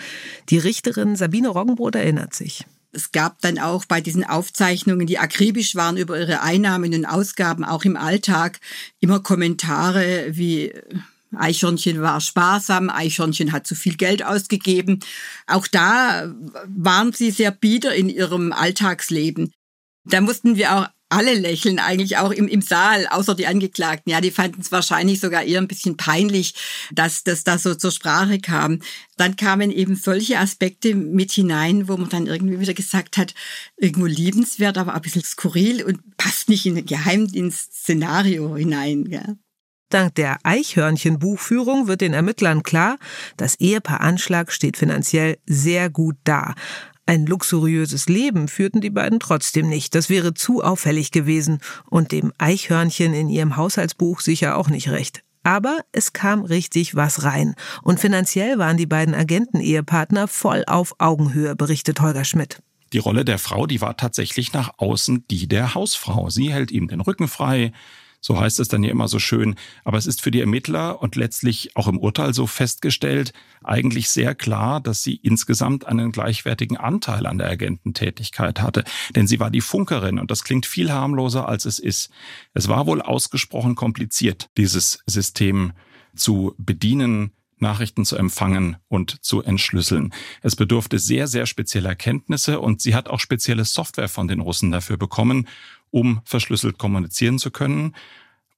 Die 0.49 0.59
Richterin 0.59 1.16
Sabine 1.16 1.49
Roggenbrot 1.49 1.94
erinnert 1.94 2.35
sich. 2.35 2.64
Es 2.92 3.12
gab 3.12 3.40
dann 3.40 3.59
auch 3.59 3.85
bei 3.85 4.01
diesen 4.01 4.25
Aufzeichnungen, 4.25 5.07
die 5.07 5.18
akribisch 5.18 5.77
waren 5.77 5.96
über 5.96 6.18
ihre 6.18 6.42
Einnahmen 6.42 6.92
und 6.92 7.06
Ausgaben, 7.06 7.65
auch 7.65 7.85
im 7.85 7.96
Alltag, 7.96 8.58
immer 8.98 9.21
Kommentare 9.21 10.27
wie 10.31 10.73
Eichhörnchen 11.37 12.02
war 12.02 12.20
sparsam, 12.20 12.90
Eichhörnchen 12.90 13.52
hat 13.52 13.66
zu 13.66 13.74
viel 13.74 13.96
Geld 13.96 14.24
ausgegeben. 14.24 15.00
Auch 15.46 15.66
da 15.66 16.35
waren 16.66 17.12
sie 17.12 17.31
sehr 17.31 17.50
bieder 17.50 17.94
in 17.94 18.08
ihrem 18.08 18.52
Alltagsleben. 18.52 19.52
Da 20.04 20.20
mussten 20.20 20.56
wir 20.56 20.76
auch 20.76 20.88
alle 21.10 21.35
lächeln, 21.35 21.81
eigentlich 21.81 22.18
auch 22.18 22.31
im, 22.31 22.46
im 22.46 22.62
Saal, 22.62 23.06
außer 23.08 23.35
die 23.35 23.48
Angeklagten. 23.48 24.12
Ja, 24.12 24.20
die 24.20 24.31
fanden 24.31 24.60
es 24.60 24.70
wahrscheinlich 24.70 25.18
sogar 25.18 25.42
eher 25.42 25.60
ein 25.60 25.66
bisschen 25.66 25.96
peinlich, 25.96 26.54
dass 26.92 27.24
das 27.24 27.42
da 27.42 27.58
so 27.58 27.74
zur 27.74 27.90
Sprache 27.90 28.38
kam. 28.38 28.78
Dann 29.16 29.37
kamen 29.37 29.72
eben 29.72 29.96
solche 29.96 30.38
Aspekte 30.38 30.94
mit 30.94 31.33
hinein, 31.33 31.88
wo 31.88 31.96
man 31.96 32.08
dann 32.08 32.28
irgendwie 32.28 32.60
wieder 32.60 32.74
gesagt 32.74 33.18
hat, 33.18 33.35
irgendwo 33.76 34.06
liebenswert, 34.06 34.78
aber 34.78 34.94
ein 34.94 35.02
bisschen 35.02 35.24
skurril 35.24 35.83
und 35.83 36.16
passt 36.16 36.48
nicht 36.48 36.64
in 36.64 36.78
ein 36.78 36.87
Geheimdienst-Szenario 36.87 38.56
hinein. 38.56 39.06
Ja. 39.10 39.35
Dank 39.90 40.14
der 40.14 40.38
Eichhörnchen-Buchführung 40.44 41.88
wird 41.88 42.00
den 42.00 42.14
Ermittlern 42.14 42.62
klar, 42.62 42.96
das 43.36 43.56
Ehepaar 43.56 44.00
Anschlag 44.00 44.52
steht 44.52 44.76
finanziell 44.76 45.38
sehr 45.46 45.90
gut 45.90 46.16
da. 46.24 46.54
Ein 47.06 47.26
luxuriöses 47.26 48.08
Leben 48.08 48.46
führten 48.46 48.80
die 48.80 48.90
beiden 48.90 49.18
trotzdem 49.18 49.68
nicht. 49.68 49.96
Das 49.96 50.08
wäre 50.08 50.32
zu 50.32 50.62
auffällig 50.62 51.10
gewesen 51.10 51.58
und 51.88 52.12
dem 52.12 52.32
Eichhörnchen 52.38 53.14
in 53.14 53.28
ihrem 53.28 53.56
Haushaltsbuch 53.56 54.20
sicher 54.20 54.56
auch 54.56 54.68
nicht 54.68 54.90
recht. 54.90 55.24
Aber 55.42 55.80
es 55.90 56.12
kam 56.12 56.42
richtig 56.42 56.94
was 56.94 57.24
rein. 57.24 57.56
Und 57.82 57.98
finanziell 57.98 58.58
waren 58.58 58.76
die 58.76 58.86
beiden 58.86 59.14
Agenten-Ehepartner 59.14 60.28
voll 60.28 60.62
auf 60.68 60.94
Augenhöhe, 60.98 61.56
berichtet 61.56 62.00
Holger 62.00 62.24
Schmidt. 62.24 62.62
Die 62.92 62.98
Rolle 62.98 63.24
der 63.24 63.38
Frau, 63.38 63.66
die 63.66 63.80
war 63.80 63.96
tatsächlich 63.96 64.52
nach 64.52 64.70
außen 64.76 65.24
die 65.30 65.48
der 65.48 65.74
Hausfrau. 65.74 66.30
Sie 66.30 66.52
hält 66.52 66.70
ihm 66.70 66.86
den 66.86 67.00
Rücken 67.00 67.26
frei, 67.26 67.72
so 68.21 68.38
heißt 68.38 68.60
es 68.60 68.68
dann 68.68 68.83
ja 68.83 68.90
immer 68.90 69.08
so 69.08 69.18
schön. 69.18 69.56
Aber 69.85 69.98
es 69.98 70.06
ist 70.06 70.21
für 70.23 70.31
die 70.31 70.40
Ermittler 70.40 71.00
und 71.00 71.16
letztlich 71.16 71.77
auch 71.77 71.88
im 71.88 71.98
Urteil 71.98 72.35
so 72.35 72.46
festgestellt, 72.46 73.33
eigentlich 73.64 74.10
sehr 74.10 74.35
klar, 74.35 74.81
dass 74.81 75.02
sie 75.02 75.16
insgesamt 75.16 75.87
einen 75.87 76.12
gleichwertigen 76.12 76.77
Anteil 76.77 77.27
an 77.27 77.38
der 77.38 77.50
Agententätigkeit 77.50 78.60
hatte. 78.60 78.85
Denn 79.14 79.27
sie 79.27 79.40
war 79.40 79.50
die 79.50 79.60
Funkerin 79.60 80.18
und 80.18 80.31
das 80.31 80.44
klingt 80.44 80.66
viel 80.66 80.92
harmloser, 80.92 81.48
als 81.48 81.64
es 81.64 81.79
ist. 81.79 82.10
Es 82.54 82.68
war 82.68 82.87
wohl 82.87 83.02
ausgesprochen 83.02 83.75
kompliziert, 83.75 84.50
dieses 84.56 85.02
System 85.06 85.73
zu 86.14 86.54
bedienen, 86.58 87.33
Nachrichten 87.60 88.04
zu 88.04 88.16
empfangen 88.16 88.77
und 88.88 89.23
zu 89.23 89.42
entschlüsseln. 89.42 90.12
Es 90.42 90.56
bedurfte 90.56 90.98
sehr, 90.98 91.27
sehr 91.27 91.46
spezieller 91.46 91.94
Kenntnisse 91.94 92.58
und 92.60 92.81
sie 92.81 92.94
hat 92.94 93.08
auch 93.08 93.21
spezielle 93.21 93.64
Software 93.64 94.08
von 94.08 94.29
den 94.29 94.40
Russen 94.40 94.71
dafür 94.71 94.96
bekommen 94.96 95.46
um 95.90 96.20
verschlüsselt 96.24 96.78
kommunizieren 96.78 97.38
zu 97.38 97.50
können 97.50 97.94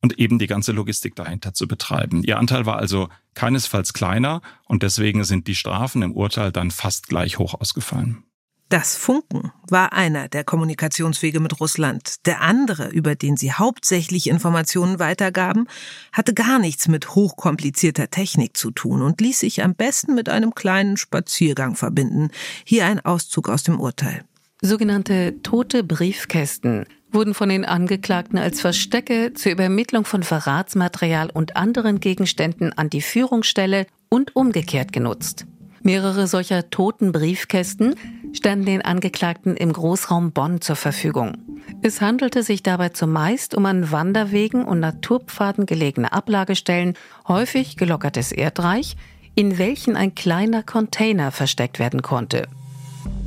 und 0.01 0.19
eben 0.19 0.39
die 0.39 0.47
ganze 0.47 0.73
Logistik 0.73 1.15
dahinter 1.15 1.55
zu 1.55 1.67
betreiben. 1.67 2.23
Ihr 2.25 2.39
Anteil 2.39 2.67
war 2.67 2.77
also 2.77 3.09
keinesfalls 3.35 3.93
kleiner 3.93 4.43
und 4.65 4.83
deswegen 4.83 5.25
sind 5.25 5.47
die 5.47 5.55
Strafen 5.55 6.03
im 6.03 6.13
Urteil 6.13 6.53
dann 6.53 6.71
fast 6.71 7.09
gleich 7.09 7.39
hoch 7.39 7.55
ausgefallen. 7.55 8.25
Das 8.73 8.97
Funken 8.97 9.53
war 9.69 9.93
einer 9.93 10.29
der 10.29 10.45
Kommunikationswege 10.45 11.41
mit 11.41 11.61
Russland. 11.61 12.25
Der 12.25 12.41
andere, 12.41 12.89
über 12.89 13.15
den 13.15 13.37
sie 13.37 13.53
hauptsächlich 13.53 14.29
Informationen 14.29 14.99
weitergaben, 14.99 15.69
hatte 16.11 16.33
gar 16.33 16.59
nichts 16.59 16.89
mit 16.89 17.15
hochkomplizierter 17.15 18.09
Technik 18.09 18.57
zu 18.57 18.71
tun 18.71 19.03
und 19.03 19.21
ließ 19.21 19.41
sich 19.41 19.63
am 19.63 19.75
besten 19.75 20.15
mit 20.15 20.31
einem 20.31 20.55
kleinen 20.55 20.97
Spaziergang 20.97 21.77
verbinden. 21.77 22.31
Hier 22.65 22.87
ein 22.87 23.01
Auszug 23.01 23.51
aus 23.51 23.63
dem 23.63 23.79
Urteil. 23.79 24.25
Sogenannte 24.63 25.43
tote 25.43 25.85
Briefkästen 25.85 26.87
wurden 27.13 27.35
von 27.35 27.49
den 27.49 27.65
Angeklagten 27.65 28.39
als 28.39 28.61
Verstecke 28.61 29.33
zur 29.35 29.53
Übermittlung 29.53 30.05
von 30.05 30.23
Verratsmaterial 30.23 31.31
und 31.31 31.57
anderen 31.57 32.01
Gegenständen 32.01 32.73
an 32.77 32.91
die 32.91 33.03
Führungsstelle 33.03 33.87
und 34.09 34.35
umgekehrt 34.37 34.93
genutzt. 34.93 35.47
Mehrere 35.83 36.27
solcher 36.27 36.71
toten 36.71 37.11
Briefkästen 37.13 37.97
standen 38.33 38.67
den 38.67 38.83
Angeklagten 38.83 39.57
im 39.57 39.73
Großraum 39.73 40.33
Bonn 40.33 40.61
zur 40.61 40.77
Verfügung. 40.77 41.39
Es 41.83 42.01
handelte 42.01 42.43
sich 42.43 42.63
dabei 42.63 42.91
zumeist 42.91 43.55
um 43.55 43.67
an 43.67 43.91
Wanderwegen 43.91 44.65
und 44.65 44.81
Naturpfaden 44.81 45.67
gelegene 45.67 46.13
Ablagestellen, 46.13 46.95
häufig 47.27 47.77
gelockertes 47.77 48.31
Erdreich, 48.31 48.97
in 49.35 49.59
welchen 49.59 49.97
ein 49.97 50.15
kleiner 50.15 50.63
Container 50.63 51.33
versteckt 51.33 51.79
werden 51.79 52.03
konnte. 52.03 52.47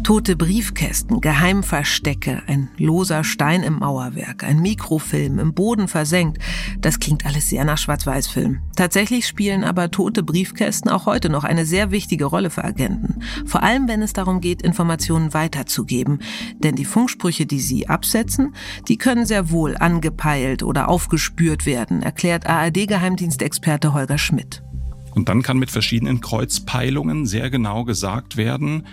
Tote 0.04 0.36
Briefkästen, 0.36 1.20
Geheimverstecke, 1.20 2.44
ein 2.46 2.70
loser 2.78 3.24
Stein 3.24 3.64
im 3.64 3.80
Mauerwerk, 3.80 4.44
ein 4.44 4.62
Mikrofilm 4.62 5.40
im 5.40 5.54
Boden 5.56 5.88
versenkt. 5.88 6.38
Das 6.80 7.00
klingt 7.00 7.26
alles 7.26 7.50
sehr 7.50 7.66
nach 7.66 7.80
Schwarz-Weiß-Film. 7.80 8.60
Tatsächlich 8.76 9.26
spielen 9.26 9.64
aber 9.64 9.90
tote 9.90 10.22
Briefkästen 10.22 10.92
auch 10.92 11.08
heute 11.08 11.30
noch 11.30 11.44
eine 11.44 11.66
sehr 11.66 11.90
wichtige 11.90 12.26
Rolle 12.26 12.52
für 12.52 12.64
Agenten. 12.64 13.22
Vor 13.48 13.64
allem, 13.64 13.88
wenn 13.88 14.04
es 14.04 14.14
darum 14.14 14.42
geht, 14.42 14.62
Informationen 14.62 15.34
weiterzugeben. 15.34 16.20
Denn 16.60 16.76
die 16.76 16.86
Funksprüche, 16.86 17.48
die 17.48 17.60
sie 17.60 17.90
absetzen, 17.90 18.54
die 18.88 18.98
können 18.98 19.26
sehr 19.26 19.50
wohl 19.50 19.76
angepeilt 19.76 20.62
oder 20.62 20.88
aufgespürt 20.88 21.66
werden, 21.66 22.04
erklärt 22.04 22.46
ARD-Geheimdienstexperte 22.46 23.94
Holger 23.94 24.20
Schmidt. 24.20 24.62
Und 25.16 25.30
dann 25.30 25.42
kann 25.42 25.58
mit 25.58 25.72
verschiedenen 25.72 26.20
Kreuzpeilungen 26.20 27.26
sehr 27.26 27.50
genau 27.50 27.86
gesagt 27.86 28.36
werden, 28.36 28.86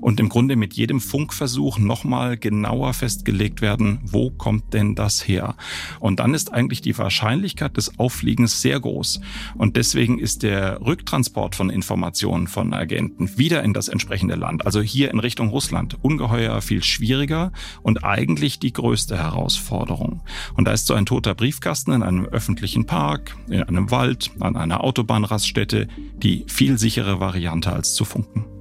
und 0.00 0.20
im 0.20 0.28
Grunde 0.28 0.56
mit 0.56 0.74
jedem 0.74 1.00
Funkversuch 1.00 1.78
nochmal 1.78 2.36
genauer 2.36 2.94
festgelegt 2.94 3.60
werden, 3.60 4.00
wo 4.04 4.30
kommt 4.30 4.74
denn 4.74 4.94
das 4.94 5.26
her? 5.26 5.56
Und 6.00 6.20
dann 6.20 6.34
ist 6.34 6.52
eigentlich 6.52 6.80
die 6.80 6.96
Wahrscheinlichkeit 6.96 7.76
des 7.76 7.98
Auffliegens 7.98 8.62
sehr 8.62 8.80
groß. 8.80 9.20
Und 9.56 9.76
deswegen 9.76 10.18
ist 10.18 10.42
der 10.42 10.80
Rücktransport 10.80 11.54
von 11.54 11.70
Informationen 11.70 12.46
von 12.46 12.72
Agenten 12.74 13.38
wieder 13.38 13.62
in 13.62 13.72
das 13.72 13.88
entsprechende 13.88 14.34
Land, 14.34 14.66
also 14.66 14.80
hier 14.80 15.10
in 15.10 15.18
Richtung 15.18 15.48
Russland, 15.48 15.96
ungeheuer 16.02 16.60
viel 16.60 16.82
schwieriger 16.82 17.52
und 17.82 18.04
eigentlich 18.04 18.58
die 18.58 18.72
größte 18.72 19.16
Herausforderung. 19.16 20.20
Und 20.54 20.66
da 20.66 20.72
ist 20.72 20.86
so 20.86 20.94
ein 20.94 21.06
toter 21.06 21.34
Briefkasten 21.34 21.92
in 21.92 22.02
einem 22.02 22.26
öffentlichen 22.26 22.86
Park, 22.86 23.36
in 23.48 23.62
einem 23.62 23.90
Wald, 23.90 24.30
an 24.40 24.56
einer 24.56 24.82
Autobahnraststätte 24.82 25.88
die 26.16 26.44
viel 26.46 26.78
sichere 26.78 27.20
Variante 27.20 27.72
als 27.72 27.94
zu 27.94 28.04
funken. 28.04 28.55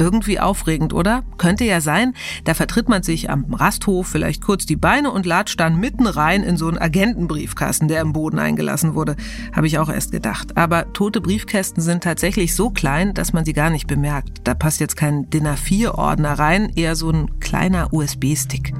Irgendwie 0.00 0.40
aufregend, 0.40 0.94
oder? 0.94 1.24
Könnte 1.36 1.64
ja 1.64 1.82
sein, 1.82 2.14
da 2.44 2.54
vertritt 2.54 2.88
man 2.88 3.02
sich 3.02 3.28
am 3.28 3.52
Rasthof 3.52 4.06
vielleicht 4.08 4.40
kurz 4.40 4.64
die 4.64 4.76
Beine 4.76 5.10
und 5.10 5.26
latscht 5.26 5.60
dann 5.60 5.78
mitten 5.78 6.06
rein 6.06 6.42
in 6.42 6.56
so 6.56 6.68
einen 6.68 6.78
Agentenbriefkasten, 6.78 7.86
der 7.86 8.00
im 8.00 8.14
Boden 8.14 8.38
eingelassen 8.38 8.94
wurde. 8.94 9.14
Habe 9.54 9.66
ich 9.66 9.78
auch 9.78 9.90
erst 9.90 10.10
gedacht. 10.10 10.56
Aber 10.56 10.90
tote 10.94 11.20
Briefkästen 11.20 11.82
sind 11.82 12.02
tatsächlich 12.02 12.56
so 12.56 12.70
klein, 12.70 13.12
dass 13.12 13.34
man 13.34 13.44
sie 13.44 13.52
gar 13.52 13.68
nicht 13.68 13.88
bemerkt. 13.88 14.38
Da 14.44 14.54
passt 14.54 14.80
jetzt 14.80 14.96
kein 14.96 15.28
DIN 15.28 15.46
A4-Ordner 15.46 16.32
rein, 16.32 16.72
eher 16.74 16.96
so 16.96 17.10
ein 17.10 17.38
kleiner 17.38 17.92
USB-Stick. 17.92 18.72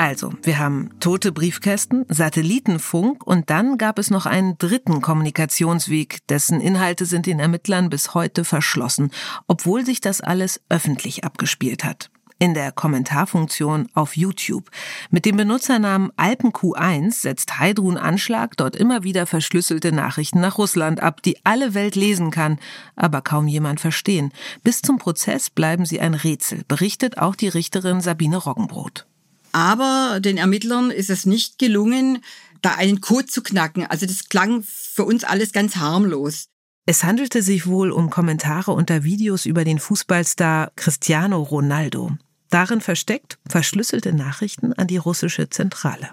Also, 0.00 0.32
wir 0.44 0.58
haben 0.58 0.88
tote 0.98 1.30
Briefkästen, 1.30 2.06
Satellitenfunk 2.08 3.26
und 3.26 3.50
dann 3.50 3.76
gab 3.76 3.98
es 3.98 4.08
noch 4.08 4.24
einen 4.24 4.56
dritten 4.56 5.02
Kommunikationsweg, 5.02 6.26
dessen 6.28 6.62
Inhalte 6.62 7.04
sind 7.04 7.26
den 7.26 7.38
Ermittlern 7.38 7.90
bis 7.90 8.14
heute 8.14 8.46
verschlossen, 8.46 9.10
obwohl 9.46 9.84
sich 9.84 10.00
das 10.00 10.22
alles 10.22 10.62
öffentlich 10.70 11.24
abgespielt 11.24 11.84
hat. 11.84 12.08
In 12.38 12.54
der 12.54 12.72
Kommentarfunktion 12.72 13.88
auf 13.92 14.16
YouTube. 14.16 14.70
Mit 15.10 15.26
dem 15.26 15.36
Benutzernamen 15.36 16.10
AlpenQ1 16.12 17.20
setzt 17.20 17.58
Heidrun 17.58 17.98
Anschlag 17.98 18.56
dort 18.56 18.76
immer 18.76 19.02
wieder 19.02 19.26
verschlüsselte 19.26 19.92
Nachrichten 19.92 20.40
nach 20.40 20.56
Russland 20.56 21.02
ab, 21.02 21.20
die 21.20 21.36
alle 21.44 21.74
Welt 21.74 21.94
lesen 21.94 22.30
kann, 22.30 22.58
aber 22.96 23.20
kaum 23.20 23.48
jemand 23.48 23.80
verstehen. 23.80 24.32
Bis 24.64 24.80
zum 24.80 24.96
Prozess 24.96 25.50
bleiben 25.50 25.84
sie 25.84 26.00
ein 26.00 26.14
Rätsel, 26.14 26.62
berichtet 26.68 27.18
auch 27.18 27.36
die 27.36 27.48
Richterin 27.48 28.00
Sabine 28.00 28.38
Roggenbrot. 28.38 29.04
Aber 29.52 30.20
den 30.20 30.36
Ermittlern 30.36 30.90
ist 30.90 31.10
es 31.10 31.26
nicht 31.26 31.58
gelungen, 31.58 32.22
da 32.62 32.74
einen 32.74 33.00
Code 33.00 33.26
zu 33.26 33.42
knacken. 33.42 33.86
Also 33.86 34.06
das 34.06 34.28
klang 34.28 34.62
für 34.62 35.04
uns 35.04 35.24
alles 35.24 35.52
ganz 35.52 35.76
harmlos. 35.76 36.46
Es 36.86 37.04
handelte 37.04 37.42
sich 37.42 37.66
wohl 37.66 37.90
um 37.90 38.10
Kommentare 38.10 38.72
unter 38.72 39.04
Videos 39.04 39.46
über 39.46 39.64
den 39.64 39.78
Fußballstar 39.78 40.72
Cristiano 40.76 41.42
Ronaldo. 41.42 42.12
Darin 42.48 42.80
versteckt 42.80 43.38
verschlüsselte 43.48 44.12
Nachrichten 44.12 44.72
an 44.72 44.88
die 44.88 44.96
russische 44.96 45.48
Zentrale. 45.50 46.10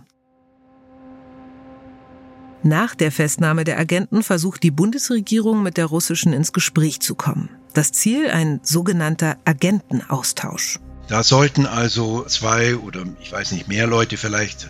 Nach 2.63 2.95
der 2.95 3.11
Festnahme 3.11 3.63
der 3.63 3.79
Agenten 3.79 4.23
versucht 4.23 4.61
die 4.63 4.71
Bundesregierung 4.71 5.63
mit 5.63 5.77
der 5.77 5.85
russischen 5.85 6.33
ins 6.33 6.53
Gespräch 6.53 6.99
zu 6.99 7.15
kommen. 7.15 7.49
Das 7.73 7.91
Ziel 7.91 8.29
ein 8.29 8.59
sogenannter 8.63 9.37
Agentenaustausch. 9.45 10.79
Da 11.07 11.23
sollten 11.23 11.65
also 11.65 12.25
zwei 12.25 12.75
oder 12.75 13.05
ich 13.21 13.31
weiß 13.31 13.53
nicht 13.53 13.67
mehr 13.69 13.87
Leute 13.87 14.17
vielleicht, 14.17 14.69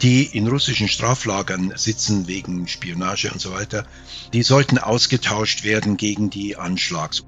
die 0.00 0.24
in 0.24 0.48
russischen 0.48 0.88
Straflagern 0.88 1.72
sitzen 1.76 2.26
wegen 2.26 2.66
Spionage 2.68 3.30
und 3.30 3.40
so 3.40 3.52
weiter, 3.52 3.84
die 4.32 4.42
sollten 4.42 4.78
ausgetauscht 4.78 5.62
werden 5.62 5.96
gegen 5.96 6.30
die 6.30 6.56
Anschlags. 6.56 7.24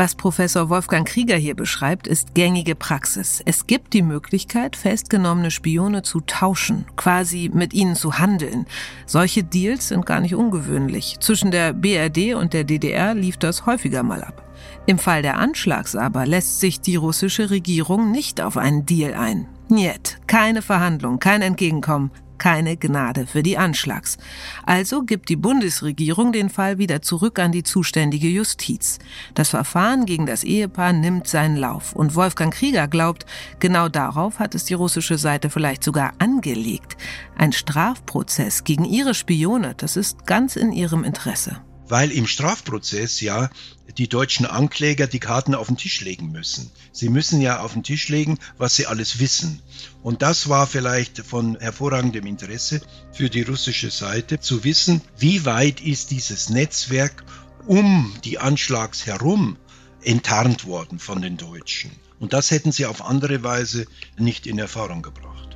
Was 0.00 0.14
Professor 0.14 0.70
Wolfgang 0.70 1.06
Krieger 1.06 1.36
hier 1.36 1.54
beschreibt, 1.54 2.06
ist 2.06 2.34
gängige 2.34 2.74
Praxis. 2.74 3.42
Es 3.44 3.66
gibt 3.66 3.92
die 3.92 4.00
Möglichkeit, 4.00 4.74
festgenommene 4.74 5.50
Spione 5.50 6.00
zu 6.00 6.22
tauschen, 6.22 6.86
quasi 6.96 7.50
mit 7.52 7.74
ihnen 7.74 7.94
zu 7.96 8.18
handeln. 8.18 8.64
Solche 9.04 9.44
Deals 9.44 9.88
sind 9.88 10.06
gar 10.06 10.20
nicht 10.20 10.34
ungewöhnlich. 10.34 11.18
Zwischen 11.20 11.50
der 11.50 11.74
BRD 11.74 12.32
und 12.34 12.54
der 12.54 12.64
DDR 12.64 13.12
lief 13.12 13.36
das 13.36 13.66
häufiger 13.66 14.02
mal 14.02 14.24
ab. 14.24 14.42
Im 14.86 14.98
Fall 14.98 15.20
der 15.20 15.36
Anschlags 15.36 15.94
aber 15.94 16.24
lässt 16.24 16.60
sich 16.60 16.80
die 16.80 16.96
russische 16.96 17.50
Regierung 17.50 18.10
nicht 18.10 18.40
auf 18.40 18.56
einen 18.56 18.86
Deal 18.86 19.12
ein. 19.12 19.48
Niet, 19.68 20.18
keine 20.26 20.62
Verhandlung, 20.62 21.18
kein 21.18 21.42
Entgegenkommen, 21.42 22.10
keine 22.40 22.76
Gnade 22.76 23.28
für 23.28 23.44
die 23.44 23.56
Anschlags. 23.56 24.18
Also 24.66 25.04
gibt 25.04 25.28
die 25.28 25.36
Bundesregierung 25.36 26.32
den 26.32 26.50
Fall 26.50 26.78
wieder 26.78 27.02
zurück 27.02 27.38
an 27.38 27.52
die 27.52 27.62
zuständige 27.62 28.26
Justiz. 28.26 28.98
Das 29.34 29.50
Verfahren 29.50 30.06
gegen 30.06 30.26
das 30.26 30.42
Ehepaar 30.42 30.92
nimmt 30.92 31.28
seinen 31.28 31.56
Lauf 31.56 31.92
und 31.92 32.16
Wolfgang 32.16 32.52
Krieger 32.52 32.88
glaubt, 32.88 33.26
genau 33.60 33.88
darauf 33.88 34.40
hat 34.40 34.56
es 34.56 34.64
die 34.64 34.74
russische 34.74 35.18
Seite 35.18 35.50
vielleicht 35.50 35.84
sogar 35.84 36.14
angelegt. 36.18 36.96
Ein 37.36 37.52
Strafprozess 37.52 38.64
gegen 38.64 38.84
ihre 38.84 39.14
Spione, 39.14 39.74
das 39.76 39.96
ist 39.96 40.26
ganz 40.26 40.56
in 40.56 40.72
ihrem 40.72 41.04
Interesse 41.04 41.60
weil 41.90 42.10
im 42.10 42.26
Strafprozess 42.26 43.20
ja 43.20 43.50
die 43.98 44.08
deutschen 44.08 44.46
Ankläger 44.46 45.06
die 45.06 45.18
Karten 45.18 45.54
auf 45.54 45.66
den 45.66 45.76
Tisch 45.76 46.00
legen 46.00 46.30
müssen. 46.30 46.70
Sie 46.92 47.08
müssen 47.08 47.40
ja 47.40 47.60
auf 47.60 47.72
den 47.72 47.82
Tisch 47.82 48.08
legen, 48.08 48.38
was 48.56 48.76
sie 48.76 48.86
alles 48.86 49.18
wissen. 49.18 49.60
Und 50.02 50.22
das 50.22 50.48
war 50.48 50.66
vielleicht 50.66 51.18
von 51.18 51.58
hervorragendem 51.58 52.26
Interesse 52.26 52.80
für 53.12 53.28
die 53.28 53.42
russische 53.42 53.90
Seite 53.90 54.40
zu 54.40 54.64
wissen, 54.64 55.02
wie 55.18 55.44
weit 55.44 55.80
ist 55.80 56.10
dieses 56.10 56.48
Netzwerk 56.48 57.24
um 57.66 58.14
die 58.24 58.38
Anschlags 58.38 59.06
herum 59.06 59.56
enttarnt 60.02 60.64
worden 60.64 60.98
von 60.98 61.20
den 61.20 61.36
Deutschen. 61.36 61.90
Und 62.18 62.32
das 62.32 62.50
hätten 62.50 62.72
sie 62.72 62.86
auf 62.86 63.04
andere 63.04 63.42
Weise 63.42 63.86
nicht 64.18 64.46
in 64.46 64.58
Erfahrung 64.58 65.02
gebracht. 65.02 65.49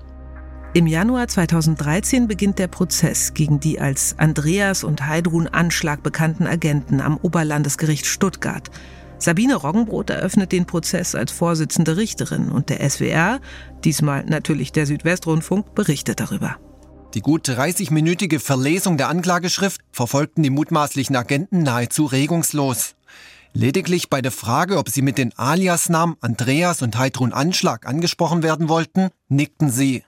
Im 0.77 0.89
Januar 0.89 1.29
2013 1.29 2.27
beginnt 2.27 2.59
der 2.59 2.67
Prozess 2.67 3.33
gegen 3.33 3.61
die 3.61 3.79
als 3.79 4.17
Andreas 4.19 4.83
und 4.83 5.07
Heidrun 5.07 5.47
Anschlag 5.47 6.03
bekannten 6.03 6.49
Agenten 6.49 7.01
am 7.01 7.17
Oberlandesgericht 7.17 8.07
Stuttgart. 8.07 8.73
Sabine 9.19 9.55
Roggenbrot 9.55 10.11
eröffnet 10.11 10.51
den 10.51 10.67
Prozess 10.67 11.15
als 11.15 11.31
Vorsitzende 11.31 11.97
Richterin 11.97 12.49
und 12.49 12.71
der 12.71 12.91
SWR, 12.91 13.41
diesmal 13.85 14.25
natürlich 14.25 14.73
der 14.73 14.87
Südwestrundfunk, 14.87 15.77
berichtet 15.77 16.19
darüber. 16.19 16.57
Die 17.15 17.21
gut 17.21 17.49
30-minütige 17.49 18.41
Verlesung 18.41 18.97
der 18.97 19.11
Anklageschrift 19.11 19.81
verfolgten 19.93 20.43
die 20.43 20.51
mutmaßlichen 20.51 21.15
Agenten 21.15 21.63
nahezu 21.63 22.07
regungslos. 22.07 22.97
Lediglich 23.53 24.11
bei 24.11 24.21
der 24.21 24.33
Frage, 24.33 24.79
ob 24.79 24.89
sie 24.89 25.03
mit 25.03 25.19
den 25.19 25.39
Aliasnamen 25.39 26.17
Andreas 26.21 26.83
und 26.83 26.99
Heidrun 26.99 27.33
Anschlag 27.33 27.87
angesprochen 27.87 28.43
werden 28.43 28.69
wollten, 28.69 29.11
nickten 29.29 29.71
sie. 29.71 30.03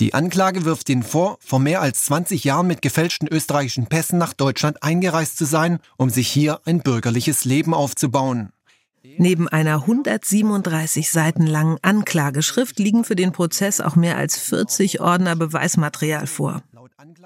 Die 0.00 0.14
Anklage 0.14 0.64
wirft 0.64 0.88
ihnen 0.90 1.02
vor, 1.02 1.38
vor 1.40 1.58
mehr 1.58 1.80
als 1.80 2.04
20 2.04 2.44
Jahren 2.44 2.68
mit 2.68 2.82
gefälschten 2.82 3.26
österreichischen 3.26 3.86
Pässen 3.86 4.18
nach 4.18 4.32
Deutschland 4.32 4.82
eingereist 4.82 5.36
zu 5.36 5.44
sein, 5.44 5.80
um 5.96 6.08
sich 6.08 6.28
hier 6.28 6.60
ein 6.64 6.80
bürgerliches 6.80 7.44
Leben 7.44 7.74
aufzubauen. 7.74 8.50
Neben 9.16 9.48
einer 9.48 9.80
137 9.80 11.10
Seiten 11.10 11.46
langen 11.46 11.78
Anklageschrift 11.82 12.78
liegen 12.78 13.02
für 13.02 13.16
den 13.16 13.32
Prozess 13.32 13.80
auch 13.80 13.96
mehr 13.96 14.16
als 14.16 14.38
40 14.38 15.00
Ordner 15.00 15.34
Beweismaterial 15.34 16.26
vor. 16.26 16.62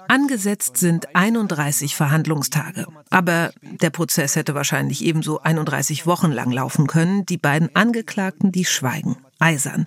Angesetzt 0.07 0.77
sind 0.77 1.15
31 1.15 1.95
Verhandlungstage. 1.95 2.87
Aber 3.09 3.51
der 3.61 3.89
Prozess 3.89 4.35
hätte 4.35 4.55
wahrscheinlich 4.55 5.03
ebenso 5.03 5.41
31 5.41 6.05
Wochen 6.05 6.31
lang 6.31 6.51
laufen 6.51 6.87
können. 6.87 7.25
Die 7.25 7.37
beiden 7.37 7.75
Angeklagten, 7.75 8.51
die 8.51 8.65
schweigen. 8.65 9.17
Eisern. 9.43 9.85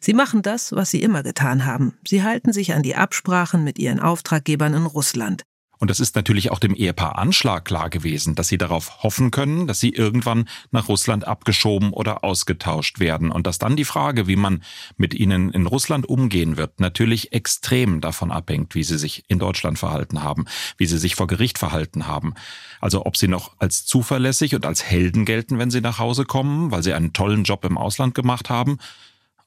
Sie 0.00 0.12
machen 0.12 0.42
das, 0.42 0.72
was 0.72 0.90
sie 0.90 1.02
immer 1.02 1.22
getan 1.22 1.64
haben. 1.64 1.94
Sie 2.06 2.22
halten 2.22 2.52
sich 2.52 2.74
an 2.74 2.82
die 2.82 2.94
Absprachen 2.94 3.64
mit 3.64 3.78
ihren 3.78 4.00
Auftraggebern 4.00 4.74
in 4.74 4.86
Russland. 4.86 5.44
Und 5.78 5.90
das 5.90 6.00
ist 6.00 6.16
natürlich 6.16 6.50
auch 6.50 6.58
dem 6.58 6.74
Ehepaar 6.74 7.18
Anschlag 7.18 7.64
klar 7.64 7.88
gewesen, 7.88 8.34
dass 8.34 8.48
sie 8.48 8.58
darauf 8.58 9.02
hoffen 9.02 9.30
können, 9.30 9.66
dass 9.66 9.78
sie 9.78 9.90
irgendwann 9.90 10.48
nach 10.70 10.88
Russland 10.88 11.26
abgeschoben 11.26 11.92
oder 11.92 12.24
ausgetauscht 12.24 12.98
werden 12.98 13.30
und 13.30 13.46
dass 13.46 13.58
dann 13.58 13.76
die 13.76 13.84
Frage, 13.84 14.26
wie 14.26 14.36
man 14.36 14.62
mit 14.96 15.14
ihnen 15.14 15.50
in 15.50 15.66
Russland 15.66 16.08
umgehen 16.08 16.56
wird, 16.56 16.80
natürlich 16.80 17.32
extrem 17.32 18.00
davon 18.00 18.32
abhängt, 18.32 18.74
wie 18.74 18.82
sie 18.82 18.98
sich 18.98 19.24
in 19.28 19.38
Deutschland 19.38 19.78
verhalten 19.78 20.22
haben, 20.22 20.46
wie 20.76 20.86
sie 20.86 20.98
sich 20.98 21.14
vor 21.14 21.28
Gericht 21.28 21.58
verhalten 21.58 22.06
haben. 22.06 22.34
Also 22.80 23.06
ob 23.06 23.16
sie 23.16 23.28
noch 23.28 23.52
als 23.58 23.86
zuverlässig 23.86 24.54
und 24.54 24.66
als 24.66 24.84
Helden 24.84 25.24
gelten, 25.24 25.58
wenn 25.58 25.70
sie 25.70 25.80
nach 25.80 25.98
Hause 25.98 26.24
kommen, 26.24 26.72
weil 26.72 26.82
sie 26.82 26.92
einen 26.92 27.12
tollen 27.12 27.44
Job 27.44 27.64
im 27.64 27.78
Ausland 27.78 28.14
gemacht 28.14 28.50
haben, 28.50 28.78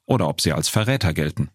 oder 0.06 0.28
ob 0.28 0.40
sie 0.40 0.52
als 0.52 0.68
Verräter 0.68 1.14
gelten 1.14 1.50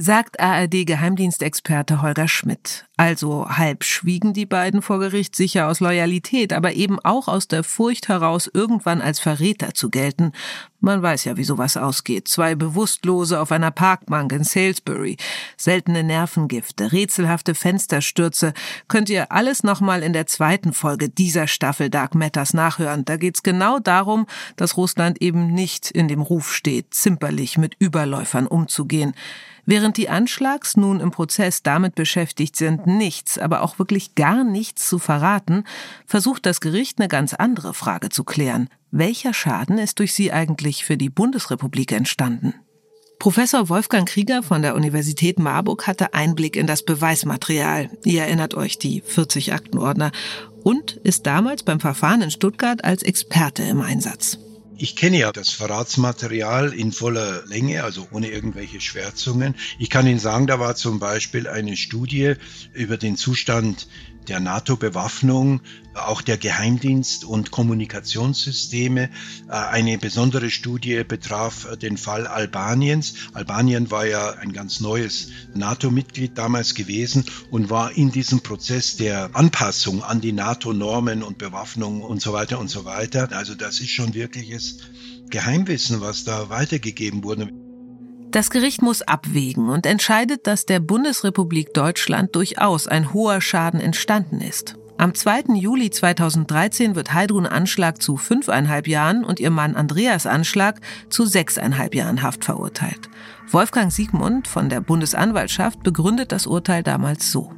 sagt 0.00 0.38
ARD-Geheimdienstexperte 0.38 2.00
Holger 2.02 2.28
Schmidt. 2.28 2.86
Also 2.96 3.48
halb 3.48 3.82
schwiegen 3.82 4.32
die 4.32 4.46
beiden 4.46 4.80
vor 4.80 5.00
Gericht 5.00 5.34
sicher 5.34 5.66
aus 5.66 5.80
Loyalität, 5.80 6.52
aber 6.52 6.74
eben 6.74 7.00
auch 7.00 7.26
aus 7.26 7.48
der 7.48 7.64
Furcht 7.64 8.08
heraus, 8.08 8.48
irgendwann 8.52 9.00
als 9.00 9.18
Verräter 9.18 9.74
zu 9.74 9.90
gelten. 9.90 10.32
Man 10.80 11.02
weiß 11.02 11.24
ja, 11.24 11.36
wie 11.36 11.44
sowas 11.44 11.76
ausgeht. 11.76 12.28
Zwei 12.28 12.54
Bewusstlose 12.54 13.40
auf 13.40 13.50
einer 13.50 13.72
Parkbank 13.72 14.30
in 14.30 14.44
Salisbury, 14.44 15.16
seltene 15.56 16.04
Nervengifte, 16.04 16.92
rätselhafte 16.92 17.56
Fensterstürze. 17.56 18.52
Könnt 18.86 19.10
ihr 19.10 19.32
alles 19.32 19.64
nochmal 19.64 20.04
in 20.04 20.12
der 20.12 20.26
zweiten 20.26 20.72
Folge 20.72 21.08
dieser 21.08 21.48
Staffel 21.48 21.90
Dark 21.90 22.14
Matters 22.14 22.54
nachhören. 22.54 23.04
Da 23.04 23.16
geht's 23.16 23.42
genau 23.42 23.80
darum, 23.80 24.26
dass 24.54 24.76
Russland 24.76 25.20
eben 25.20 25.48
nicht 25.48 25.90
in 25.90 26.06
dem 26.06 26.22
Ruf 26.22 26.54
steht, 26.54 26.94
zimperlich 26.94 27.58
mit 27.58 27.74
Überläufern 27.80 28.46
umzugehen. 28.46 29.14
Während 29.70 29.98
die 29.98 30.08
Anschlags 30.08 30.78
nun 30.78 30.98
im 30.98 31.10
Prozess 31.10 31.62
damit 31.62 31.94
beschäftigt 31.94 32.56
sind, 32.56 32.86
nichts, 32.86 33.36
aber 33.36 33.60
auch 33.60 33.78
wirklich 33.78 34.14
gar 34.14 34.42
nichts 34.42 34.88
zu 34.88 34.98
verraten, 34.98 35.64
versucht 36.06 36.46
das 36.46 36.62
Gericht 36.62 36.98
eine 36.98 37.08
ganz 37.08 37.34
andere 37.34 37.74
Frage 37.74 38.08
zu 38.08 38.24
klären. 38.24 38.70
Welcher 38.92 39.34
Schaden 39.34 39.76
ist 39.76 39.98
durch 39.98 40.14
sie 40.14 40.32
eigentlich 40.32 40.86
für 40.86 40.96
die 40.96 41.10
Bundesrepublik 41.10 41.92
entstanden? 41.92 42.54
Professor 43.18 43.68
Wolfgang 43.68 44.08
Krieger 44.08 44.42
von 44.42 44.62
der 44.62 44.74
Universität 44.74 45.38
Marburg 45.38 45.86
hatte 45.86 46.14
Einblick 46.14 46.56
in 46.56 46.66
das 46.66 46.82
Beweismaterial. 46.82 47.90
Ihr 48.06 48.22
erinnert 48.22 48.54
euch 48.54 48.78
die 48.78 49.02
40 49.02 49.52
Aktenordner 49.52 50.12
und 50.64 50.92
ist 50.92 51.26
damals 51.26 51.62
beim 51.62 51.80
Verfahren 51.80 52.22
in 52.22 52.30
Stuttgart 52.30 52.82
als 52.84 53.02
Experte 53.02 53.64
im 53.64 53.82
Einsatz. 53.82 54.38
Ich 54.80 54.94
kenne 54.94 55.18
ja 55.18 55.32
das 55.32 55.50
Verratsmaterial 55.50 56.72
in 56.72 56.92
voller 56.92 57.44
Länge, 57.46 57.82
also 57.82 58.06
ohne 58.12 58.30
irgendwelche 58.30 58.80
Schwärzungen. 58.80 59.56
Ich 59.80 59.90
kann 59.90 60.06
Ihnen 60.06 60.20
sagen, 60.20 60.46
da 60.46 60.60
war 60.60 60.76
zum 60.76 61.00
Beispiel 61.00 61.48
eine 61.48 61.76
Studie 61.76 62.34
über 62.74 62.96
den 62.96 63.16
Zustand 63.16 63.88
der 64.28 64.40
NATO-Bewaffnung, 64.40 65.60
auch 65.94 66.22
der 66.22 66.38
Geheimdienst- 66.38 67.24
und 67.24 67.50
Kommunikationssysteme. 67.50 69.10
Äh, 69.48 69.52
eine 69.52 69.98
besondere 69.98 70.50
Studie 70.50 71.02
betraf 71.04 71.66
äh, 71.70 71.76
den 71.76 71.96
Fall 71.96 72.26
Albaniens. 72.26 73.14
Albanien 73.32 73.90
war 73.90 74.06
ja 74.06 74.30
ein 74.34 74.52
ganz 74.52 74.80
neues 74.80 75.28
NATO-Mitglied 75.54 76.36
damals 76.36 76.74
gewesen 76.74 77.24
und 77.50 77.70
war 77.70 77.92
in 77.92 78.12
diesem 78.12 78.40
Prozess 78.40 78.96
der 78.96 79.30
Anpassung 79.34 80.02
an 80.02 80.20
die 80.20 80.32
NATO-Normen 80.32 81.22
und 81.22 81.38
Bewaffnung 81.38 82.02
und 82.02 82.22
so 82.22 82.32
weiter 82.32 82.58
und 82.58 82.68
so 82.68 82.84
weiter. 82.84 83.28
Also 83.32 83.54
das 83.54 83.80
ist 83.80 83.90
schon 83.90 84.14
wirkliches 84.14 84.78
Geheimwissen, 85.30 86.00
was 86.00 86.24
da 86.24 86.48
weitergegeben 86.48 87.24
wurde. 87.24 87.50
Das 88.30 88.50
Gericht 88.50 88.82
muss 88.82 89.00
abwägen 89.00 89.70
und 89.70 89.86
entscheidet, 89.86 90.46
dass 90.46 90.66
der 90.66 90.80
Bundesrepublik 90.80 91.72
Deutschland 91.72 92.36
durchaus 92.36 92.86
ein 92.86 93.14
hoher 93.14 93.40
Schaden 93.40 93.80
entstanden 93.80 94.42
ist. 94.42 94.76
Am 94.98 95.14
2. 95.14 95.54
Juli 95.54 95.88
2013 95.90 96.94
wird 96.94 97.14
Heidrun 97.14 97.46
Anschlag 97.46 98.02
zu 98.02 98.18
fünfeinhalb 98.18 98.86
Jahren 98.86 99.24
und 99.24 99.40
ihr 99.40 99.50
Mann 99.50 99.76
Andreas 99.76 100.26
Anschlag 100.26 100.80
zu 101.08 101.24
sechseinhalb 101.24 101.94
Jahren 101.94 102.22
Haft 102.22 102.44
verurteilt. 102.44 103.08
Wolfgang 103.50 103.90
Siegmund 103.90 104.46
von 104.46 104.68
der 104.68 104.82
Bundesanwaltschaft 104.82 105.82
begründet 105.82 106.30
das 106.30 106.46
Urteil 106.46 106.82
damals 106.82 107.32
so. 107.32 107.50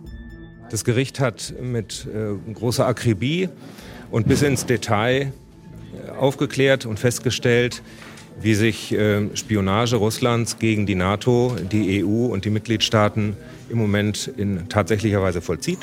Das 0.71 0.85
Gericht 0.85 1.19
hat 1.19 1.53
mit 1.61 2.07
äh, 2.15 2.53
großer 2.53 2.87
Akribie 2.87 3.49
und 4.13 4.29
bis 4.29 4.43
ins 4.43 4.67
Detail 4.67 5.33
äh, 6.07 6.11
aufgeklärt 6.11 6.87
und 6.87 7.01
festgestellt, 7.01 7.83
wie 8.41 8.55
sich 8.55 8.93
äh, 8.93 9.35
Spionage 9.35 9.97
Russlands 9.97 10.59
gegen 10.59 10.87
die 10.87 10.95
NATO, 10.95 11.57
die 11.71 12.05
EU 12.05 12.27
und 12.27 12.45
die 12.45 12.51
Mitgliedstaaten 12.51 13.37
im 13.69 13.79
Moment 13.79 14.31
in 14.37 14.69
tatsächlicher 14.69 15.23
Weise 15.23 15.41
vollzieht. 15.41 15.79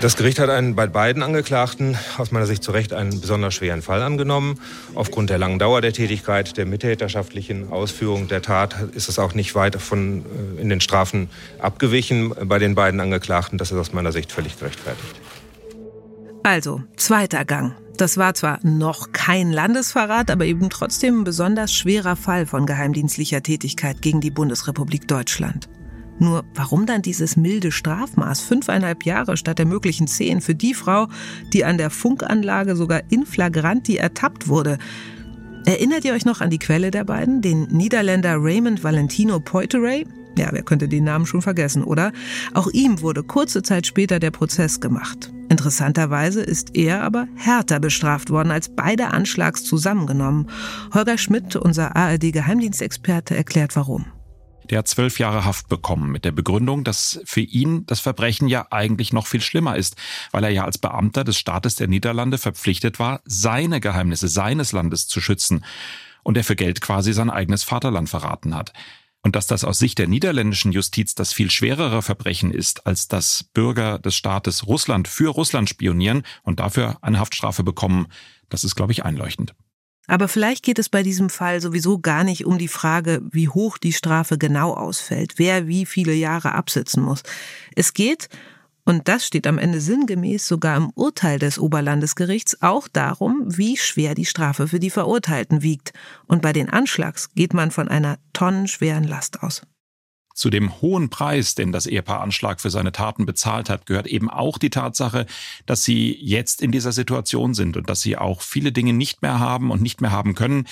Das 0.00 0.16
Gericht 0.16 0.38
hat 0.38 0.50
einen, 0.50 0.74
bei 0.74 0.86
beiden 0.86 1.22
Angeklagten 1.22 1.96
aus 2.18 2.32
meiner 2.32 2.46
Sicht 2.46 2.64
zu 2.64 2.72
Recht 2.72 2.92
einen 2.92 3.20
besonders 3.20 3.54
schweren 3.54 3.80
Fall 3.80 4.02
angenommen. 4.02 4.58
Aufgrund 4.94 5.30
der 5.30 5.38
langen 5.38 5.58
Dauer 5.58 5.80
der 5.80 5.92
Tätigkeit, 5.92 6.56
der 6.56 6.66
mittäterschaftlichen 6.66 7.70
Ausführung 7.70 8.26
der 8.28 8.42
Tat 8.42 8.76
ist 8.94 9.08
es 9.08 9.18
auch 9.18 9.34
nicht 9.34 9.54
weit 9.54 9.76
von 9.76 10.24
äh, 10.58 10.60
in 10.60 10.68
den 10.68 10.80
Strafen 10.80 11.28
abgewichen 11.58 12.34
bei 12.44 12.58
den 12.58 12.74
beiden 12.74 13.00
Angeklagten. 13.00 13.56
Das 13.56 13.70
ist 13.70 13.78
aus 13.78 13.92
meiner 13.92 14.12
Sicht 14.12 14.32
völlig 14.32 14.58
gerechtfertigt. 14.58 15.14
Also, 16.42 16.82
zweiter 16.96 17.44
Gang. 17.44 17.74
Das 17.96 18.16
war 18.16 18.34
zwar 18.34 18.58
noch 18.64 19.12
kein 19.12 19.52
Landesverrat, 19.52 20.30
aber 20.30 20.46
eben 20.46 20.68
trotzdem 20.68 21.20
ein 21.20 21.24
besonders 21.24 21.72
schwerer 21.72 22.16
Fall 22.16 22.44
von 22.44 22.66
geheimdienstlicher 22.66 23.42
Tätigkeit 23.42 24.02
gegen 24.02 24.20
die 24.20 24.32
Bundesrepublik 24.32 25.06
Deutschland. 25.06 25.68
Nur 26.18 26.44
warum 26.54 26.86
dann 26.86 27.02
dieses 27.02 27.36
milde 27.36 27.70
Strafmaß, 27.70 28.40
fünfeinhalb 28.40 29.04
Jahre 29.04 29.36
statt 29.36 29.58
der 29.58 29.66
möglichen 29.66 30.06
zehn, 30.06 30.40
für 30.40 30.54
die 30.54 30.74
Frau, 30.74 31.08
die 31.52 31.64
an 31.64 31.78
der 31.78 31.90
Funkanlage 31.90 32.74
sogar 32.76 33.02
in 33.10 33.26
flagranti 33.26 33.96
ertappt 33.96 34.48
wurde? 34.48 34.78
Erinnert 35.64 36.04
ihr 36.04 36.14
euch 36.14 36.24
noch 36.24 36.40
an 36.40 36.50
die 36.50 36.58
Quelle 36.58 36.90
der 36.90 37.04
beiden, 37.04 37.42
den 37.42 37.62
Niederländer 37.68 38.36
Raymond 38.38 38.82
Valentino 38.82 39.40
Poiteret? 39.40 40.06
Ja, 40.36 40.48
wer 40.50 40.62
könnte 40.62 40.88
den 40.88 41.04
Namen 41.04 41.26
schon 41.26 41.42
vergessen, 41.42 41.84
oder? 41.84 42.12
Auch 42.54 42.68
ihm 42.68 43.00
wurde 43.00 43.22
kurze 43.22 43.62
Zeit 43.62 43.86
später 43.86 44.18
der 44.18 44.30
Prozess 44.30 44.80
gemacht. 44.80 45.32
Interessanterweise 45.48 46.42
ist 46.42 46.74
er 46.74 47.02
aber 47.02 47.28
härter 47.36 47.78
bestraft 47.78 48.30
worden 48.30 48.50
als 48.50 48.74
beide 48.74 49.08
Anschlags 49.08 49.64
zusammengenommen. 49.64 50.50
Holger 50.92 51.18
Schmidt, 51.18 51.54
unser 51.54 51.94
ARD-Geheimdienstexperte, 51.94 53.36
erklärt 53.36 53.76
warum. 53.76 54.06
Der 54.70 54.78
hat 54.78 54.88
zwölf 54.88 55.18
Jahre 55.18 55.44
Haft 55.44 55.68
bekommen 55.68 56.10
mit 56.10 56.24
der 56.24 56.32
Begründung, 56.32 56.84
dass 56.84 57.20
für 57.24 57.42
ihn 57.42 57.84
das 57.86 58.00
Verbrechen 58.00 58.48
ja 58.48 58.66
eigentlich 58.70 59.12
noch 59.12 59.26
viel 59.26 59.42
schlimmer 59.42 59.76
ist, 59.76 59.96
weil 60.32 60.44
er 60.44 60.50
ja 60.50 60.64
als 60.64 60.78
Beamter 60.78 61.22
des 61.22 61.38
Staates 61.38 61.76
der 61.76 61.86
Niederlande 61.86 62.38
verpflichtet 62.38 62.98
war, 62.98 63.20
seine 63.26 63.80
Geheimnisse 63.80 64.28
seines 64.28 64.72
Landes 64.72 65.06
zu 65.06 65.20
schützen 65.20 65.64
und 66.22 66.38
er 66.38 66.44
für 66.44 66.56
Geld 66.56 66.80
quasi 66.80 67.12
sein 67.12 67.30
eigenes 67.30 67.62
Vaterland 67.62 68.08
verraten 68.08 68.54
hat. 68.54 68.72
Und 69.24 69.36
dass 69.36 69.46
das 69.46 69.64
aus 69.64 69.78
Sicht 69.78 69.98
der 69.98 70.06
niederländischen 70.06 70.70
Justiz 70.70 71.14
das 71.14 71.32
viel 71.32 71.50
schwerere 71.50 72.02
Verbrechen 72.02 72.52
ist, 72.52 72.86
als 72.86 73.08
dass 73.08 73.42
Bürger 73.54 73.98
des 73.98 74.14
Staates 74.14 74.66
Russland 74.66 75.08
für 75.08 75.30
Russland 75.30 75.70
spionieren 75.70 76.24
und 76.42 76.60
dafür 76.60 76.98
eine 77.00 77.18
Haftstrafe 77.18 77.64
bekommen, 77.64 78.06
das 78.50 78.64
ist, 78.64 78.76
glaube 78.76 78.92
ich, 78.92 79.04
einleuchtend. 79.04 79.54
Aber 80.06 80.28
vielleicht 80.28 80.62
geht 80.62 80.78
es 80.78 80.90
bei 80.90 81.02
diesem 81.02 81.30
Fall 81.30 81.62
sowieso 81.62 81.98
gar 81.98 82.22
nicht 82.22 82.44
um 82.44 82.58
die 82.58 82.68
Frage, 82.68 83.22
wie 83.30 83.48
hoch 83.48 83.78
die 83.78 83.94
Strafe 83.94 84.36
genau 84.36 84.74
ausfällt, 84.74 85.38
wer 85.38 85.66
wie 85.66 85.86
viele 85.86 86.12
Jahre 86.12 86.52
absitzen 86.52 87.02
muss. 87.02 87.22
Es 87.74 87.94
geht, 87.94 88.28
und 88.84 89.08
das 89.08 89.26
steht 89.26 89.46
am 89.46 89.58
Ende 89.58 89.80
sinngemäß 89.80 90.46
sogar 90.46 90.76
im 90.76 90.90
Urteil 90.94 91.38
des 91.38 91.58
Oberlandesgerichts, 91.58 92.60
auch 92.60 92.86
darum, 92.88 93.42
wie 93.46 93.76
schwer 93.76 94.14
die 94.14 94.26
Strafe 94.26 94.68
für 94.68 94.80
die 94.80 94.90
Verurteilten 94.90 95.62
wiegt. 95.62 95.92
Und 96.26 96.42
bei 96.42 96.52
den 96.52 96.68
Anschlags 96.68 97.32
geht 97.34 97.54
man 97.54 97.70
von 97.70 97.88
einer 97.88 98.18
tonnenschweren 98.34 99.04
Last 99.04 99.42
aus. 99.42 99.62
Zu 100.34 100.50
dem 100.50 100.80
hohen 100.82 101.10
Preis, 101.10 101.54
den 101.54 101.70
das 101.70 101.86
Ehepaar 101.86 102.20
Anschlag 102.20 102.60
für 102.60 102.70
seine 102.70 102.90
Taten 102.90 103.24
bezahlt 103.24 103.70
hat, 103.70 103.86
gehört 103.86 104.08
eben 104.08 104.28
auch 104.28 104.58
die 104.58 104.68
Tatsache, 104.68 105.26
dass 105.64 105.84
sie 105.84 106.18
jetzt 106.20 106.60
in 106.60 106.72
dieser 106.72 106.90
Situation 106.90 107.54
sind 107.54 107.76
und 107.76 107.88
dass 107.88 108.00
sie 108.00 108.16
auch 108.16 108.42
viele 108.42 108.72
Dinge 108.72 108.92
nicht 108.92 109.22
mehr 109.22 109.38
haben 109.38 109.70
und 109.70 109.80
nicht 109.80 110.00
mehr 110.00 110.10
haben 110.10 110.34
können, 110.34 110.66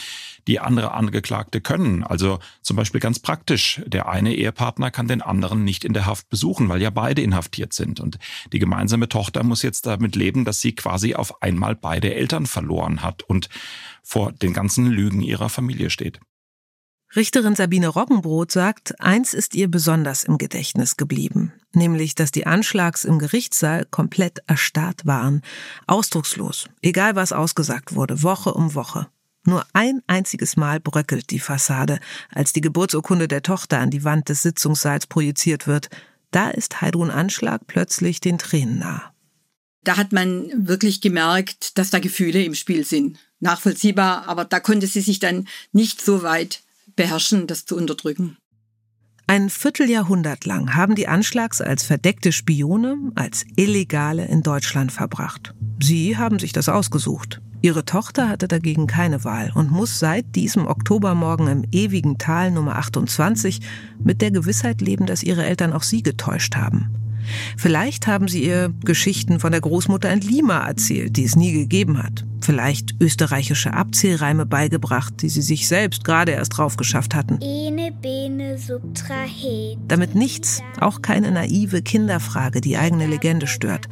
die 0.48 0.58
andere 0.58 0.92
Angeklagte 0.92 1.60
können. 1.60 2.02
Also 2.02 2.40
zum 2.62 2.76
Beispiel 2.76 3.00
ganz 3.00 3.20
praktisch, 3.20 3.80
der 3.86 4.08
eine 4.08 4.34
Ehepartner 4.34 4.90
kann 4.90 5.06
den 5.06 5.22
anderen 5.22 5.62
nicht 5.62 5.84
in 5.84 5.92
der 5.92 6.06
Haft 6.06 6.28
besuchen, 6.28 6.68
weil 6.68 6.82
ja 6.82 6.90
beide 6.90 7.22
inhaftiert 7.22 7.72
sind. 7.72 8.00
Und 8.00 8.18
die 8.52 8.58
gemeinsame 8.58 9.08
Tochter 9.08 9.44
muss 9.44 9.62
jetzt 9.62 9.86
damit 9.86 10.16
leben, 10.16 10.44
dass 10.44 10.60
sie 10.60 10.72
quasi 10.72 11.14
auf 11.14 11.40
einmal 11.40 11.76
beide 11.76 12.12
Eltern 12.12 12.46
verloren 12.46 13.02
hat 13.02 13.22
und 13.22 13.48
vor 14.02 14.32
den 14.32 14.52
ganzen 14.52 14.86
Lügen 14.86 15.20
ihrer 15.20 15.48
Familie 15.48 15.88
steht. 15.88 16.18
Richterin 17.14 17.54
Sabine 17.54 17.88
Roggenbrot 17.88 18.50
sagt, 18.50 18.98
eins 18.98 19.34
ist 19.34 19.54
ihr 19.54 19.70
besonders 19.70 20.24
im 20.24 20.38
Gedächtnis 20.38 20.96
geblieben, 20.96 21.52
nämlich, 21.74 22.14
dass 22.14 22.32
die 22.32 22.46
Anschlags 22.46 23.04
im 23.04 23.18
Gerichtssaal 23.18 23.84
komplett 23.84 24.42
erstarrt 24.46 25.04
waren, 25.04 25.42
ausdruckslos, 25.86 26.70
egal 26.80 27.14
was 27.14 27.32
ausgesagt 27.32 27.94
wurde, 27.94 28.22
Woche 28.22 28.54
um 28.54 28.74
Woche. 28.74 29.08
Nur 29.44 29.66
ein 29.74 30.00
einziges 30.06 30.56
Mal 30.56 30.80
bröckelt 30.80 31.30
die 31.30 31.38
Fassade, 31.38 31.98
als 32.30 32.54
die 32.54 32.62
Geburtsurkunde 32.62 33.28
der 33.28 33.42
Tochter 33.42 33.80
an 33.80 33.90
die 33.90 34.04
Wand 34.04 34.30
des 34.30 34.40
Sitzungssaals 34.40 35.06
projiziert 35.06 35.66
wird. 35.66 35.90
Da 36.30 36.48
ist 36.48 36.80
Heidrun 36.80 37.10
Anschlag 37.10 37.66
plötzlich 37.66 38.20
den 38.20 38.38
Tränen 38.38 38.78
nah. 38.78 39.12
Da 39.84 39.98
hat 39.98 40.12
man 40.12 40.48
wirklich 40.66 41.02
gemerkt, 41.02 41.76
dass 41.76 41.90
da 41.90 41.98
Gefühle 41.98 42.42
im 42.42 42.54
Spiel 42.54 42.86
sind. 42.86 43.18
Nachvollziehbar, 43.40 44.28
aber 44.28 44.46
da 44.46 44.60
konnte 44.60 44.86
sie 44.86 45.00
sich 45.02 45.18
dann 45.18 45.48
nicht 45.72 46.00
so 46.00 46.22
weit 46.22 46.62
beherrschen, 46.96 47.46
das 47.46 47.64
zu 47.64 47.76
unterdrücken. 47.76 48.36
Ein 49.26 49.48
Vierteljahrhundert 49.48 50.44
lang 50.44 50.74
haben 50.74 50.94
die 50.94 51.08
Anschlags 51.08 51.60
als 51.60 51.84
verdeckte 51.84 52.32
Spione, 52.32 52.96
als 53.14 53.44
Illegale 53.56 54.26
in 54.26 54.42
Deutschland 54.42 54.92
verbracht. 54.92 55.54
Sie 55.80 56.16
haben 56.18 56.38
sich 56.38 56.52
das 56.52 56.68
ausgesucht. 56.68 57.40
Ihre 57.62 57.84
Tochter 57.84 58.28
hatte 58.28 58.48
dagegen 58.48 58.88
keine 58.88 59.22
Wahl 59.22 59.52
und 59.54 59.70
muss 59.70 60.00
seit 60.00 60.34
diesem 60.34 60.66
Oktobermorgen 60.66 61.46
im 61.46 61.64
ewigen 61.70 62.18
Tal 62.18 62.50
Nummer 62.50 62.76
28 62.76 63.60
mit 64.02 64.20
der 64.20 64.32
Gewissheit 64.32 64.80
leben, 64.80 65.06
dass 65.06 65.22
ihre 65.22 65.44
Eltern 65.44 65.72
auch 65.72 65.84
sie 65.84 66.02
getäuscht 66.02 66.56
haben. 66.56 66.90
Vielleicht 67.56 68.06
haben 68.06 68.28
sie 68.28 68.44
ihr 68.44 68.72
Geschichten 68.84 69.40
von 69.40 69.52
der 69.52 69.60
Großmutter 69.60 70.12
in 70.12 70.20
Lima 70.20 70.66
erzählt, 70.66 71.16
die 71.16 71.24
es 71.24 71.36
nie 71.36 71.52
gegeben 71.52 72.02
hat. 72.02 72.24
Vielleicht 72.40 73.00
österreichische 73.00 73.72
Abzählreime 73.72 74.46
beigebracht, 74.46 75.22
die 75.22 75.28
sie 75.28 75.42
sich 75.42 75.68
selbst 75.68 76.04
gerade 76.04 76.32
erst 76.32 76.58
drauf 76.58 76.76
geschafft 76.76 77.14
hatten. 77.14 77.38
Damit 79.86 80.14
nichts, 80.14 80.60
auch 80.80 81.02
keine 81.02 81.30
naive 81.30 81.82
Kinderfrage, 81.82 82.60
die 82.60 82.76
eigene 82.76 83.06
Legende 83.06 83.46
stört. 83.46 83.88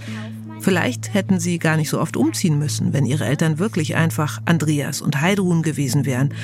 Vielleicht 0.61 1.15
hätten 1.15 1.41
sie 1.41 1.59
gar 1.59 1.77
nicht 1.77 1.89
so 1.89 2.01
oft 2.01 2.17
umziehen 2.17 2.59
müssen, 2.59 2.93
wenn 2.93 3.07
ihre 3.07 3.25
Eltern 3.25 3.59
wirklich 3.59 3.97
einfach 3.97 4.43
Andreas 4.45 5.01
und 5.01 5.21
Heidrun 5.21 5.63
gewesen 5.63 6.05
wären. 6.05 6.35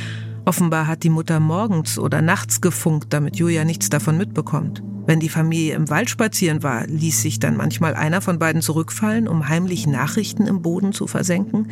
Offenbar 0.46 0.86
hat 0.86 1.02
die 1.02 1.10
Mutter 1.10 1.40
morgens 1.40 1.98
oder 1.98 2.22
nachts 2.22 2.60
gefunkt, 2.60 3.12
damit 3.12 3.34
Julia 3.36 3.64
nichts 3.64 3.90
davon 3.90 4.16
mitbekommt. 4.16 4.80
Wenn 5.04 5.18
die 5.18 5.28
Familie 5.28 5.74
im 5.74 5.90
Wald 5.90 6.08
spazieren 6.08 6.62
war, 6.62 6.86
ließ 6.86 7.20
sich 7.20 7.40
dann 7.40 7.56
manchmal 7.56 7.94
einer 7.94 8.20
von 8.20 8.38
beiden 8.38 8.62
zurückfallen, 8.62 9.26
um 9.26 9.48
heimlich 9.48 9.88
Nachrichten 9.88 10.46
im 10.46 10.62
Boden 10.62 10.92
zu 10.92 11.08
versenken. 11.08 11.66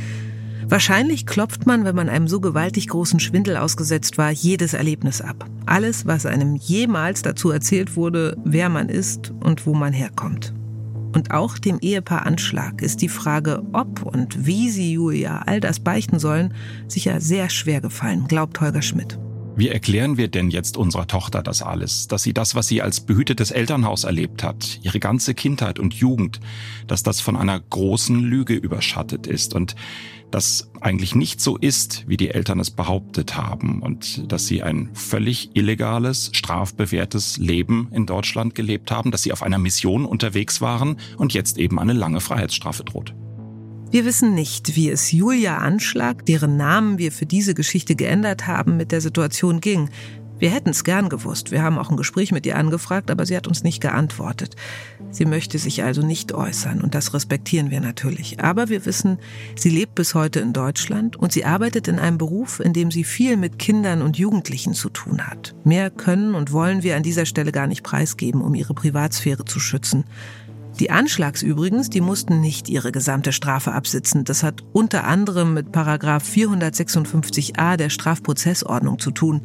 Wahrscheinlich 0.66 1.24
klopft 1.24 1.66
man, 1.66 1.84
wenn 1.84 1.94
man 1.94 2.08
einem 2.08 2.26
so 2.26 2.40
gewaltig 2.40 2.88
großen 2.88 3.20
Schwindel 3.20 3.56
ausgesetzt 3.56 4.18
war, 4.18 4.32
jedes 4.32 4.74
Erlebnis 4.74 5.20
ab. 5.20 5.46
Alles, 5.66 6.04
was 6.06 6.26
einem 6.26 6.56
jemals 6.56 7.22
dazu 7.22 7.50
erzählt 7.50 7.94
wurde, 7.94 8.36
wer 8.44 8.68
man 8.70 8.88
ist 8.88 9.32
und 9.38 9.66
wo 9.66 9.74
man 9.74 9.92
herkommt. 9.92 10.52
Und 11.14 11.30
auch 11.30 11.58
dem 11.58 11.78
Ehepaar 11.78 12.26
Anschlag 12.26 12.82
ist 12.82 13.00
die 13.00 13.08
Frage, 13.08 13.62
ob 13.72 14.02
und 14.02 14.46
wie 14.46 14.68
sie 14.68 14.94
Julia 14.94 15.42
all 15.46 15.60
das 15.60 15.78
beichten 15.78 16.18
sollen, 16.18 16.52
sicher 16.88 17.20
sehr 17.20 17.50
schwer 17.50 17.80
gefallen, 17.80 18.26
glaubt 18.26 18.60
Holger 18.60 18.82
Schmidt. 18.82 19.16
Wie 19.56 19.68
erklären 19.68 20.16
wir 20.16 20.26
denn 20.26 20.50
jetzt 20.50 20.76
unserer 20.76 21.06
Tochter 21.06 21.40
das 21.40 21.62
alles? 21.62 22.08
Dass 22.08 22.24
sie 22.24 22.34
das, 22.34 22.56
was 22.56 22.66
sie 22.66 22.82
als 22.82 22.98
behütetes 22.98 23.52
Elternhaus 23.52 24.02
erlebt 24.02 24.42
hat, 24.42 24.80
ihre 24.82 24.98
ganze 24.98 25.34
Kindheit 25.34 25.78
und 25.78 25.94
Jugend, 25.94 26.40
dass 26.88 27.04
das 27.04 27.20
von 27.20 27.36
einer 27.36 27.60
großen 27.60 28.18
Lüge 28.18 28.54
überschattet 28.54 29.28
ist 29.28 29.54
und 29.54 29.76
dass 30.34 30.68
eigentlich 30.80 31.14
nicht 31.14 31.40
so 31.40 31.56
ist, 31.56 32.08
wie 32.08 32.16
die 32.16 32.30
Eltern 32.30 32.58
es 32.58 32.72
behauptet 32.72 33.36
haben 33.36 33.80
und 33.80 34.32
dass 34.32 34.48
sie 34.48 34.64
ein 34.64 34.90
völlig 34.92 35.54
illegales, 35.54 36.30
strafbewährtes 36.32 37.36
Leben 37.36 37.86
in 37.92 38.04
Deutschland 38.04 38.56
gelebt 38.56 38.90
haben, 38.90 39.12
dass 39.12 39.22
sie 39.22 39.32
auf 39.32 39.44
einer 39.44 39.58
Mission 39.58 40.04
unterwegs 40.04 40.60
waren 40.60 40.96
und 41.18 41.34
jetzt 41.34 41.56
eben 41.56 41.78
eine 41.78 41.92
lange 41.92 42.18
Freiheitsstrafe 42.20 42.82
droht. 42.82 43.14
Wir 43.92 44.04
wissen 44.04 44.34
nicht, 44.34 44.74
wie 44.74 44.90
es 44.90 45.12
Julia 45.12 45.58
Anschlag, 45.58 46.26
deren 46.26 46.56
Namen 46.56 46.98
wir 46.98 47.12
für 47.12 47.26
diese 47.26 47.54
Geschichte 47.54 47.94
geändert 47.94 48.48
haben, 48.48 48.76
mit 48.76 48.90
der 48.90 49.00
Situation 49.00 49.60
ging. 49.60 49.88
Wir 50.38 50.50
hätten 50.50 50.70
es 50.70 50.82
gern 50.82 51.08
gewusst. 51.08 51.52
Wir 51.52 51.62
haben 51.62 51.78
auch 51.78 51.90
ein 51.90 51.96
Gespräch 51.96 52.32
mit 52.32 52.44
ihr 52.44 52.56
angefragt, 52.56 53.10
aber 53.10 53.24
sie 53.24 53.36
hat 53.36 53.46
uns 53.46 53.62
nicht 53.62 53.80
geantwortet. 53.80 54.56
Sie 55.10 55.24
möchte 55.24 55.58
sich 55.58 55.84
also 55.84 56.02
nicht 56.02 56.32
äußern 56.32 56.80
und 56.80 56.94
das 56.94 57.14
respektieren 57.14 57.70
wir 57.70 57.80
natürlich. 57.80 58.40
Aber 58.40 58.68
wir 58.68 58.84
wissen, 58.84 59.18
sie 59.56 59.70
lebt 59.70 59.94
bis 59.94 60.14
heute 60.14 60.40
in 60.40 60.52
Deutschland 60.52 61.14
und 61.16 61.32
sie 61.32 61.44
arbeitet 61.44 61.86
in 61.86 62.00
einem 62.00 62.18
Beruf, 62.18 62.58
in 62.58 62.72
dem 62.72 62.90
sie 62.90 63.04
viel 63.04 63.36
mit 63.36 63.60
Kindern 63.60 64.02
und 64.02 64.18
Jugendlichen 64.18 64.74
zu 64.74 64.90
tun 64.90 65.26
hat. 65.26 65.54
Mehr 65.64 65.90
können 65.90 66.34
und 66.34 66.50
wollen 66.52 66.82
wir 66.82 66.96
an 66.96 67.04
dieser 67.04 67.26
Stelle 67.26 67.52
gar 67.52 67.68
nicht 67.68 67.84
preisgeben, 67.84 68.40
um 68.40 68.54
ihre 68.54 68.74
Privatsphäre 68.74 69.44
zu 69.44 69.60
schützen. 69.60 70.04
Die 70.80 70.90
Anschlags 70.90 71.42
übrigens, 71.42 71.88
die 71.88 72.00
mussten 72.00 72.40
nicht 72.40 72.68
ihre 72.68 72.90
gesamte 72.90 73.32
Strafe 73.32 73.70
absitzen. 73.70 74.24
Das 74.24 74.42
hat 74.42 74.64
unter 74.72 75.04
anderem 75.04 75.54
mit 75.54 75.70
Paragraph 75.70 76.28
456a 76.28 77.76
der 77.76 77.90
Strafprozessordnung 77.90 78.98
zu 78.98 79.12
tun. 79.12 79.42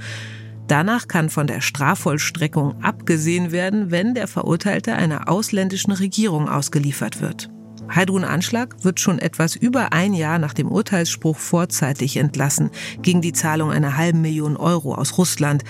Danach 0.69 1.07
kann 1.07 1.31
von 1.31 1.47
der 1.47 1.61
Strafvollstreckung 1.61 2.83
abgesehen 2.83 3.51
werden, 3.51 3.89
wenn 3.89 4.13
der 4.13 4.27
Verurteilte 4.27 4.93
einer 4.93 5.27
ausländischen 5.27 5.91
Regierung 5.91 6.47
ausgeliefert 6.47 7.21
wird. 7.21 7.49
Heidrun 7.93 8.23
Anschlag 8.23 8.83
wird 8.83 8.99
schon 8.99 9.17
etwas 9.17 9.55
über 9.55 9.93
ein 9.93 10.13
Jahr 10.13 10.37
nach 10.37 10.53
dem 10.53 10.71
Urteilsspruch 10.71 11.37
vorzeitig 11.39 12.17
entlassen 12.17 12.69
gegen 13.01 13.19
die 13.19 13.33
Zahlung 13.33 13.71
einer 13.71 13.97
halben 13.97 14.21
Million 14.21 14.57
Euro 14.57 14.93
aus 14.93 15.17
Russland. 15.17 15.63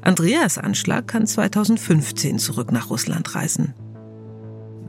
Andreas 0.00 0.58
Anschlag 0.58 1.06
kann 1.06 1.24
2015 1.24 2.40
zurück 2.40 2.72
nach 2.72 2.90
Russland 2.90 3.36
reisen. 3.36 3.74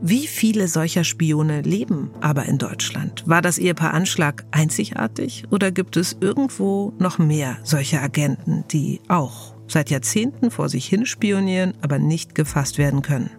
Wie 0.00 0.26
viele 0.26 0.68
solcher 0.68 1.04
Spione 1.04 1.62
leben 1.62 2.10
aber 2.20 2.44
in 2.46 2.58
Deutschland? 2.58 3.24
War 3.26 3.42
das 3.42 3.58
Ehepaar 3.58 3.94
Anschlag 3.94 4.44
einzigartig 4.50 5.44
oder 5.50 5.70
gibt 5.70 5.96
es 5.96 6.16
irgendwo 6.20 6.92
noch 6.98 7.18
mehr 7.18 7.58
solcher 7.62 8.02
Agenten, 8.02 8.64
die 8.70 9.00
auch 9.08 9.54
seit 9.66 9.90
Jahrzehnten 9.90 10.50
vor 10.50 10.68
sich 10.68 10.86
hin 10.86 11.06
spionieren, 11.06 11.74
aber 11.80 11.98
nicht 11.98 12.34
gefasst 12.34 12.78
werden 12.78 13.02
können? 13.02 13.30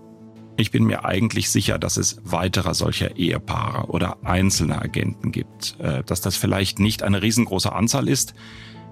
Ich 0.57 0.71
bin 0.71 0.85
mir 0.85 1.03
eigentlich 1.03 1.49
sicher, 1.49 1.77
dass 1.77 1.97
es 1.97 2.17
weiterer 2.23 2.73
solcher 2.73 3.17
Ehepaare 3.17 3.89
oder 3.89 4.17
einzelne 4.23 4.81
Agenten 4.81 5.31
gibt, 5.31 5.75
äh, 5.79 6.01
dass 6.03 6.21
das 6.21 6.37
vielleicht 6.37 6.79
nicht 6.79 7.03
eine 7.03 7.21
riesengroße 7.21 7.73
Anzahl 7.73 8.07
ist, 8.07 8.33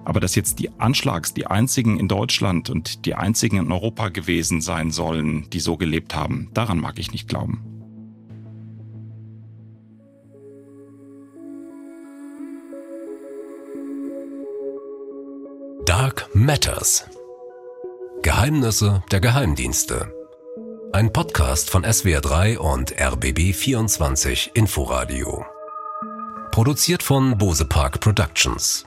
aber 0.06 0.20
dass 0.20 0.36
jetzt 0.36 0.60
die 0.60 0.70
Anschlags 0.80 1.34
die 1.34 1.48
einzigen 1.48 2.00
in 2.00 2.08
Deutschland 2.08 2.70
und 2.70 3.06
die 3.06 3.16
einzigen 3.16 3.58
in 3.58 3.72
Europa 3.72 4.10
gewesen 4.10 4.62
sein 4.62 4.92
sollen, 4.92 5.50
die 5.52 5.60
so 5.60 5.78
gelebt 5.78 6.16
haben, 6.16 6.50
daran 6.54 6.80
mag 6.80 7.00
ich 7.00 7.12
nicht 7.12 7.28
glauben. 7.28 7.64
Dark 15.86 16.30
Matters. 16.34 17.06
Geheimnisse 18.22 19.04
der 19.12 19.20
Geheimdienste. 19.20 20.14
Ein 20.94 21.12
Podcast 21.12 21.70
von 21.70 21.84
SWR3 21.84 22.58
und 22.58 22.96
RBB24 22.96 24.52
Inforadio. 24.54 25.46
Produziert 26.52 27.04
von 27.04 27.38
Bose 27.38 27.66
Park 27.66 28.00
Productions. 28.00 28.86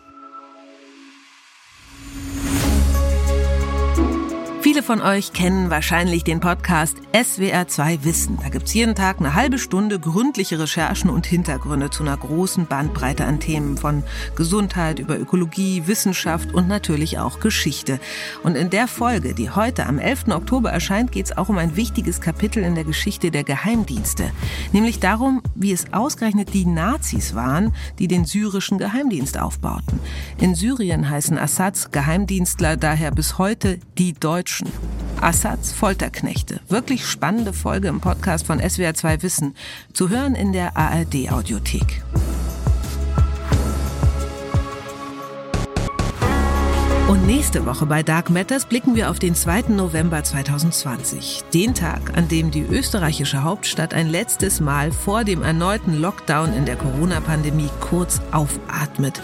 Viele 4.66 4.82
von 4.82 5.00
euch 5.00 5.32
kennen 5.32 5.70
wahrscheinlich 5.70 6.24
den 6.24 6.40
Podcast 6.40 6.96
SWR2 7.12 8.02
Wissen. 8.02 8.36
Da 8.42 8.48
gibt's 8.48 8.74
jeden 8.74 8.96
Tag 8.96 9.20
eine 9.20 9.34
halbe 9.34 9.60
Stunde 9.60 10.00
gründliche 10.00 10.58
Recherchen 10.58 11.08
und 11.08 11.24
Hintergründe 11.24 11.88
zu 11.90 12.02
einer 12.02 12.16
großen 12.16 12.66
Bandbreite 12.66 13.26
an 13.26 13.38
Themen 13.38 13.76
von 13.76 14.02
Gesundheit 14.34 14.98
über 14.98 15.20
Ökologie, 15.20 15.84
Wissenschaft 15.86 16.52
und 16.52 16.66
natürlich 16.66 17.20
auch 17.20 17.38
Geschichte. 17.38 18.00
Und 18.42 18.56
in 18.56 18.68
der 18.68 18.88
Folge, 18.88 19.34
die 19.34 19.50
heute 19.50 19.86
am 19.86 20.00
11. 20.00 20.30
Oktober 20.30 20.72
erscheint, 20.72 21.12
geht's 21.12 21.36
auch 21.36 21.48
um 21.48 21.58
ein 21.58 21.76
wichtiges 21.76 22.20
Kapitel 22.20 22.64
in 22.64 22.74
der 22.74 22.82
Geschichte 22.82 23.30
der 23.30 23.44
Geheimdienste. 23.44 24.32
Nämlich 24.72 24.98
darum, 24.98 25.42
wie 25.54 25.70
es 25.70 25.92
ausgerechnet 25.92 26.54
die 26.54 26.66
Nazis 26.66 27.36
waren, 27.36 27.72
die 28.00 28.08
den 28.08 28.24
syrischen 28.24 28.78
Geheimdienst 28.78 29.38
aufbauten. 29.38 30.00
In 30.40 30.56
Syrien 30.56 31.08
heißen 31.08 31.38
Assads 31.38 31.92
Geheimdienstler 31.92 32.76
daher 32.76 33.12
bis 33.12 33.38
heute 33.38 33.78
die 33.96 34.12
Deutschen. 34.12 34.55
Menschen. 34.56 34.72
Assads 35.20 35.72
Folterknechte. 35.72 36.60
Wirklich 36.68 37.06
spannende 37.06 37.52
Folge 37.52 37.88
im 37.88 38.00
Podcast 38.00 38.46
von 38.46 38.60
SWR2 38.60 39.22
Wissen. 39.22 39.54
Zu 39.92 40.10
hören 40.10 40.34
in 40.34 40.52
der 40.52 40.76
ARD 40.76 41.30
Audiothek. 41.30 42.02
Und 47.08 47.26
nächste 47.26 47.64
Woche 47.66 47.86
bei 47.86 48.02
Dark 48.02 48.30
Matters 48.30 48.66
blicken 48.66 48.96
wir 48.96 49.10
auf 49.10 49.18
den 49.18 49.34
2. 49.34 49.66
November 49.68 50.24
2020. 50.24 51.44
Den 51.54 51.72
Tag, 51.72 52.16
an 52.16 52.28
dem 52.28 52.50
die 52.50 52.62
österreichische 52.62 53.44
Hauptstadt 53.44 53.94
ein 53.94 54.08
letztes 54.08 54.60
Mal 54.60 54.90
vor 54.90 55.24
dem 55.24 55.42
erneuten 55.42 56.00
Lockdown 56.00 56.52
in 56.52 56.66
der 56.66 56.76
Corona-Pandemie 56.76 57.70
kurz 57.80 58.20
aufatmet 58.32 59.22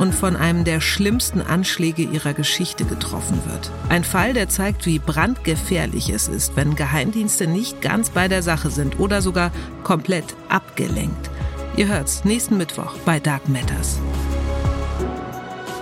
und 0.00 0.14
von 0.14 0.34
einem 0.34 0.64
der 0.64 0.80
schlimmsten 0.80 1.42
Anschläge 1.42 2.02
ihrer 2.02 2.32
Geschichte 2.32 2.86
getroffen 2.86 3.38
wird. 3.44 3.70
Ein 3.90 4.02
Fall, 4.02 4.32
der 4.32 4.48
zeigt, 4.48 4.86
wie 4.86 4.98
brandgefährlich 4.98 6.08
es 6.08 6.26
ist, 6.26 6.56
wenn 6.56 6.74
Geheimdienste 6.74 7.46
nicht 7.46 7.82
ganz 7.82 8.08
bei 8.08 8.26
der 8.26 8.42
Sache 8.42 8.70
sind 8.70 8.98
oder 8.98 9.20
sogar 9.20 9.52
komplett 9.84 10.24
abgelenkt. 10.48 11.30
Ihr 11.76 11.88
hört's 11.88 12.24
nächsten 12.24 12.56
Mittwoch 12.56 12.94
bei 13.04 13.20
Dark 13.20 13.46
Matters. 13.48 13.98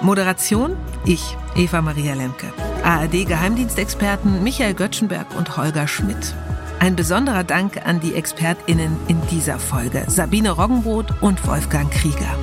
Moderation? 0.03 0.77
Ich, 1.05 1.37
Eva 1.55 1.81
Maria 1.81 2.15
Lemke. 2.15 2.53
ARD-Geheimdienstexperten 2.83 4.43
Michael 4.43 4.75
Göttschenberg 4.75 5.27
und 5.37 5.57
Holger 5.57 5.87
Schmidt. 5.87 6.35
Ein 6.81 6.97
besonderer 6.97 7.45
Dank 7.45 7.87
an 7.87 8.01
die 8.01 8.15
ExpertInnen 8.15 8.97
in 9.07 9.21
dieser 9.29 9.59
Folge, 9.61 10.05
Sabine 10.09 10.51
Roggenbrot 10.51 11.23
und 11.23 11.47
Wolfgang 11.47 11.91
Krieger. 11.91 12.37